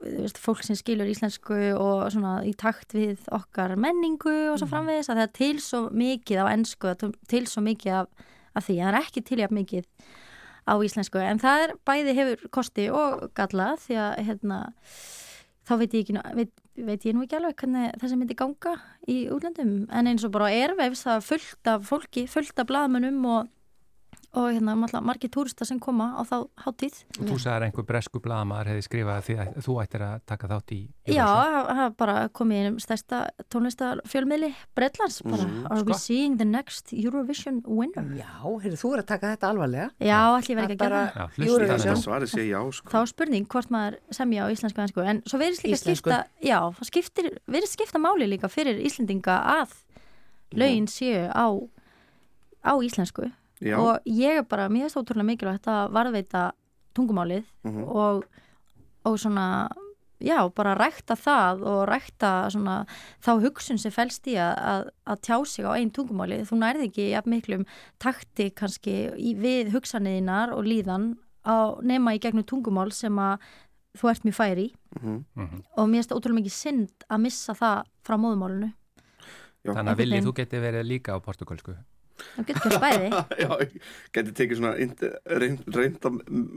veist, 0.00 0.38
fólk 0.40 0.62
sem 0.64 0.78
skilur 0.78 1.08
íslensku 1.10 1.58
og 1.74 2.08
svona 2.14 2.40
í 2.46 2.52
takt 2.58 2.94
við 2.96 3.26
okkar 3.34 3.76
menningu 3.80 4.34
og 4.52 4.58
svo 4.60 4.68
framvegis 4.70 5.10
að 5.10 5.20
það 5.20 5.26
er 5.26 5.36
til 5.38 5.54
svo 5.64 5.82
mikið 5.90 6.42
á 6.42 6.46
ennsku, 6.52 6.94
til 7.30 7.44
svo 7.50 7.64
mikið 7.66 8.02
af, 8.02 8.26
af 8.54 8.66
því, 8.66 8.76
það 8.80 8.90
er 8.90 9.00
ekki 9.00 9.24
til 9.26 9.40
jafn 9.42 9.58
mikið 9.60 9.88
á 10.70 10.74
íslensku, 10.84 11.18
en 11.24 11.40
það 11.42 11.64
er 11.64 11.74
bæði 11.88 12.16
hefur 12.18 12.46
kosti 12.54 12.86
og 12.94 13.26
galla 13.34 13.72
því 13.80 13.98
að 14.04 14.22
hérna 14.28 14.60
þá 15.70 15.76
veit 15.78 15.94
ég 15.94 16.02
ekki, 16.04 16.18
veit, 16.34 16.52
veit 16.88 17.06
ég 17.06 17.14
nú 17.14 17.24
ekki 17.24 17.38
alveg 17.38 17.62
hvernig 17.62 17.94
þessi 18.02 18.18
myndi 18.18 18.36
ganga 18.38 18.74
í 19.06 19.22
útlöndum. 19.30 19.74
En 19.94 20.10
eins 20.10 20.26
og 20.26 20.34
bara 20.34 20.50
Airwaves 20.50 21.04
það 21.06 21.26
fullt 21.28 21.70
af 21.70 21.86
fólki, 21.86 22.26
fullt 22.30 22.58
af 22.58 22.68
blaðmönnum 22.70 23.22
og 23.30 23.50
og 24.32 24.44
hérna 24.54 24.76
alltaf 24.78 25.02
margir 25.02 25.30
túrista 25.34 25.66
sem 25.66 25.80
koma 25.82 26.12
á 26.14 26.22
þá 26.22 26.36
hátíð 26.62 27.00
Og 27.18 27.24
þú 27.32 27.38
sagðir 27.42 27.64
einhver 27.66 27.86
bresku 27.88 28.20
blaðamaður 28.22 28.68
hefði 28.70 28.84
skrifað 28.86 29.24
því 29.26 29.34
að 29.42 29.56
þú 29.66 29.74
ættir 29.82 30.04
að 30.06 30.20
taka 30.30 30.50
þátt 30.52 30.74
í 30.76 30.78
Já, 31.10 31.24
Eurovision. 31.26 31.64
það 31.66 31.80
það 31.80 31.96
bara 32.02 32.14
komið 32.38 32.60
inn 32.60 32.68
um 32.70 32.76
stærsta 32.84 33.18
tónlistarfjölmiðli 33.50 34.50
Bretlands 34.78 35.18
bara, 35.26 35.48
are 35.70 35.82
we 35.88 35.96
seeing 35.98 36.36
the 36.38 36.46
next 36.46 36.92
Eurovision 36.94 37.58
winner? 37.66 38.06
Já, 38.14 38.30
heyrðu, 38.44 38.78
þú 38.84 38.92
er 38.94 39.02
að 39.02 39.08
taka 39.10 39.32
þetta 39.34 39.50
alvarlega. 39.50 39.88
Já, 39.98 40.20
allir 40.36 40.60
verið 40.60 40.76
ekki 40.76 40.78
að 40.78 40.84
gera 40.86 41.02
Já, 41.10 41.48
Eurovision. 41.50 42.00
svarið 42.04 42.32
sé 42.36 42.46
já 42.46 42.60
sko. 42.78 42.92
þá 42.94 42.98
er 43.02 43.10
spurning 43.10 43.48
hvort 43.50 43.70
maður 43.74 43.98
semja 44.14 44.46
á 44.46 44.52
íslensku 44.54 44.84
ennsku 44.86 45.02
en 45.10 45.22
svo 45.26 45.40
Íslensku. 45.42 45.80
skipta 45.82 46.20
já, 46.44 46.58
það 46.78 46.86
skiptir, 46.92 47.30
skipta 47.66 47.98
máli 47.98 48.30
líka 48.30 48.48
fyrir 48.48 48.78
Íslendinga 48.78 49.40
að 49.58 49.74
lögin 50.54 50.86
séu 50.90 51.26
á 51.34 51.46
á 52.62 52.72
íslensku 52.78 53.26
Já, 53.60 53.76
og 53.78 54.00
ég 54.08 54.38
er 54.40 54.42
bara, 54.48 54.68
mér 54.72 54.86
finnst 54.88 54.96
ótrúlega 54.96 55.28
mikilvægt 55.28 55.66
að 55.68 55.92
varðveita 55.92 56.50
tungumálið 56.96 57.44
Mhm. 57.64 57.84
og, 57.84 58.24
og 59.04 59.18
svona 59.18 59.68
já, 60.20 60.48
bara 60.54 60.74
rækta 60.76 61.16
það 61.16 61.62
og 61.64 61.88
rækta 61.88 62.50
svona 62.52 62.86
þá 63.22 63.30
hugsun 63.40 63.78
sem 63.78 63.92
fælst 63.92 64.26
í 64.28 64.34
að, 64.36 64.54
að, 64.58 64.90
að 65.06 65.20
tjá 65.22 65.36
sig 65.46 65.64
á 65.64 65.72
einn 65.76 65.90
tungumáli 65.90 66.42
þú 66.44 66.58
nærði 66.60 66.88
ekki 66.90 67.10
jafn 67.10 67.30
miklum 67.30 67.64
takti 67.98 68.50
kannski 68.50 68.96
í, 69.16 69.34
við 69.36 69.72
hugsanniðinar 69.72 70.52
og 70.52 70.64
líðan 70.64 71.16
á, 71.44 71.80
nema 71.82 72.14
í 72.16 72.20
gegnum 72.20 72.44
tungumál 72.44 72.92
sem 72.92 73.16
að 73.16 73.38
þú 73.96 74.10
ert 74.10 74.24
mjög 74.24 74.36
færi 74.36 74.66
í 74.68 74.74
mhm. 75.00 75.24
Mhm. 75.36 75.62
og 75.76 75.88
mér 75.88 76.00
finnst 76.02 76.12
ótrúlega 76.16 76.40
mikið 76.42 76.56
synd 76.58 77.06
að 77.10 77.20
missa 77.20 77.52
það 77.54 77.84
frá 78.04 78.16
móðumálinu 78.20 78.72
Já. 79.60 79.74
Þannig 79.76 79.92
að 79.92 79.96
veginn. 80.00 80.24
þú 80.24 80.32
geti 80.38 80.56
verið 80.56 80.86
líka 80.88 81.12
á 81.12 81.18
portugalsku. 81.20 81.74
Það 82.36 82.46
getur 82.50 82.60
ekki 82.60 82.70
að 82.70 82.76
spæði 82.78 83.10
Já, 83.40 83.50
geti 84.18 84.34
tekið 84.40 84.60
svona 84.60 84.72
indi- 84.84 85.12
reynd, 85.42 85.62
reynd 85.76 86.00
að 86.10 86.18
m- 86.26 86.48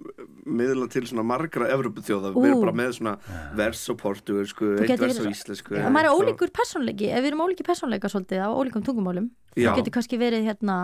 miðla 0.62 0.90
til 0.94 1.06
svona 1.10 1.26
margra 1.28 1.70
Evropaþjóða, 1.74 2.34
við 2.36 2.50
erum 2.52 2.66
bara 2.66 2.76
með 2.82 2.92
svona 3.00 3.16
vers 3.60 3.84
á 3.90 3.94
portugalsku, 4.00 4.74
eitt 4.80 4.90
getur 4.94 5.08
vers 5.08 5.22
verið- 5.22 5.38
íslensku 5.38 5.78
og 5.80 5.92
maður 5.96 6.10
er 6.10 6.18
ólíkur 6.18 6.54
persónleiki 6.56 7.12
ef 7.14 7.24
við 7.24 7.32
erum 7.34 7.46
ólíki 7.48 7.66
persónleika 7.68 8.12
svolítið 8.12 8.44
á 8.44 8.50
ólíkum 8.52 8.84
tungumálum 8.86 9.32
Já. 9.54 9.70
það 9.70 9.84
getur 9.84 9.94
kannski 10.00 10.18
verið 10.18 10.48
hérna, 10.50 10.76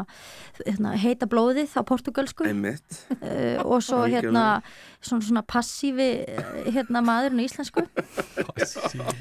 hérna 0.61 0.91
heita 1.01 1.25
blóðið 1.25 1.71
á 1.73 1.82
portugalsku 1.89 2.45
Einmitt, 2.45 2.99
uh, 3.17 3.63
og 3.65 3.82
svo 3.82 4.03
hérna 4.05 4.61
svona, 5.01 5.25
svona 5.25 5.41
passífi 5.41 6.09
eh, 6.21 6.69
hérna 6.69 7.01
maðurinn 7.01 7.41
á 7.41 7.45
íslensku. 7.49 7.82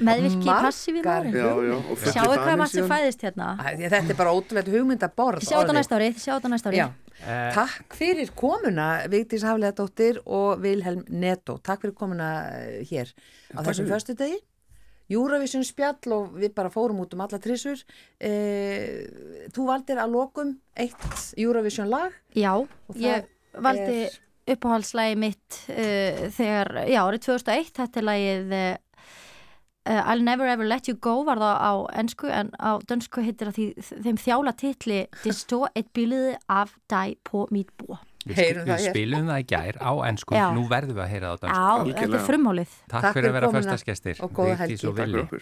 Meðvirki 0.05 0.45
Margar. 0.45 0.67
passífi 0.69 1.01
maðurinn. 1.01 1.33
Já, 1.33 1.49
já 1.65 1.73
og 1.79 1.97
fullir 1.97 2.13
sjáu 2.13 2.29
hvað 2.35 2.59
maður 2.61 2.73
sem 2.75 2.89
fæðist 2.91 3.25
hérna. 3.25 3.47
Æ, 3.57 3.89
Þetta 3.89 4.13
er 4.13 4.19
bara 4.19 4.33
ótrúlega 4.37 4.73
hugmyndaborð. 4.75 5.45
Sjá 5.49 5.57
þetta 5.59 5.75
næsta 5.77 5.97
ári, 5.99 6.09
sjá 6.15 6.31
þetta 6.35 6.51
næsta 6.53 6.71
ári 6.71 6.79
Já, 6.79 6.87
takk 7.55 7.97
fyrir 7.99 8.29
komuna 8.37 8.87
Vigdís 9.11 9.43
Hafleðadóttir 9.47 10.21
og 10.25 10.61
Vilhelm 10.63 11.01
Netto. 11.09 11.57
Takk 11.63 11.83
fyrir 11.83 11.95
komuna 11.97 12.29
eh, 12.59 12.85
hér 12.87 13.11
á 13.11 13.59
takk 13.59 13.71
þessum 13.71 13.85
fyrir. 13.89 13.93
föstu 13.95 14.15
degi. 14.19 14.39
Júravision 15.09 15.65
spjall 15.65 16.13
og 16.13 16.35
við 16.37 16.53
bara 16.53 16.69
fórum 16.69 17.01
út 17.01 17.15
um 17.17 17.23
alla 17.25 17.39
trissur. 17.41 17.81
Eh, 18.21 19.09
þú 19.55 19.65
valdir 19.71 19.97
að 19.99 20.13
lokum 20.13 20.55
eitt 20.77 21.35
Júravision 21.41 21.89
lag. 21.89 22.13
Já, 22.37 22.53
ég 22.95 23.25
valdi 23.57 24.03
er- 24.05 24.19
uppáhaldslægi 24.49 25.17
mitt 25.21 25.57
uh, 25.69 26.29
þegar, 26.33 26.71
já, 26.89 27.01
árið 27.05 27.25
2001 27.27 27.67
þetta 27.77 27.99
er 27.99 28.05
lagið 28.07 28.53
uh, 29.89 30.01
I'll 30.05 30.23
Never 30.23 30.47
Ever 30.49 30.67
Let 30.69 30.89
You 30.89 30.97
Go 31.01 31.23
var 31.27 31.41
það 31.41 31.55
á 31.59 31.73
ennsku 32.01 32.29
en 32.33 32.51
á 32.55 32.71
dönsku 32.89 33.23
heitir 33.25 33.49
það 33.49 33.57
því, 33.57 33.67
þeim 34.05 34.21
þjála 34.25 34.53
titli 34.59 34.99
Det 35.23 35.35
står 35.35 35.73
et 35.75 35.89
billede 35.97 36.37
af 36.49 36.75
dig 36.91 37.17
på 37.27 37.47
mitt 37.51 37.73
bord 37.81 38.05
Við, 38.27 38.59
við 38.67 38.83
spilum 38.83 39.29
það 39.31 39.39
í 39.41 39.45
gær 39.47 39.77
á 39.79 39.91
ennsku, 40.09 40.35
Já. 40.35 40.49
nú 40.53 40.65
verðum 40.69 40.97
við 40.97 41.05
að 41.05 41.13
heyra 41.13 41.29
það 41.29 41.31
á 41.31 41.39
dansku. 41.39 41.61
Já, 41.89 42.01
þetta 42.01 42.17
er 42.19 42.25
frumhálið 42.27 42.73
Takk, 42.75 42.91
Takk 42.99 43.15
fyrir 43.15 43.29
að 43.29 43.37
vera 43.37 43.49
komuna 43.49 43.63
föstaskestir. 43.63 44.19
og 44.25 44.33
góða 44.35 44.57
helgi. 44.59 45.39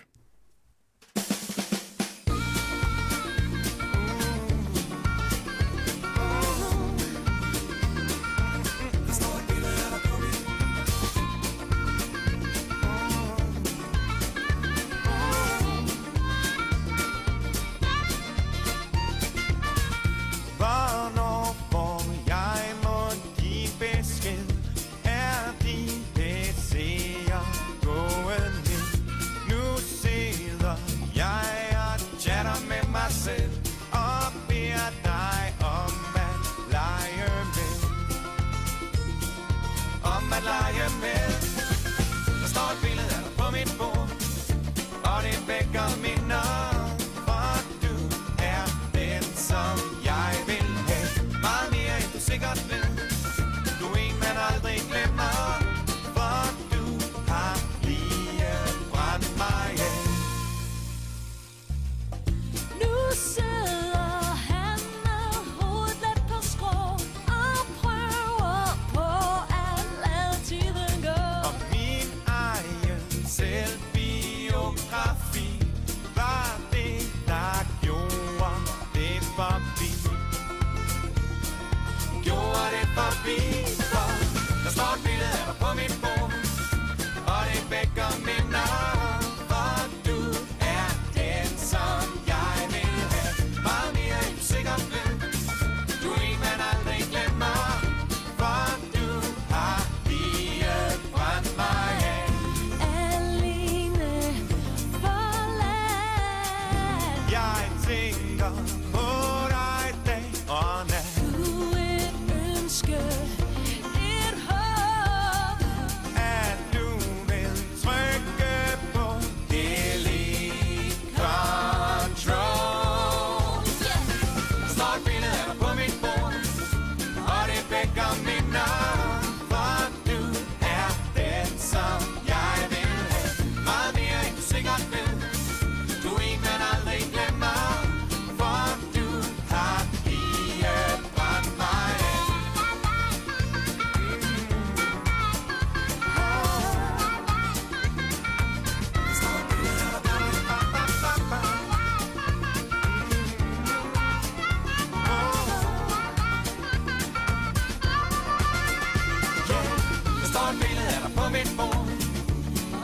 Står 160.38 160.50
et 160.54 160.60
billede 160.64 160.92
af 160.96 161.02
dig 161.06 161.12
på 161.20 161.26
mit 161.36 161.52
bord 161.60 161.88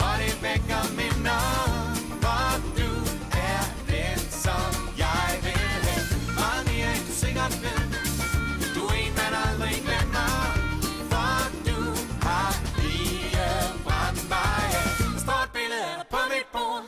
Og 0.06 0.14
det 0.22 0.36
vækker 0.46 0.82
minder 1.00 1.44
For 2.24 2.50
du 2.80 2.92
er 3.52 3.62
den, 3.92 4.20
som 4.46 4.70
jeg 5.06 5.28
vil 5.46 5.66
have 5.86 6.06
Meget 6.40 6.64
mere 6.70 6.90
end 6.98 7.06
du 7.10 7.14
sikkert 7.24 7.54
ved 7.64 7.82
Du 8.76 8.82
er 8.92 8.98
en, 9.04 9.14
man 9.22 9.34
aldrig 9.46 9.76
glemmer 9.88 10.32
For 11.12 11.36
du 11.68 11.80
har 12.28 12.52
lige 12.86 13.48
brændt 13.86 14.24
mig 14.34 14.66
Der 15.14 15.20
står 15.26 15.40
et 15.48 15.52
billede 15.58 15.86
af 15.92 15.96
dig 16.00 16.08
på 16.14 16.22
mit 16.34 16.48
bord 16.56 16.84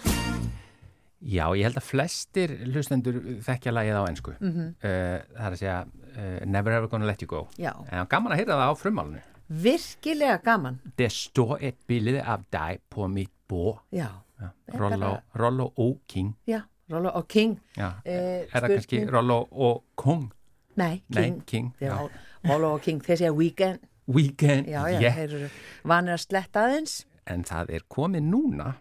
Já, 1.37 1.45
ég 1.57 1.63
held 1.67 1.79
að 1.81 1.89
flestir 1.91 2.49
hlustendur 2.71 3.15
þekkja 3.47 3.71
lagið 3.77 3.97
á 4.01 4.03
ennsku. 4.09 4.31
Mm 4.39 4.51
-hmm. 4.55 4.69
uh, 4.87 4.89
eh, 4.89 5.17
það 5.37 5.47
er 5.47 5.53
að 5.55 5.61
segja 5.61 5.79
uh, 6.19 6.39
Never 6.53 6.71
Ever 6.77 6.87
Gonna 6.87 7.05
Let 7.05 7.21
You 7.21 7.27
Go. 7.27 7.47
Já. 7.59 7.73
En 7.79 7.93
það 7.97 8.03
er 8.03 8.11
gaman 8.13 8.31
að 8.31 8.39
hýrra 8.39 8.59
það 8.59 8.69
á 8.71 8.73
frumálunni. 8.83 9.23
Virkilega 9.47 10.37
gaman. 10.37 10.79
Det 10.97 11.11
står 11.11 11.57
et 11.61 11.75
billede 11.87 12.21
af 12.21 12.37
dig 12.51 12.79
på 12.89 13.07
mit 13.07 13.29
bord. 13.47 13.83
Já, 13.91 14.07
Ja. 14.41 14.45
er 14.67 14.79
Rollo, 14.81 15.15
Rollo 15.39 15.71
og 15.77 15.99
King. 16.07 16.35
já, 16.47 16.61
Rollo 16.93 17.09
og 17.13 17.27
King. 17.27 17.59
Já. 17.77 17.89
Eh, 18.05 18.13
er 18.13 18.45
það 18.53 18.67
kannski 18.67 18.95
spurning- 18.99 19.13
Rollo 19.13 19.47
og 19.51 19.83
Kong? 19.95 20.31
Nei, 20.75 21.01
Nei, 21.09 21.23
King. 21.23 21.45
King, 21.45 21.75
Það 21.79 21.85
já. 21.87 22.03
er 22.03 22.09
Rollo 22.53 22.73
og 22.73 22.81
King, 22.81 23.01
þeir 23.03 23.15
segja 23.15 23.31
weekend. 23.33 23.79
Weekend, 24.07 24.65
Já, 24.67 24.83
já, 24.87 25.01
yeah. 25.01 25.15
þeir 25.17 25.33
eru 25.33 25.49
vanir 25.83 26.13
að 26.13 26.17
sletta 26.17 26.59
aðeins. 26.59 27.05
En 27.27 27.43
það 27.43 27.65
er 27.69 27.79
komið 27.89 28.21
núna 28.21 28.73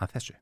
að 0.00 0.08
þessu. 0.12 0.32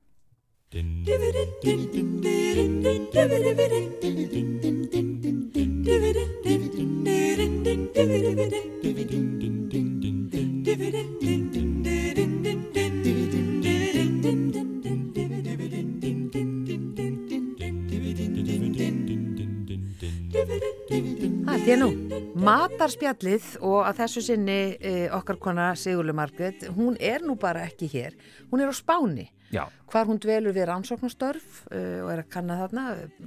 Það 21.71 21.77
er 21.77 21.85
nú. 21.85 22.21
Matarspjallið 22.43 23.45
og 23.63 23.85
að 23.87 23.99
þessu 24.01 24.21
sinni 24.27 24.55
e, 24.75 24.95
okkar 25.15 25.37
kona 25.39 25.69
Sigurlu 25.79 26.11
Margrét, 26.19 26.65
hún 26.75 26.97
er 26.99 27.23
nú 27.23 27.37
bara 27.39 27.63
ekki 27.69 27.87
hér. 27.93 28.17
Hún 28.51 28.65
er 28.65 28.73
á 28.73 28.75
Spáni. 28.75 29.29
Já, 29.55 29.65
hvar 29.91 30.09
hún 30.09 30.19
dvelur 30.23 30.55
við 30.55 30.67
rannsóknarstörf 30.67 31.61
uh, 31.71 32.03
og 32.05 32.11
er 32.13 32.21
að 32.23 32.29
kanna 32.31 32.57
þarna 32.61 32.83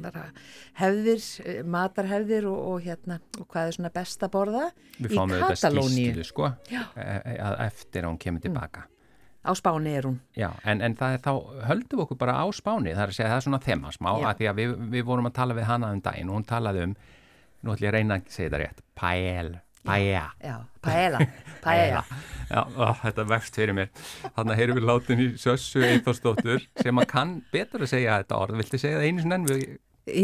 bara 0.05 0.21
hefðir, 0.79 1.23
uh, 1.43 1.57
matarhefðir 1.67 2.47
og, 2.47 2.59
og 2.73 2.85
hérna, 2.85 3.17
og 3.39 3.47
hvað 3.51 3.69
er 3.69 3.75
svona 3.75 3.91
best 3.95 4.23
að 4.23 4.31
borða 4.35 4.61
við 4.97 5.09
í 5.09 5.19
fáum 5.19 5.33
auðvitað 5.35 5.79
skýslu, 5.81 6.27
sko, 6.29 6.51
e- 6.71 7.17
e- 7.33 7.49
eftir 7.65 8.05
að 8.05 8.13
hún 8.13 8.21
kemur 8.23 8.43
tilbaka. 8.43 8.85
á 9.43 9.51
Spáni 9.51 9.97
er 9.99 10.07
hún 10.07 10.21
Já, 10.39 10.49
en, 10.63 10.79
en 10.79 10.95
það 10.95 11.17
er 11.17 11.25
þá, 11.27 11.33
höldum 11.67 11.99
við 11.99 12.05
okkur 12.05 12.21
bara 12.23 12.39
á 12.39 12.45
Spáni, 12.55 12.95
það 12.95 13.03
er 13.03 13.11
að 13.11 13.19
segja, 13.19 13.33
það 13.33 13.41
er 13.41 13.47
svona 13.49 13.63
þema 13.67 13.91
smá, 13.91 14.13
að 14.15 14.39
því 14.39 14.51
að 14.51 14.63
við, 14.63 14.77
við 14.95 15.11
vorum 15.11 15.27
að 15.27 15.37
tala 15.41 15.59
við 15.59 15.69
hana 15.73 15.91
um 15.91 16.03
daginn 16.07 16.31
og 16.31 16.39
hún 16.39 16.47
talaði 16.47 16.87
um, 16.87 16.95
nú 17.63 17.73
ætlum 17.73 17.87
ég 17.87 17.91
að 17.91 17.95
reyna 17.97 18.17
að 18.19 18.27
segja 18.33 18.49
þetta 18.49 18.61
rétt, 18.63 18.81
paella, 18.99 19.61
paella. 19.87 20.23
já, 20.43 20.55
paella, 20.83 21.19
paella 21.63 22.03
Já, 22.53 22.59
ó, 22.77 22.89
þetta 23.01 23.23
vext 23.31 23.55
fyrir 23.57 23.73
mér. 23.73 23.87
Þannig 24.35 24.51
að 24.53 24.59
heyrum 24.59 24.77
við 24.77 24.83
látin 24.85 25.21
í 25.23 25.27
Sössu 25.41 25.81
Eithorsdóttur 25.87 26.65
sem 26.83 26.99
að 27.01 27.07
kann 27.09 27.31
betur 27.53 27.81
að 27.81 27.89
segja 27.95 28.19
þetta 28.21 28.37
orð. 28.43 28.59
Viltu 28.59 28.77
segja 28.77 28.99
það 28.99 29.07
einu 29.07 29.23
sinni 29.23 29.37
en 29.39 29.47
við... 29.49 29.63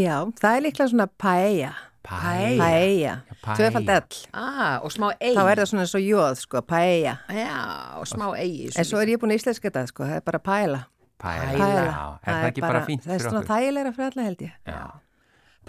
Já, 0.04 0.16
það 0.44 0.58
er 0.60 0.66
líklega 0.68 0.90
svona 0.92 1.08
paella. 1.24 1.72
Paella. 2.06 2.68
Paella. 2.68 3.16
Tvöfald 3.58 3.90
ell. 3.96 4.20
ah, 4.38 4.78
og 4.86 4.94
smá 4.94 5.10
eigi 5.18 5.34
Þá 5.40 5.50
er 5.52 5.60
það 5.64 5.68
svona 5.72 5.88
svo 5.90 6.00
jóð, 6.04 6.38
sko, 6.44 6.62
paella. 6.70 7.16
já, 7.34 7.58
og 8.00 8.08
smá 8.14 8.26
eigi 8.40 8.70
En 8.80 8.88
svo 8.88 9.02
er 9.02 9.12
ég 9.16 9.20
búin 9.22 9.34
að 9.34 9.42
íslenska 9.42 9.68
þetta, 9.72 9.84
sko, 9.92 10.06
það 10.12 10.20
er 10.22 10.26
bara 10.30 10.40
paella. 10.46 10.80
Paella. 11.20 11.58
Paella. 11.58 11.84
Er 12.24 12.34
það 12.38 12.48
ekki 12.54 12.64
bara 12.68 12.84
fínt 12.88 13.04
Það 13.08 13.16
er 13.16 13.18
fyrir 13.18 13.26
svona 13.32 13.42
okkur? 13.42 13.56
þægilegra 13.56 13.96
fyrir 13.98 14.14
alla 14.14 14.28
held 14.30 14.46
ég. 14.46 14.54
Já, 14.70 14.84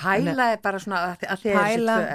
pæla 0.00 0.46
er 0.54 0.60
bara 0.64 0.78
svona 0.82 1.00
að, 1.10 1.24
að 1.34 1.46
er 1.50 1.62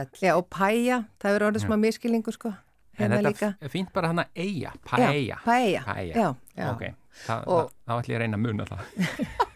ell 0.02 0.22
já, 0.22 0.32
og 0.36 0.46
paella, 0.50 1.00
það 1.22 1.38
er 1.40 1.46
orðið 1.50 1.66
smá 1.66 1.76
miskilningu, 1.82 2.34
sko. 2.36 2.54
en 2.96 3.02
Hérna 3.04 3.18
þetta 3.20 3.32
líka. 3.34 3.50
er 3.62 3.70
fínt 3.74 3.92
bara 3.94 4.08
hann 4.12 4.22
að 4.24 4.30
eiga. 4.36 4.72
Já, 4.72 4.80
paella, 4.90 5.98
já. 6.10 6.28
Já. 6.56 6.70
Ok, 6.72 6.86
Þa, 7.26 7.36
Og- 7.48 7.70
það, 7.70 7.70
þá 7.88 7.94
ætlum 7.96 8.12
ég 8.12 8.18
að 8.18 8.24
reyna 8.24 8.38
að 8.38 8.46
muna 8.46 8.66
það. 8.66 8.82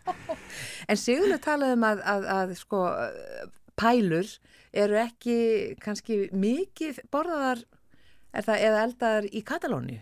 en 0.90 0.98
Sigurlu 1.00 1.38
talaði 1.44 1.76
um 1.78 1.84
að, 1.90 2.02
að, 2.14 2.28
að 2.36 2.54
sko, 2.60 2.84
pælur 3.80 4.30
eru 4.74 5.00
ekki 5.02 5.38
kannski 5.84 6.20
mikið 6.36 7.00
borðaðar 7.12 7.64
er 8.34 8.46
það 8.46 8.64
eða 8.68 8.84
eldaðar 8.88 9.28
í 9.34 9.42
Katalóni 9.48 9.98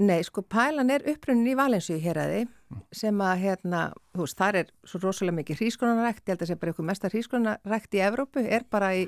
Nei, 0.00 0.22
sko, 0.24 0.40
pælan 0.48 0.88
er 0.94 1.02
upprunnin 1.12 1.50
í 1.52 1.56
Valensíu 1.58 1.98
hér 2.00 2.16
að 2.22 2.30
þið 2.34 2.52
sem 2.96 3.18
að, 3.20 3.40
hérna, 3.42 3.80
þú 4.14 4.24
veist, 4.24 4.38
þar 4.38 4.56
er 4.60 4.68
svo 4.88 5.00
rosalega 5.02 5.36
mikið 5.40 5.58
hrískonarækt, 5.60 6.22
ég 6.24 6.32
held 6.32 6.44
að 6.44 6.48
sé 6.48 6.56
bara 6.60 6.72
eitthvað 6.72 6.86
mesta 6.88 7.10
hrískonarækt 7.10 7.96
í 7.98 8.02
Evrópu, 8.06 8.44
er 8.46 8.64
bara 8.70 8.92
í, 8.96 9.02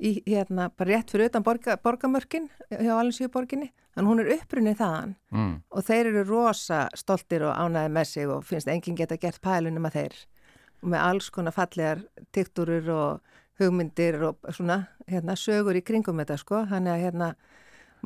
í 0.00 0.12
hérna, 0.26 0.70
bara 0.74 0.96
rétt 0.96 1.12
fyrir 1.14 1.30
utan 1.30 1.44
borga, 1.46 1.76
borgamörkin 1.78 2.48
hjá 2.72 2.90
Valensíu 2.96 3.28
borginni, 3.30 3.68
þannig 3.94 4.10
hún 4.10 4.22
er 4.24 4.32
upprunnin 4.38 4.78
þaðan 4.80 5.14
Mm. 5.36 5.54
og 5.70 5.84
þeir 5.84 6.10
eru 6.10 6.24
rosa 6.24 6.88
stoltir 6.96 7.42
og 7.46 7.54
ánæði 7.54 7.92
með 7.92 8.06
sig 8.06 8.28
og 8.32 8.44
finnst 8.48 8.68
enginn 8.72 8.96
geta 8.96 9.18
gert 9.20 9.40
pælunum 9.44 9.86
að 9.86 9.98
þeir 10.00 10.16
og 10.82 10.88
með 10.90 11.00
alls 11.02 11.30
konar 11.30 11.52
fallegar 11.52 12.02
tiktúrur 12.32 12.88
og 12.94 13.20
hugmyndir 13.60 14.18
og 14.22 14.36
svona, 14.50 14.88
hérna, 15.06 15.36
sögur 15.36 15.76
í 15.76 15.84
kringum 15.84 16.18
þetta, 16.18 16.36
sko, 16.40 16.64
þannig 16.66 16.92
að, 16.96 17.04
hérna, 17.04 17.30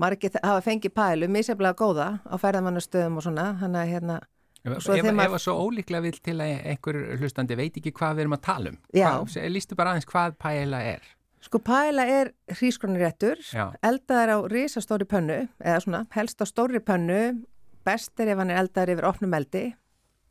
margir 0.01 0.33
hafa 0.43 0.61
fengið 0.65 0.95
pælu, 0.97 1.29
misjaflega 1.29 1.77
góða 1.79 2.09
á 2.25 2.35
ferðamannastöðum 2.41 3.19
og 3.21 3.27
svona, 3.27 3.47
þannig 3.61 3.81
að 3.85 3.93
hérna, 3.95 4.19
Ef, 4.61 4.75
svo 4.85 4.93
ef, 4.97 5.05
þeim 5.07 5.21
að- 5.21 5.27
ef 5.31 5.37
að 5.39 5.43
svo 5.47 5.55
ólíklega 5.65 6.03
vil 6.05 6.19
til 6.21 6.35
að 6.37 6.51
einhver 6.73 6.99
hlustandi 7.21 7.57
veit 7.57 7.77
ekki 7.81 7.93
hvað 7.97 8.15
við 8.19 8.21
erum 8.27 8.37
að 8.37 8.43
tala 8.49 8.69
um. 8.75 8.79
Hvað, 8.93 9.51
lístu 9.55 9.77
bara 9.79 9.95
aðeins 9.95 10.09
hvað 10.11 10.37
paella 10.39 10.83
er. 10.85 11.01
sko 11.41 11.59
pæla 11.65 12.05
er 12.05 12.33
hrísgrunaréttur, 12.53 13.39
Já. 13.53 13.73
eldaðar 13.83 14.29
á 14.37 14.39
risastóri 14.53 15.07
pönnu, 15.09 15.49
eða 15.65 15.81
svona, 15.81 16.07
helst 16.13 16.43
á 16.43 16.45
stóri 16.45 16.81
pönnu, 16.85 17.47
best 17.85 18.21
er 18.21 18.29
ef 18.35 18.39
hann 18.39 18.51
er 18.51 18.61
eldaðar 18.61 18.93
yfir 18.93 19.09
opnum 19.09 19.33
eldi, 19.35 19.75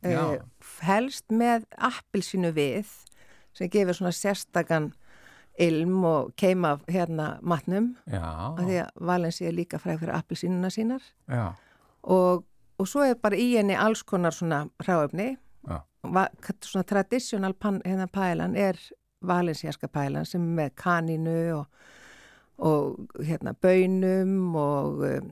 Já. 0.04 0.34
eh, 0.38 0.40
helst 0.86 1.26
með 1.34 1.66
appilsínu 1.82 2.54
við, 2.54 2.86
sem 3.58 3.68
gefur 3.74 3.98
svona 3.98 4.14
sérstakann 4.14 4.94
ilm 5.60 6.04
og 6.04 6.32
keima 6.38 6.72
af 6.72 6.80
hérna 6.88 7.38
matnum, 7.42 7.96
af 8.60 8.64
því 8.66 8.78
að 8.84 8.90
Valensi 8.96 9.46
er 9.46 9.52
líka 9.52 9.78
fræg 9.78 10.00
fyrir 10.00 10.16
appilsínuna 10.16 10.70
sínar. 10.70 11.04
Og, 12.04 12.46
og 12.78 12.88
svo 12.88 13.04
er 13.04 13.14
bara 13.22 13.36
í 13.36 13.58
henni 13.58 13.76
alls 13.76 14.04
konar 14.04 14.32
svona 14.32 14.68
hráöfni 14.84 15.36
svona 16.62 16.84
traditional 16.84 17.54
pan, 17.54 17.82
hérna 17.86 18.08
pælan 18.08 18.56
er 18.56 18.76
valensiaska 19.22 19.88
pælan 19.88 20.26
sem 20.26 20.42
er 20.42 20.56
með 20.64 20.70
kaninu 20.76 21.56
og, 21.58 21.66
og 22.58 23.00
hérna 23.20 23.54
bönum 23.54 24.56
og 24.56 25.04
um, 25.04 25.32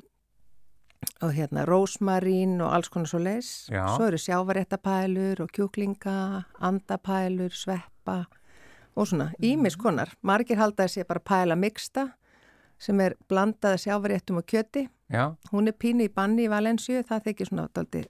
og 1.21 1.31
hérna 1.33 1.63
rósmarín 1.65 2.61
og 2.61 2.75
alls 2.75 2.89
konar 2.89 3.07
svo 3.07 3.19
leis 3.19 3.69
Já. 3.71 3.95
svo 3.95 4.05
eru 4.05 4.17
sjávaréttapælur 4.17 5.41
og 5.41 5.49
kjúklinga 5.53 6.43
andapælur, 6.59 7.49
sveppa 7.49 8.25
og 8.97 9.07
svona 9.07 9.31
ímis 9.43 9.77
konar. 9.77 10.11
Margir 10.25 10.57
halda 10.57 10.87
að 10.87 10.95
sé 10.95 11.05
bara 11.07 11.21
pæla 11.21 11.55
miksta 11.55 12.09
sem 12.81 12.99
er 13.01 13.15
blandaða 13.29 13.77
sjávaréttum 13.85 14.41
og 14.41 14.45
kjöti. 14.49 14.87
Já, 15.07 15.37
hún 15.53 15.69
er 15.69 15.77
pínu 15.77 16.03
í 16.03 16.13
banni 16.13 16.45
í 16.45 16.51
Valensju 16.51 17.03
það 17.07 17.29
þykir 17.29 17.49
svona 17.49 17.67
daldi 17.73 18.03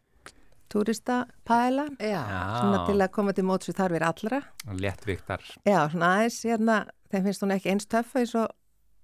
turistapæla 0.71 1.85
já, 1.99 2.21
svona 2.59 2.81
til 2.87 2.97
að 2.99 3.11
koma 3.15 3.33
til 3.35 3.45
móts 3.47 3.69
við 3.69 3.77
þarfir 3.77 4.05
allra. 4.07 4.39
Léttvíktar. 4.67 5.43
já, 5.63 5.79
svona 5.91 6.09
aðeins, 6.17 6.39
hérna, 6.43 6.77
þeim 7.11 7.27
finnst 7.27 7.45
hún 7.45 7.55
ekki 7.55 7.71
eins 7.71 7.87
töffa 7.87 8.19
eins 8.23 8.33
og 8.35 8.47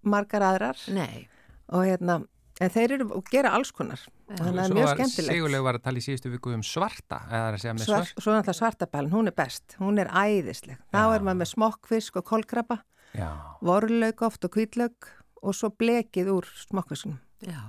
margar 0.04 0.44
aðrar. 0.44 0.80
Nei. 0.92 1.28
Og 1.72 1.86
hérna, 1.88 2.20
en 2.60 2.74
þeir 2.74 2.98
eru 2.98 3.10
að 3.20 3.32
gera 3.32 3.54
alls 3.56 3.72
konar. 3.72 4.02
og 4.23 4.23
þannig 4.40 4.54
að 4.54 4.58
það 4.58 4.66
er 4.70 4.76
mjög 4.78 4.92
skemmtilegt 4.94 5.34
Sigurlega 5.38 5.66
var 5.68 5.78
að 5.80 5.84
tala 5.88 6.02
í 6.02 6.06
síðustu 6.06 6.32
viku 6.34 6.54
um 6.56 6.64
svarta, 6.68 7.20
er 7.30 7.58
svart. 7.60 8.14
svo 8.18 8.32
náttúrulega 8.34 8.58
svartabælan, 8.60 9.12
hún 9.14 9.28
er 9.32 9.36
best 9.38 9.76
hún 9.80 10.00
er 10.02 10.10
æðisleg, 10.10 10.80
þá 10.94 11.02
er 11.16 11.26
maður 11.28 11.40
með 11.44 11.52
smokkfisk 11.54 12.20
og 12.22 12.26
kolkrabba, 12.32 12.80
Já, 13.14 13.30
vorlaug 13.62 14.22
oft 14.26 14.46
og 14.48 14.56
hvítlaug 14.58 15.10
og 15.44 15.54
svo 15.58 15.70
blekið 15.78 16.32
úr 16.34 16.48
smokkfiskunum 16.64 17.20
já, 17.46 17.60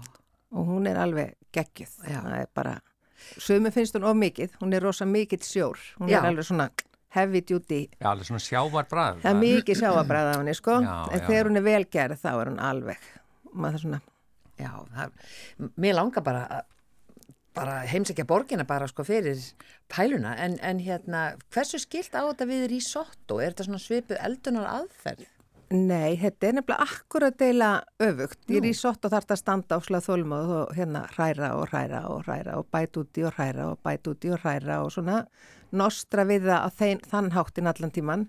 og 0.55 0.67
hún 0.71 0.87
er 0.89 0.97
alveg 1.03 1.35
geggjuð 1.53 1.95
Já. 2.09 2.21
það 2.23 2.39
er 2.41 2.49
bara, 2.55 2.75
sömu 3.43 3.73
finnst 3.75 3.95
hún 3.99 4.07
of 4.09 4.17
mikið 4.17 4.57
hún 4.63 4.73
er 4.75 4.83
rosa 4.87 5.05
mikill 5.09 5.43
sjór 5.45 5.79
hún 6.01 6.09
Já. 6.13 6.21
er 6.23 6.31
alveg 6.33 6.47
svona 6.49 6.71
heavy 7.15 7.41
duty 7.47 7.83
já, 8.01 8.09
alveg 8.11 8.27
svona 8.27 8.43
sjávar 8.43 8.89
bræð. 8.91 9.21
það 9.23 9.31
er 9.31 9.39
mikið 9.43 9.79
sjáabræð 9.83 10.31
af 10.33 10.39
henni 10.41 10.55
sko 10.59 10.79
Já, 10.83 10.95
en 11.13 11.21
já. 11.21 11.27
þegar 11.29 11.51
hún 11.51 11.61
er 11.61 11.67
velgerð 11.69 12.23
þá 12.25 12.31
er 12.41 12.51
hún 12.51 12.59
alveg 12.71 13.05
maður 13.55 13.85
svona, 13.85 14.01
já 14.61 14.71
það, 14.95 15.19
mér 15.77 15.99
langar 16.01 16.25
bara 16.27 16.47
að 16.47 16.71
bara 17.55 17.75
heimsækja 17.87 18.25
borgina 18.27 18.65
bara 18.67 18.89
sko 18.91 19.05
fyrir 19.07 19.39
pæluna. 19.87 20.33
En, 20.43 20.57
en 20.59 20.81
hérna 20.83 21.37
hversu 21.55 21.79
skilt 21.79 22.11
á 22.11 22.27
þetta 22.27 22.49
við 22.51 22.65
risotto? 22.73 23.39
Er 23.39 23.53
þetta 23.53 23.69
svona 23.69 23.83
svipuð 23.85 24.19
eldunar 24.27 24.67
aðferð 24.73 25.29
nei, 25.75 26.15
þetta 26.21 26.49
er 26.49 26.57
nefnilega 26.59 26.85
akkurat 26.85 27.37
deila 27.41 27.69
öfugt. 28.03 28.41
Í 28.53 28.61
risotto 28.63 29.11
þarf 29.11 29.25
þetta 29.25 29.37
að 29.37 29.41
standa 29.41 29.79
á 29.79 29.81
slað 29.83 30.07
þólmóð 30.09 30.53
og 30.59 30.75
hérna 30.77 31.05
hræra 31.15 31.51
og 31.59 31.65
hræra 31.71 32.03
og 32.13 32.27
hræra 32.27 32.59
og 32.61 32.69
bæt 32.75 32.99
úti 33.01 33.25
og 33.27 33.35
hræra 33.35 33.71
og 33.73 33.81
bæt 33.87 34.11
úti 34.13 34.33
og 34.35 34.43
hræra 34.43 34.81
og 34.85 34.93
svona 34.95 35.23
nostra 35.75 36.27
við 36.29 36.47
það 36.51 36.67
á 36.67 36.69
þeim, 36.79 37.01
þann 37.11 37.33
háttin 37.35 37.71
allan 37.71 37.95
tíman 37.95 38.27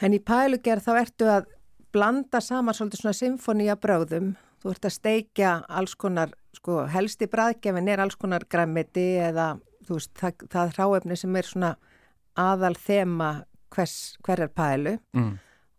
En 0.00 0.16
í 0.16 0.20
pælugerð 0.24 0.86
þá 0.86 0.92
ertu 0.96 1.26
að 1.28 1.50
blanda 1.92 2.40
saman 2.40 2.76
svolítið 2.76 3.02
svona 3.02 3.18
symfónía 3.18 3.76
bröðum. 3.76 4.32
Þú 4.60 4.74
ert 4.74 4.86
að 4.86 4.96
steikja 4.96 5.50
alls 5.72 5.94
konar, 5.96 6.34
sko, 6.56 6.82
helsti 6.92 7.30
bræðgefin 7.32 7.88
er 7.88 8.02
alls 8.04 8.18
konar 8.20 8.44
græmiti 8.50 9.14
eða 9.22 9.54
þú 9.86 9.98
veist, 9.98 10.12
það, 10.20 10.48
það 10.52 10.74
hráefni 10.76 11.16
sem 11.18 11.38
er 11.38 11.48
svona 11.48 11.70
aðal 12.38 12.74
þema 12.78 13.30
hvers, 13.74 13.94
hverjar 14.26 14.52
pælu 14.54 14.96
mm. 15.16 15.30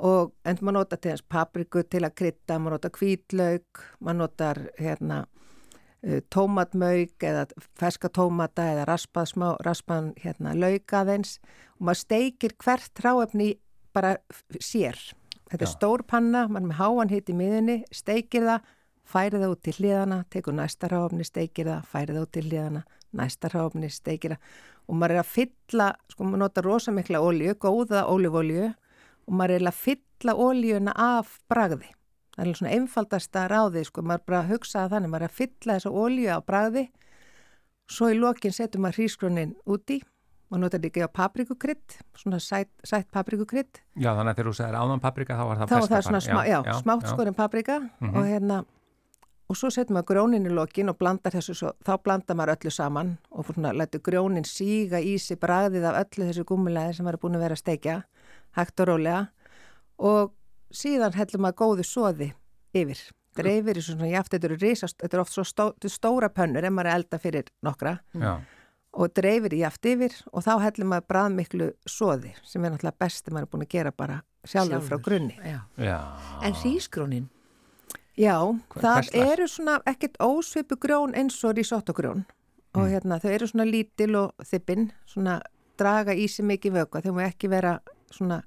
og 0.07 0.33
en 0.47 0.61
maður 0.61 0.77
nota 0.79 0.97
til 0.97 1.13
þess 1.13 1.27
papriku 1.31 1.83
til 1.83 2.03
að 2.05 2.15
krydda, 2.21 2.57
maður 2.57 2.77
nota 2.77 2.91
hvítlaug, 2.97 3.83
maður 3.99 4.19
notar 4.23 4.61
hérna 4.79 5.21
uh, 5.25 6.19
tómatmauk 6.33 7.27
eða 7.31 7.47
ferska 7.79 8.11
tómata 8.13 8.67
eða 8.73 8.87
raspað 8.89 9.33
smá, 9.33 9.47
raspan 9.65 10.13
hérna 10.21 10.55
lauk 10.57 10.97
aðeins 10.97 11.37
og 11.77 11.89
maður 11.89 12.03
steikir 12.05 12.57
hvert 12.61 13.03
ráefni 13.05 13.53
bara 13.95 14.17
sér. 14.59 14.97
Þetta 15.51 15.65
er 15.65 15.67
Já. 15.67 15.75
stór 15.75 16.03
panna, 16.07 16.45
er 16.47 16.63
með 16.63 16.77
háan 16.79 17.11
hitt 17.11 17.29
í 17.29 17.35
miðunni, 17.35 17.81
steikir 17.91 18.47
það, 18.47 18.67
færið 19.11 19.43
það 19.43 19.53
út 19.53 19.63
til 19.67 19.73
hliðana, 19.77 20.19
tekur 20.31 20.55
næsta 20.55 20.87
ráefni, 20.87 21.25
steikir 21.27 21.67
það, 21.67 21.87
færið 21.91 22.15
það 22.15 22.25
út 22.25 22.31
til 22.37 22.45
hliðana, 22.47 22.83
næsta 23.19 23.51
ráefni, 23.51 23.89
steikir 23.91 24.37
það 24.37 24.69
og 24.91 24.97
maður 24.99 25.15
er 25.15 25.21
að 25.21 25.31
fylla, 25.31 25.87
sko 26.11 26.27
maður 26.27 26.41
nota 26.41 26.63
rosa 26.65 26.91
mikla 26.91 27.21
olju, 27.23 27.55
góða 27.61 28.05
ólífólju 28.11 28.69
og 28.71 29.35
maður 29.39 29.57
er 29.57 29.67
að 29.69 29.81
fylla 29.81 30.35
óljuna 30.35 30.95
af 30.99 31.37
bragði. 31.51 31.91
Það 32.35 32.47
er 32.47 32.57
svona 32.59 32.73
einfaldasta 32.75 33.45
ráði, 33.51 33.83
sko, 33.87 34.03
maður 34.07 34.25
bara 34.27 34.41
hugsaði 34.49 34.93
þannig, 34.95 35.13
maður 35.13 35.27
er 35.27 35.31
að 35.31 35.37
fylla 35.37 35.77
þessa 35.77 35.93
ólju 36.03 36.31
á 36.31 36.39
bragði, 36.47 36.85
svo 37.91 38.09
í 38.11 38.17
lokin 38.19 38.55
setur 38.55 38.83
maður 38.83 39.01
hrískronin 39.01 39.55
úti, 39.67 39.99
maður 40.51 40.61
notar 40.65 40.81
líka 40.83 41.07
á 41.07 41.09
paprikukrydd, 41.15 41.95
svona 42.19 42.39
sætt, 42.43 42.69
sætt 42.83 43.07
paprikukrydd, 43.15 43.79
Já, 43.95 44.11
þannig 44.17 44.33
að 44.33 44.37
þegar 44.41 44.49
þú 44.51 44.53
segir 44.59 44.77
áðan 44.81 45.01
paprika 45.01 45.37
þá 45.39 45.43
var 45.47 45.57
það 45.61 45.71
þá 45.71 45.75
er 45.75 45.81
ferska 45.81 45.95
það 45.95 46.05
svona 46.09 46.21
smá, 46.27 46.41
já, 46.47 46.59
já, 46.67 46.73
smátt 46.83 47.07
skorinn 47.09 47.37
paprika 47.37 47.79
Mhm. 47.79 48.15
og 48.17 48.25
hérna, 48.27 48.57
og 49.51 49.55
svo 49.57 49.69
setur 49.71 49.95
maður 49.95 50.09
grónin 50.11 50.45
í 50.47 50.51
lokin 50.53 50.89
og 50.89 50.97
blandar 50.99 51.31
þessu 51.31 51.55
svo, 51.55 51.71
þá 51.83 51.97
blandar 52.03 52.35
maður 52.35 52.55
öllu 52.57 52.71
saman 52.71 53.17
og 53.31 53.45
svona 53.45 53.71
lætur 53.73 53.99
grónin 54.01 54.45
síga 54.47 54.99
í 54.99 55.17
sig 55.19 55.39
bragðið 55.39 55.83
af 55.89 56.05
öllu 56.05 56.27
þessu 56.29 56.43
gúmulegði 56.45 56.95
sem 56.95 57.05
maður 57.05 57.13
er 57.13 57.23
búin 57.23 57.35
að 57.35 57.43
vera 57.47 57.55
að 57.55 57.63
steikja, 57.63 58.03
hægt 58.55 58.79
og 58.79 58.87
rólega. 58.87 59.27
Og 59.99 60.31
síðan 60.73 61.13
hellur 61.15 61.39
maður 61.43 61.59
góðu 61.63 61.83
soði 61.87 62.33
yfir. 62.73 63.01
Dreifir 63.35 63.77
í 63.79 63.81
svona 63.83 64.09
jaft, 64.11 64.31
þetta 64.33 64.47
eru 64.49 64.57
risast, 64.59 64.97
þetta 64.99 65.13
eru 65.15 65.21
oft 65.21 65.31
svo 65.35 65.43
stó, 65.47 65.69
stóra 65.87 66.27
pönnur 66.29 66.63
ef 66.67 66.71
maður 66.71 66.89
er 66.91 66.95
elda 66.99 67.17
fyrir 67.19 67.45
nokkra. 67.63 67.93
Já, 68.13 68.39
og 68.93 69.13
dreifir 69.15 69.53
í 69.55 69.59
jaft 69.63 69.85
yfir 69.85 70.11
og 70.33 70.43
þá 70.43 70.59
hellur 70.65 70.87
maður 70.91 71.07
bræðmiklu 71.07 71.67
soði 71.87 72.33
sem 72.43 72.65
er 72.65 72.71
náttúrulega 72.73 72.99
best 72.99 73.25
sem 73.25 73.33
maður 73.33 73.47
er 73.47 73.51
búin 73.53 73.65
að 73.65 73.69
gera 73.75 73.91
bara 73.91 74.17
sjálfur 74.45 74.81
frá 74.81 74.97
grunni. 75.05 75.37
Já. 75.45 75.59
já. 75.77 75.99
En 76.43 76.53
hrísgrónin, 76.53 77.29
Já, 78.17 78.35
Hva- 78.43 78.81
það 78.81 78.95
hvers 78.95 79.13
lags? 79.15 79.31
eru 79.31 79.45
svona 79.47 79.79
ekkert 79.87 80.17
ósvipu 80.19 80.75
grjón 80.77 81.13
eins 81.15 81.37
og 81.47 81.55
risotto-grjón 81.55 82.25
og 82.75 82.81
Mm. 82.83 82.89
hérna 82.91 83.19
þau 83.19 83.29
eru 83.31 83.47
svona 83.47 83.65
lítil 83.65 84.15
og 84.15 84.31
þippin, 84.43 84.91
svona 85.07 85.41
draga 85.77 86.11
í 86.13 86.27
sig 86.29 86.45
mikið 86.45 86.71
vöku, 86.73 87.01
þau 87.01 87.13
má 87.15 87.23
ekki 87.31 87.49
vera 87.49 87.79
svona, 88.11 88.43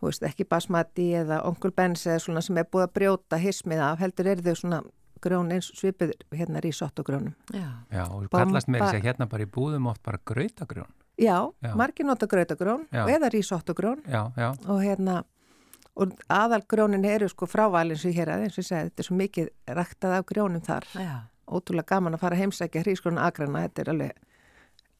þú 0.00 0.06
veist, 0.06 0.22
ekki 0.22 0.44
basmati 0.48 1.10
eða 1.18 1.42
onkel 1.44 1.70
Benz 1.74 2.06
eða 2.06 2.20
svona 2.20 2.42
sem 2.42 2.56
er 2.58 2.64
búið 2.64 2.86
að 2.86 2.92
brjóta 2.92 3.38
hismið 3.42 3.80
af, 3.92 3.98
heldur 3.98 4.26
eru 4.26 4.42
þau 4.42 4.54
svona 4.56 4.82
grjón 5.24 5.52
eins 5.52 5.70
svipið 5.76 6.12
hérna 6.32 6.60
risotto-grjónum. 6.64 7.34
já. 7.52 7.68
Já, 7.92 8.04
og 8.10 8.28
kallast 8.30 8.68
með 8.68 8.80
þess 8.86 8.98
að 9.00 9.06
hérna 9.08 9.28
bara 9.28 9.42
í 9.42 9.50
búðum 9.50 9.86
oft 9.90 10.02
bara 10.02 10.18
grautagrjón. 10.24 10.90
Já, 11.18 11.52
Já. 11.62 11.74
margir 11.74 12.04
nota 12.06 12.26
grautagrjón 12.26 12.86
Já. 12.92 13.06
eða 13.08 13.30
risotto-grjón 13.32 14.02
Já, 14.06 14.32
já, 14.36 14.50
og 14.68 14.82
hérna 14.82 15.24
og 15.96 16.12
aðal 16.28 16.60
grjónin 16.68 17.04
eru 17.08 17.28
sko 17.28 17.46
frávalins 17.48 18.04
í 18.04 18.12
hér 18.12 18.28
aðeins, 18.34 18.58
ég 18.58 18.66
segi, 18.68 18.90
þetta 18.90 19.00
er 19.00 19.06
svo 19.08 19.16
mikið 19.16 19.48
ræktað 19.78 20.12
af 20.18 20.26
grjónum 20.28 20.60
þar. 20.60 20.84
Já. 20.94 21.16
ótrúlega 21.48 21.86
gaman 21.86 22.14
að 22.14 22.20
fara 22.20 22.36
heimsækja 22.36 22.82
hrísgrona 22.82 23.22
agrana, 23.26 23.62
þetta 23.68 23.80
er 23.80 23.90
alveg 23.90 24.12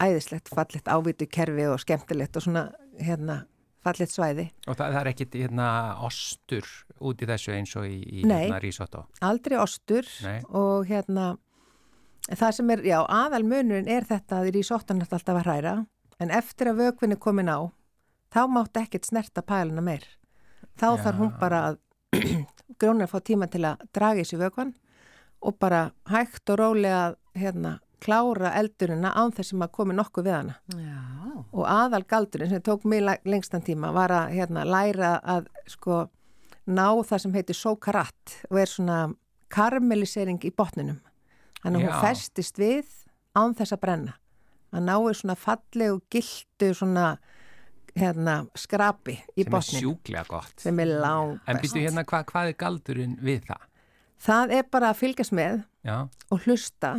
æðislegt, 0.01 0.49
fallet 0.49 0.89
ávitu 0.89 1.27
kerfi 1.29 1.67
og 1.67 1.81
skemmtilegt 1.81 2.37
og 2.37 2.43
svona 2.47 2.63
hérna 3.01 3.45
fallet 3.87 4.13
svæði. 4.13 4.47
og 4.67 4.75
það, 4.77 4.93
það 4.93 5.01
er 5.01 5.11
ekkit 5.13 5.39
hérna 5.41 5.71
ostur 6.07 6.69
út 7.01 7.23
í 7.23 7.29
þessu 7.31 7.55
eins 7.57 7.75
og 7.79 7.87
í, 7.89 7.97
í 8.03 8.25
Nei. 8.29 8.37
hérna 8.45 8.61
risotto. 8.63 9.07
Aldrei 9.25 9.57
ostur 9.63 10.09
Nei. 10.27 10.41
og 10.51 10.87
hérna 10.91 11.33
það 12.27 12.55
sem 12.59 12.71
er, 12.75 12.85
já, 12.91 12.99
aðal 13.07 13.45
munurinn 13.47 13.89
er 13.89 14.07
þetta 14.09 14.41
að 14.43 14.51
í 14.51 14.55
risottan 14.59 15.01
er 15.03 15.07
alltaf 15.11 15.37
að 15.39 15.45
hræra 15.47 15.75
en 16.19 16.33
eftir 16.35 16.71
að 16.73 16.81
vökvinn 16.83 17.15
er 17.15 17.21
komin 17.23 17.51
á 17.53 17.59
þá 18.35 18.41
mátt 18.51 18.77
ekkert 18.81 19.07
snerta 19.07 19.43
pæluna 19.47 19.85
meir. 19.85 20.05
Þá 20.77 20.89
Já. 20.91 21.03
þarf 21.05 21.21
hún 21.23 21.35
bara 21.41 21.61
að 21.71 21.79
grónar 22.81 23.09
fá 23.11 23.21
tíma 23.25 23.47
til 23.53 23.63
að 23.69 23.85
draga 23.95 24.25
í 24.25 24.27
sig 24.27 24.41
vökvann 24.41 24.75
og 25.47 25.59
bara 25.63 25.91
hægt 26.11 26.51
og 26.51 26.59
rólega 26.61 27.03
að, 27.07 27.17
hérna, 27.39 27.77
klára 28.03 28.53
eldurina 28.59 29.13
án 29.17 29.33
þess 29.35 29.55
að 29.57 29.73
komi 29.73 29.95
nokkuð 29.97 30.27
við 30.27 30.35
hana. 30.37 30.57
Já. 30.77 31.01
og 31.53 31.65
aðal 31.69 32.03
galdurinn 32.09 32.51
sem 32.51 32.63
tók 32.63 32.85
mig 32.85 33.05
lengstan 33.25 33.65
tíma 33.65 33.93
var 33.95 34.13
að 34.13 34.35
hérna, 34.37 34.65
læra 34.65 35.17
að 35.25 35.49
sko 35.71 36.07
ná 36.67 36.89
það 37.07 37.23
sem 37.23 37.37
heitir 37.37 37.59
sókarat 37.59 38.37
og 38.51 38.61
er 38.61 38.71
svona 38.71 38.99
karamellisering 39.53 40.43
í 40.45 40.53
botninum 40.55 41.01
þannig 41.63 41.87
að 41.87 41.87
hún 41.87 42.03
festist 42.03 42.59
við 42.59 42.89
án 43.37 43.55
þess 43.57 43.77
að 43.77 43.83
brenna 43.85 44.17
að 44.75 44.87
náir 44.89 45.17
svona 45.17 45.39
fallegu 45.39 46.01
gildu 46.13 46.73
svona 46.75 47.07
hérna 47.97 48.41
skrapi 48.59 49.17
í 49.39 49.47
sem 49.47 49.55
er 49.57 49.65
sjúklega 49.65 50.27
gott. 50.29 50.53
sem 50.61 50.79
er 50.83 50.91
lang 51.01 51.39
En 51.47 51.57
best 51.57 51.65
býtu 51.65 51.85
hérna, 51.87 52.05
hva, 52.05 52.25
hvað 52.29 52.51
er 52.53 52.59
galdurinn 52.61 53.17
við 53.23 53.47
það? 53.49 53.63
það 54.27 54.57
er 54.59 54.67
bara 54.73 54.91
að 54.93 55.01
fylgjast 55.01 55.33
með 55.37 55.63
Já, 55.87 56.09
og 56.31 56.45
hlusta 56.45 56.93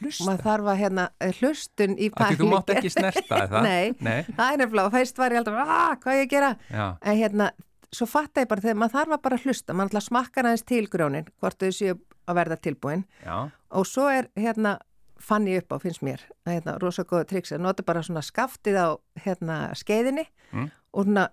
hlusta. 0.00 0.24
maður 0.28 0.44
þarf 0.46 0.68
að 0.72 0.78
hérna 0.80 1.06
eh, 1.20 1.32
hlustun 1.40 1.96
í 1.98 2.10
því 2.10 2.36
þú 2.40 2.50
mátt 2.52 2.66
pælingi. 2.70 2.78
ekki 2.78 2.92
snerta 2.96 3.40
er 3.44 3.50
það? 3.54 3.66
Nei. 3.66 3.94
Nei. 4.00 4.20
það 4.36 4.52
er 4.54 4.62
nefnilega, 4.62 4.90
fæst 4.94 5.18
var 5.20 5.34
ég 5.34 5.42
alltaf 5.42 5.58
að 5.64 5.98
hvað 6.04 6.20
ég 6.20 6.30
gera 6.34 6.50
Já, 6.70 6.86
en 7.02 7.18
hérna, 7.20 7.48
svo 7.92 8.06
fatta 8.06 8.44
ég 8.44 8.48
bara 8.52 8.60
þegar 8.64 8.78
maður 8.82 8.96
þarf 8.98 9.16
að 9.16 9.22
bara 9.26 9.40
hlusta, 9.44 9.74
maður 9.74 9.90
ætla 9.90 10.02
að 10.04 10.08
smakka 10.10 10.44
aðeins 10.44 10.66
til 10.70 10.84
grjónin, 10.92 11.26
hvort 11.40 11.58
þau 11.64 11.72
séu 11.74 11.96
að 12.30 12.38
verða 12.38 12.60
tilbúin 12.62 13.04
já, 13.24 13.36
og 13.74 13.86
svo 13.90 14.06
er 14.12 14.28
hérna, 14.38 14.76
fann 15.20 15.48
ég 15.50 15.64
upp 15.64 15.74
á, 15.74 15.76
finnst 15.82 16.00
mér 16.06 16.22
að 16.46 16.54
hérna, 16.60 16.76
rosa 16.80 17.02
góða 17.04 17.26
triks, 17.28 17.50
að 17.52 17.60
nota 17.66 17.82
bara 17.84 18.00
svona 18.06 18.22
skaftið 18.24 18.78
á 18.78 18.88
hérna 19.26 19.58
skeiðinni 19.76 20.26
Mm. 20.50 20.70
og 20.94 21.04
svona 21.06 21.28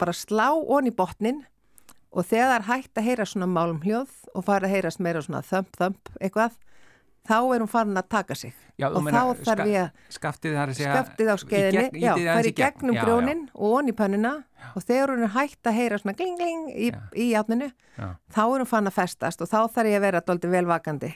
bara 0.00 0.12
slá 0.16 0.46
onni 0.56 0.90
botnin 0.96 1.42
og 2.16 2.24
þegar 2.24 2.62
hægt 2.68 2.96
að 2.96 3.04
heyra 3.10 3.26
svona 3.28 3.48
málumhljóð 3.50 4.12
og 4.34 4.44
fara 4.46 4.64
að 4.68 4.72
heyrast 4.72 5.00
meira 5.04 5.20
svona 5.24 5.42
þömp, 5.44 5.68
þömp, 5.76 6.12
eitthvað 6.20 6.54
þá 7.28 7.36
er 7.54 7.62
hún 7.64 7.70
farin 7.70 7.96
að 8.00 8.08
taka 8.12 8.34
sig. 8.38 8.54
Já, 8.78 8.88
og 8.90 9.02
meinar, 9.04 9.34
þá 9.36 9.44
þarf 9.48 9.68
ég 9.72 9.82
að 9.82 10.16
skaftið 10.16 10.56
að 10.62 10.72
skaftið 10.78 11.28
á 11.32 11.36
skeiðinni, 11.42 11.84
gegn- 11.90 12.00
já, 12.02 12.12
aðeins 12.12 12.36
fær 12.36 12.48
í 12.50 12.54
gegnum 12.60 12.98
grjónin 13.00 13.44
og 13.54 13.76
onni 13.80 13.92
pönnuna 13.96 14.32
og 14.74 14.82
þegar 14.84 15.12
hún 15.14 15.22
er 15.26 15.32
hægt 15.36 15.62
að 15.70 15.78
heyra 15.78 15.98
svona 16.02 16.16
gling 16.18 16.36
gling 16.36 16.66
í, 16.74 16.90
í 17.16 17.30
játninu, 17.32 17.70
Já. 17.96 18.08
þá 18.34 18.40
er 18.44 18.58
hún 18.60 18.68
fann 18.68 18.90
að 18.90 18.96
festast 18.98 19.40
og 19.40 19.48
þá 19.48 19.58
þarf 19.72 19.88
ég 19.92 19.96
að 20.00 20.04
vera 20.06 20.20
doldi 20.26 20.50
velvakandi 20.52 21.14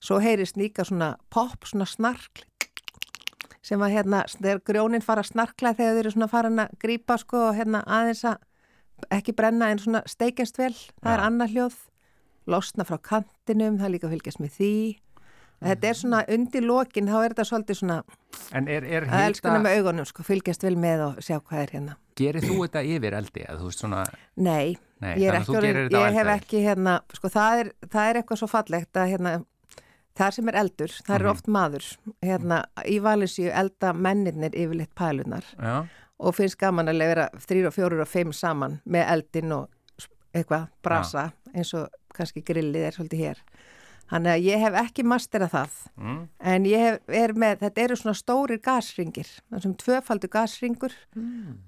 svo 0.00 0.20
heyrist 0.22 0.56
líka 0.56 0.84
svona 0.86 1.16
pop, 1.30 1.66
svona 1.68 1.84
snarkl 1.88 2.44
sem 3.62 3.82
að 3.84 3.92
hérna, 3.98 4.22
þegar 4.40 4.62
grjónin 4.64 5.02
fara 5.04 5.20
að 5.24 5.32
snarkla 5.34 5.74
þegar 5.76 5.92
þeir 5.98 6.00
eru 6.04 6.12
svona 6.14 6.28
farin 6.32 6.62
að 6.64 6.72
grípa 6.80 7.18
sko 7.20 7.42
og 7.50 7.58
hérna 7.58 7.82
aðeins 7.86 8.22
að 8.30 8.38
ekki 9.16 9.34
brenna 9.36 9.68
en 9.72 9.78
svona 9.80 10.00
steikjast 10.08 10.58
vel. 10.60 10.72
Það 11.02 11.12
er 11.12 11.20
Já. 11.20 11.26
annað 11.28 11.52
hljóð, 11.54 11.76
losna 12.50 12.84
frá 12.88 12.98
kantinum, 13.10 13.76
það 13.80 13.86
er 13.90 13.94
líka 13.94 14.10
fylgjast 14.12 14.40
með 14.42 14.56
því 14.56 14.72
Þetta 15.60 15.88
er 15.90 15.96
svona 15.98 16.20
undir 16.32 16.64
lokin, 16.64 17.08
þá 17.10 17.16
er 17.24 17.32
þetta 17.34 17.44
svolítið 17.50 17.76
svona 17.82 17.96
En 18.56 18.68
er, 18.72 18.84
er 18.88 19.04
að 19.04 19.26
elskuna 19.28 19.58
hita, 19.58 19.64
með 19.66 19.74
augunum, 19.80 20.06
sko, 20.08 20.24
fylgjast 20.24 20.62
vel 20.64 20.76
með 20.80 21.02
og 21.04 21.18
sjá 21.26 21.36
hvað 21.40 21.62
er 21.66 21.72
hérna. 21.74 21.96
gerir 22.16 22.44
þú 22.46 22.56
þetta 22.64 22.82
yfir 22.94 23.16
eldi? 23.18 23.44
Svona, 23.76 24.04
Nei, 24.36 24.76
Nei, 25.00 25.14
ég 25.20 25.34
ekki 25.36 25.56
orðin, 25.56 25.78
ég 25.92 26.12
hef 26.16 26.30
ekki 26.34 26.62
hérna, 26.64 27.00
sko, 27.16 27.28
það 27.32 27.60
er, 27.64 27.70
það 27.88 28.08
er 28.10 28.20
eitthvað 28.22 28.40
svo 28.40 28.48
fallegt 28.50 29.00
að 29.00 29.12
hérna, 29.14 29.34
það 30.20 30.34
sem 30.36 30.48
er 30.48 30.58
eldur, 30.62 30.88
það 31.06 31.14
er 31.18 31.24
Mhm. 31.24 31.30
oft 31.30 31.46
maður, 31.46 31.86
hérna, 32.22 32.64
í 32.84 32.98
valisíu 33.00 33.50
elda 33.52 33.92
mennirnir 33.92 34.52
yfirleitt 34.56 34.94
pælunar 34.94 35.44
já, 35.60 35.86
og 36.20 36.34
finnst 36.34 36.58
gaman 36.58 36.88
að 36.88 36.98
vera 36.98 37.28
þrýr 37.36 37.66
og 37.68 37.74
fjórir 37.74 38.00
og 38.00 38.08
fimm 38.08 38.32
saman 38.32 38.80
með 38.88 39.06
eldin 39.12 39.52
og 39.52 39.68
eitthvað, 40.34 40.68
brasa, 40.82 41.32
eins 41.54 41.72
og 41.74 41.88
kannski 42.14 42.42
grillið 42.44 42.84
er 42.86 42.92
svolítið 42.92 43.20
hér. 43.24 43.36
Þannig 44.10 44.32
að 44.32 44.44
ég 44.48 44.58
hef 44.64 44.76
ekki 44.80 45.02
masterað 45.06 45.52
það. 45.54 45.74
mm, 45.96 46.20
En 46.52 46.64
ég 46.66 46.80
hef, 46.82 46.96
er 47.14 47.32
með, 47.38 47.60
þetta 47.60 47.82
eru 47.84 47.96
svona 47.96 48.14
stórir 48.18 48.58
gasringir, 48.64 49.28
það 49.50 49.62
sem 49.62 49.74
tvöfaldur 49.84 50.32
gasringur 50.32 50.96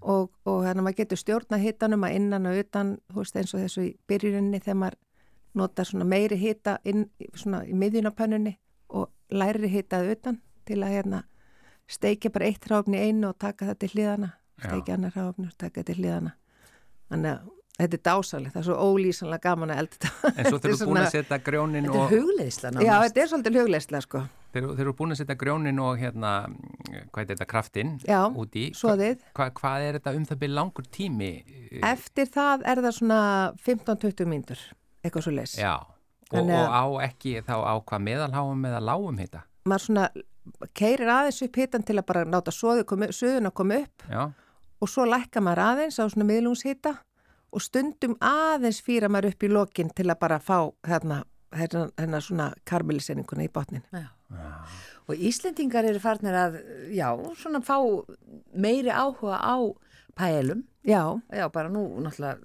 og, 0.02 0.30
og 0.44 0.58
þannig 0.64 0.80
að 0.80 0.86
maður 0.88 0.96
getur 1.02 1.20
stjórna 1.20 1.60
hitanum 1.62 2.02
að 2.08 2.16
innan 2.18 2.46
og 2.50 2.58
utan, 2.58 2.98
veist 3.14 3.36
eins 3.36 3.54
og 3.54 3.62
þessu 3.62 3.84
í 3.86 3.96
byrjuninni 4.10 4.58
þegar 4.60 4.80
maður 4.82 4.98
notar 5.54 5.84
svona 5.86 6.04
meiri 6.08 6.36
hita 6.40 6.78
inn, 6.84 7.06
svona 7.34 7.62
í 7.68 7.74
miðjunapönnunni 7.78 8.56
og 8.88 9.08
læri 9.30 9.68
hitað 9.68 10.10
utan 10.16 10.40
til 10.66 10.82
að 10.82 10.94
hérna 10.96 11.22
steikja 11.92 12.30
bara 12.32 12.46
eitt 12.48 12.66
ráfni 12.70 12.98
einu 12.98 13.28
og 13.30 13.38
taka 13.38 13.66
það 13.70 13.78
til 13.78 13.90
hliðana, 13.94 14.32
steikja 14.58 14.94
annar 14.98 15.12
ráfni 15.14 15.46
og 15.46 15.56
taka 15.58 15.80
það 15.82 15.86
til 15.92 15.98
hliðana. 16.02 16.32
Þannig 17.12 17.30
að 17.36 17.50
þetta 17.80 17.96
er 17.98 18.02
dásalegt, 18.04 18.52
það 18.54 18.60
er 18.60 18.66
svo 18.68 18.76
ólýsanlega 18.92 19.42
gaman 19.46 19.72
að 19.72 19.80
elda 19.82 19.96
þetta. 20.02 20.32
en 20.32 20.46
svo 20.46 20.58
Þetta 20.62 20.62
þeir 20.62 20.72
eru 20.74 20.88
búin 20.88 21.00
að 21.02 21.10
setja 21.14 21.38
grjónin 21.46 21.86
Þetta 21.86 21.98
og 21.98 22.02
er 22.12 22.22
hugleiðsla 22.22 22.72
Já, 22.84 22.94
þetta 23.02 23.22
er 23.22 23.30
svolítið 23.32 23.58
hugleislega 23.60 24.04
sko. 24.06 24.22
þeir, 24.52 24.66
þeir 24.72 24.84
eru 24.84 24.94
búin 24.98 25.14
að 25.14 25.20
setja 25.22 25.36
grjónin 25.40 25.80
og 25.82 26.02
hérna 26.02 26.32
hvað 27.12 27.22
er 27.22 27.30
þetta 27.32 27.48
kraftinn 27.48 27.94
Já, 28.04 28.20
út 28.28 28.58
í? 28.60 28.66
soðið. 28.76 29.24
Hva, 29.38 29.48
hvað 29.56 29.86
er 29.86 29.98
þetta 29.98 30.14
um 30.18 30.26
það 30.28 30.42
byrja 30.42 30.58
langur 30.58 30.90
tími? 30.98 31.30
Eftir 31.92 32.28
það 32.34 32.66
er 32.72 32.82
það 32.84 32.98
svona 32.98 33.20
15-20 33.64 34.28
mínútur, 34.28 34.66
eitthvað 35.02 35.26
svo 35.26 35.32
leys. 35.38 35.56
Já, 35.60 35.72
og, 35.80 36.36
Þannig 36.36 36.58
og 36.60 36.76
á 36.76 36.84
ekki 37.08 37.38
þá 37.46 37.56
á 37.56 37.74
hvað 37.80 38.04
meðalháum 38.10 38.68
eða 38.68 38.84
lágum 38.84 39.18
hita? 39.22 39.46
Maður 39.68 39.86
svona 39.86 40.06
keirir 40.76 41.10
aðeins 41.12 41.40
upp 41.46 41.56
hitan 41.60 41.84
til 41.86 41.96
að 42.00 42.06
bara 42.08 42.24
náta 42.26 42.52
suðun 42.52 43.48
að 43.48 43.54
koma 43.56 43.78
upp 43.84 44.06
Já, 44.10 44.22
og 44.82 44.90
svo 44.90 45.04
lækka 45.06 45.42
maður 45.44 45.62
aðeins 45.68 46.00
á 46.02 46.04
svona 46.10 46.26
miðlungshita 46.26 46.96
og 47.52 47.60
stundum 47.62 48.14
aðeins 48.24 48.80
fýra 48.84 49.08
maður 49.12 49.32
upp 49.34 49.44
í 49.44 49.50
lokin 49.52 49.90
til 49.94 50.08
að 50.10 50.18
bara 50.22 50.38
fá 50.40 50.58
hérna, 50.88 51.22
hérna, 51.52 51.86
hérna 52.00 52.20
svona 52.24 52.50
karmelisenninguna 52.64 53.44
í 53.44 53.52
botnin. 53.52 53.84
Já. 53.92 54.08
Og 55.10 55.18
Íslendingar 55.18 55.84
eru 55.84 56.00
farnir 56.00 56.32
að, 56.38 56.60
já, 56.94 57.08
svona 57.36 57.60
fá 57.66 57.76
meiri 58.54 58.88
áhuga 58.94 59.36
á 59.42 59.56
pælum. 60.16 60.62
Já, 60.86 61.20
Já, 61.30 61.46
bara 61.52 61.68
nú, 61.70 61.84
náttúrulega, 62.02 62.38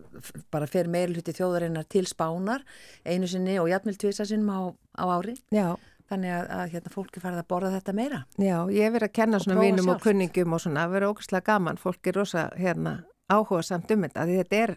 bara 0.54 0.68
fer 0.70 0.86
meiri 0.94 1.16
hluti 1.16 1.34
þjóðarinnar 1.34 1.88
til 1.90 2.06
spánar 2.06 2.62
einu 3.06 3.26
sinni 3.28 3.56
og 3.60 3.70
jafnvel 3.72 3.96
tvisa 3.98 4.26
sinnum 4.30 4.52
á, 4.54 4.62
á 4.94 5.04
ári. 5.18 5.34
já, 5.52 5.76
Þannig 6.08 6.32
að, 6.32 6.46
að 6.56 6.70
hérna, 6.72 6.92
fólki 6.94 7.20
farið 7.20 7.40
að 7.42 7.48
borða 7.52 7.72
þetta 7.74 7.94
meira. 7.98 8.20
já, 8.40 8.58
ég 8.72 8.84
hef 8.86 8.94
verið 8.94 9.08
að 9.10 9.16
kenna 9.18 9.38
Og 9.38 9.44
svona 9.44 9.60
vinum 9.62 9.90
og 9.90 9.98
sjálft. 9.98 10.04
kunningum 10.06 10.54
og 10.54 10.62
svona, 10.64 10.84
það 10.86 10.94
verið 10.94 11.10
ógæslega 11.12 11.46
gaman, 11.50 11.78
fólk 11.82 12.08
er 12.08 12.16
rosa 12.16 12.44
hérna 12.56 12.94
áhuga 13.30 13.64
samt 13.64 13.92
um 13.92 14.06
þetta, 14.06 14.24
því 14.30 14.38
þetta 14.44 14.62
er, 14.64 14.76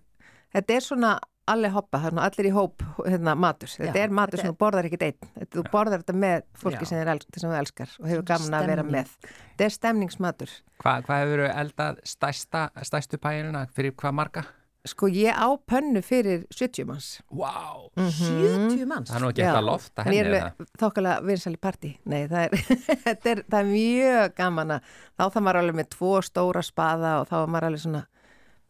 þetta 0.55 0.77
er 0.77 0.87
svona 0.87 1.17
allir 1.51 1.73
hoppa, 1.75 1.99
hérna, 2.05 2.27
allir 2.29 2.51
í 2.51 2.53
hóp 2.55 2.85
hérna, 3.01 3.35
matur, 3.39 3.71
þetta 3.73 3.99
Já, 3.99 4.05
er 4.05 4.15
matur 4.15 4.39
þetta 4.39 4.47
sem 4.47 4.55
þú 4.55 4.61
borðar 4.61 4.89
ekkit 4.89 5.07
einn, 5.09 5.19
þetta, 5.35 5.51
þú 5.57 5.65
borðar 5.73 6.05
þetta 6.05 6.17
með 6.23 6.47
fólki 6.63 6.87
sem, 6.87 7.01
er, 7.03 7.25
sem 7.35 7.49
þú 7.49 7.59
elskar 7.59 7.97
og 7.97 8.09
hefur 8.13 8.29
gaman 8.31 8.57
að 8.61 8.71
vera 8.71 8.87
með, 8.87 9.13
þetta 9.25 9.67
er 9.67 9.75
stemningsmatur. 9.75 10.55
Hva, 10.83 10.97
hvað 11.07 11.25
hefur 11.25 11.45
eldað 11.49 12.01
stærsta, 12.13 12.65
stærstu 12.87 13.21
pæluna 13.23 13.67
fyrir 13.75 13.97
hvað 13.99 14.19
marga? 14.21 14.47
Sko 14.89 15.11
ég 15.13 15.37
á 15.37 15.45
pönnu 15.69 16.01
fyrir 16.01 16.47
70 16.49 16.87
manns. 16.89 17.09
Wow. 17.29 17.91
70 17.99 18.87
manns. 18.89 19.11
það 19.11 19.19
er 19.19 19.25
nú 19.27 19.29
ekki 19.29 19.43
Já. 19.43 19.49
eftir 19.51 19.59
að 19.59 19.67
lofta 19.67 20.05
En 20.07 20.15
henni 20.15 20.39
er 20.39 20.71
þokkalega 20.81 21.27
vinsæli 21.29 21.61
partí. 21.61 21.91
Nei, 22.09 22.23
það 22.31 22.47
er, 22.47 22.79
þetta 23.05 23.33
er, 23.35 23.43
það 23.45 23.59
er 23.61 23.69
mjög 23.75 24.35
gaman 24.39 24.75
að 24.79 24.95
þá 25.21 25.25
það 25.27 25.45
maður 25.45 25.61
alveg 25.61 25.79
með 25.83 25.91
tvo 25.99 26.15
stóra 26.25 26.65
spaða 26.65 27.13
og 27.21 27.29
þá 27.29 27.35
var 27.37 27.53
maður 27.53 27.69
alveg 27.69 27.85
svona, 27.85 28.03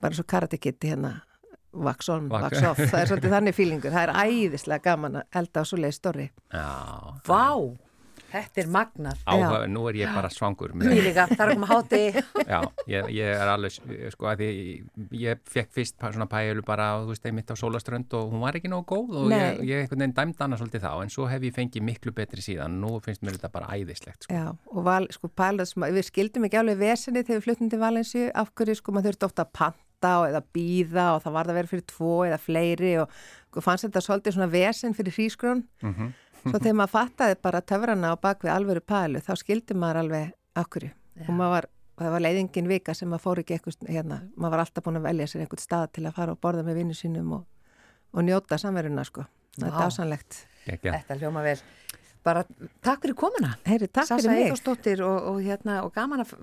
bara 0.02 0.18
svo 0.18 0.26
karatekitti 0.34 0.90
hérna, 0.90 1.12
wax 1.72 2.08
on, 2.08 2.28
Wax- 2.30 2.62
off. 2.66 2.78
Það 2.80 3.00
er 3.04 3.06
svolítið 3.12 3.36
þannig 3.36 3.54
fílingur. 3.54 3.92
Það 3.94 4.08
er 4.08 4.16
æðislega 4.24 4.82
gaman 4.90 5.20
að 5.22 5.40
elda 5.42 5.62
á 5.62 5.64
svo 5.64 5.78
leið 5.78 5.94
stóri. 6.00 6.30
Já, 6.50 6.66
Vá, 7.26 7.44
þetta 8.30 8.60
er 8.62 8.68
magnað. 8.70 9.22
áhuga, 9.26 9.66
nú 9.66 9.88
er 9.90 9.96
ég 9.98 10.12
bara 10.14 10.28
svangur 10.30 10.70
með 10.78 10.92
Ég 10.94 11.02
líka, 11.08 11.24
það 11.30 11.40
er 11.40 11.50
að 11.50 11.54
koma 11.56 11.66
háti. 11.66 12.00
Já, 12.46 12.60
ég, 12.86 13.08
ég 13.16 13.26
er 13.40 13.48
alveg, 13.50 13.72
sko, 14.14 14.28
að 14.30 14.42
því 14.44 14.50
ég 15.18 15.40
fekk 15.50 15.72
fyrst 15.74 15.96
svona 15.98 16.28
pælu 16.30 16.62
bara, 16.66 16.86
þú 17.02 17.10
veist, 17.10 17.26
einmitt 17.26 17.50
á 17.50 17.58
sólaströnd 17.58 18.14
og 18.14 18.30
hún 18.30 18.40
var 18.44 18.54
ekki 18.60 18.70
nógu 18.70 18.86
góð 18.92 19.16
og 19.24 19.28
Nei. 19.30 19.40
ég, 19.40 19.62
ég 19.66 19.82
einhvern 19.82 20.04
veginn 20.04 20.14
dæmd 20.14 20.44
annars 20.46 20.62
svolítið 20.62 20.84
þá, 20.86 20.92
en 21.02 21.10
svo 21.10 21.26
hef 21.30 21.42
ég 21.42 21.54
fengið 21.58 21.82
miklu 21.90 22.14
betri 22.14 22.42
síðan, 22.44 22.78
nú 22.82 23.00
finnst 23.02 23.22
mér 23.26 23.34
þetta 23.38 23.50
bara 23.50 23.66
æðislegt, 23.74 24.26
sko. 24.28 24.34
Já, 24.34 24.46
og 24.54 24.82
val, 24.86 25.06
sko, 25.10 25.30
að- 25.34 25.98
við 25.98 26.10
skildum 26.12 26.46
ekki 26.46 26.60
alveg 26.62 26.78
að 30.00 30.10
panta 30.10 30.20
og 30.20 30.28
eða 30.30 30.42
býða 30.54 31.06
og 31.14 31.22
það 31.24 31.34
var 31.34 31.46
það 31.46 31.58
verið 31.58 31.70
fyrir 31.70 31.86
tvo 31.86 32.14
eða 32.26 32.38
fleiri 32.40 32.92
og 33.00 33.10
sko, 33.50 33.60
fannst 33.60 33.84
þetta 33.84 34.00
svolítið 34.00 34.34
svona 34.34 34.50
vesen 34.50 34.94
fyrir 34.94 35.12
hrísgrón. 35.12 35.64
Mhm. 35.82 36.12
Svo 36.40 36.58
þegar 36.58 36.74
maður 36.74 36.94
fattaði 36.94 37.36
bara 37.42 37.60
töfrana 37.60 38.12
á 38.12 38.16
bakvið 38.16 38.50
alvöru 38.54 38.80
pælu, 38.80 39.20
þá 39.20 39.36
skildi 39.36 39.74
maður 39.74 40.00
alveg 40.00 40.32
af 40.56 40.68
hverju. 40.70 40.90
Og 41.28 41.34
maður 41.36 41.50
var, 41.50 41.66
það 41.98 42.10
var 42.12 42.20
leiðingin 42.20 42.68
vika 42.68 42.94
sem 42.94 43.08
maður 43.10 43.20
fór 43.20 43.38
ekki 43.42 43.58
eitthvað, 43.58 43.88
hérna, 43.88 44.22
maður 44.36 44.50
var 44.50 44.60
alltaf 44.64 44.84
búin 44.84 44.96
að 44.96 45.02
velja 45.02 45.26
sér 45.26 45.42
einhvern 45.44 45.60
stað 45.60 45.92
til 45.92 46.06
að 46.06 46.14
fara 46.14 46.32
og 46.32 46.40
borða 46.40 46.64
með 46.64 46.80
vinnu 46.80 46.94
sínum 46.96 47.32
og, 47.32 47.44
og 48.14 48.24
njóta 48.24 48.56
samveruna, 48.56 49.04
sko. 49.04 49.26
Það 49.58 50.00
er. 50.06 50.24
Gekja. 50.64 50.92
Þetta 50.96 51.18
hljóma 51.20 51.42
vel. 51.44 51.58
Bara 52.24 52.44
takk 52.84 53.04
fyrir 53.04 53.16
komuna. 53.16 53.54
Heyri, 53.64 53.88
takk 53.88 54.10
mig. 54.24 54.46
Eithórsdóttir 54.46 55.00
og, 55.04 55.28
og, 55.30 55.38
hérna, 55.44 55.82
og 55.84 55.92
gaman 55.92 56.24
að 56.24 56.34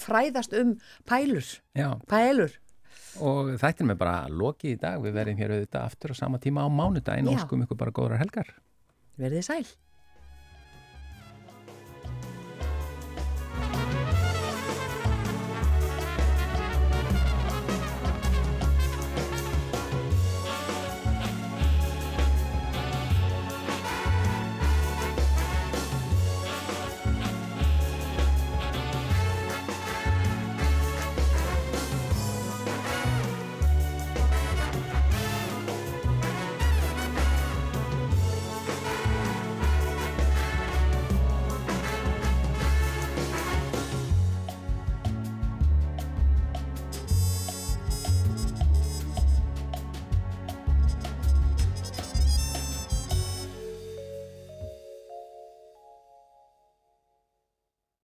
fræðast 0.00 0.52
um 0.56 0.76
pælur. 1.08 1.48
Já, 1.76 1.96
Pælur. 2.08 2.52
Og 3.24 3.54
þættin 3.60 3.90
með 3.90 3.98
bara 4.02 4.28
lokið 4.28 4.74
í 4.74 4.78
dag, 4.82 5.00
við 5.02 5.16
verðum 5.18 5.40
hér 5.40 5.56
auðvitað 5.56 5.88
aftur 5.88 6.14
á 6.14 6.20
sama 6.20 6.40
tíma 6.42 6.64
á 6.64 6.68
mánudaginn 6.68 7.30
og 7.32 7.40
skum 7.42 7.64
ykkur 7.66 7.80
bara 7.80 7.94
góðrar 7.96 8.22
helgar. 8.22 8.54
Verðið 9.16 9.46
sæl. 9.48 9.64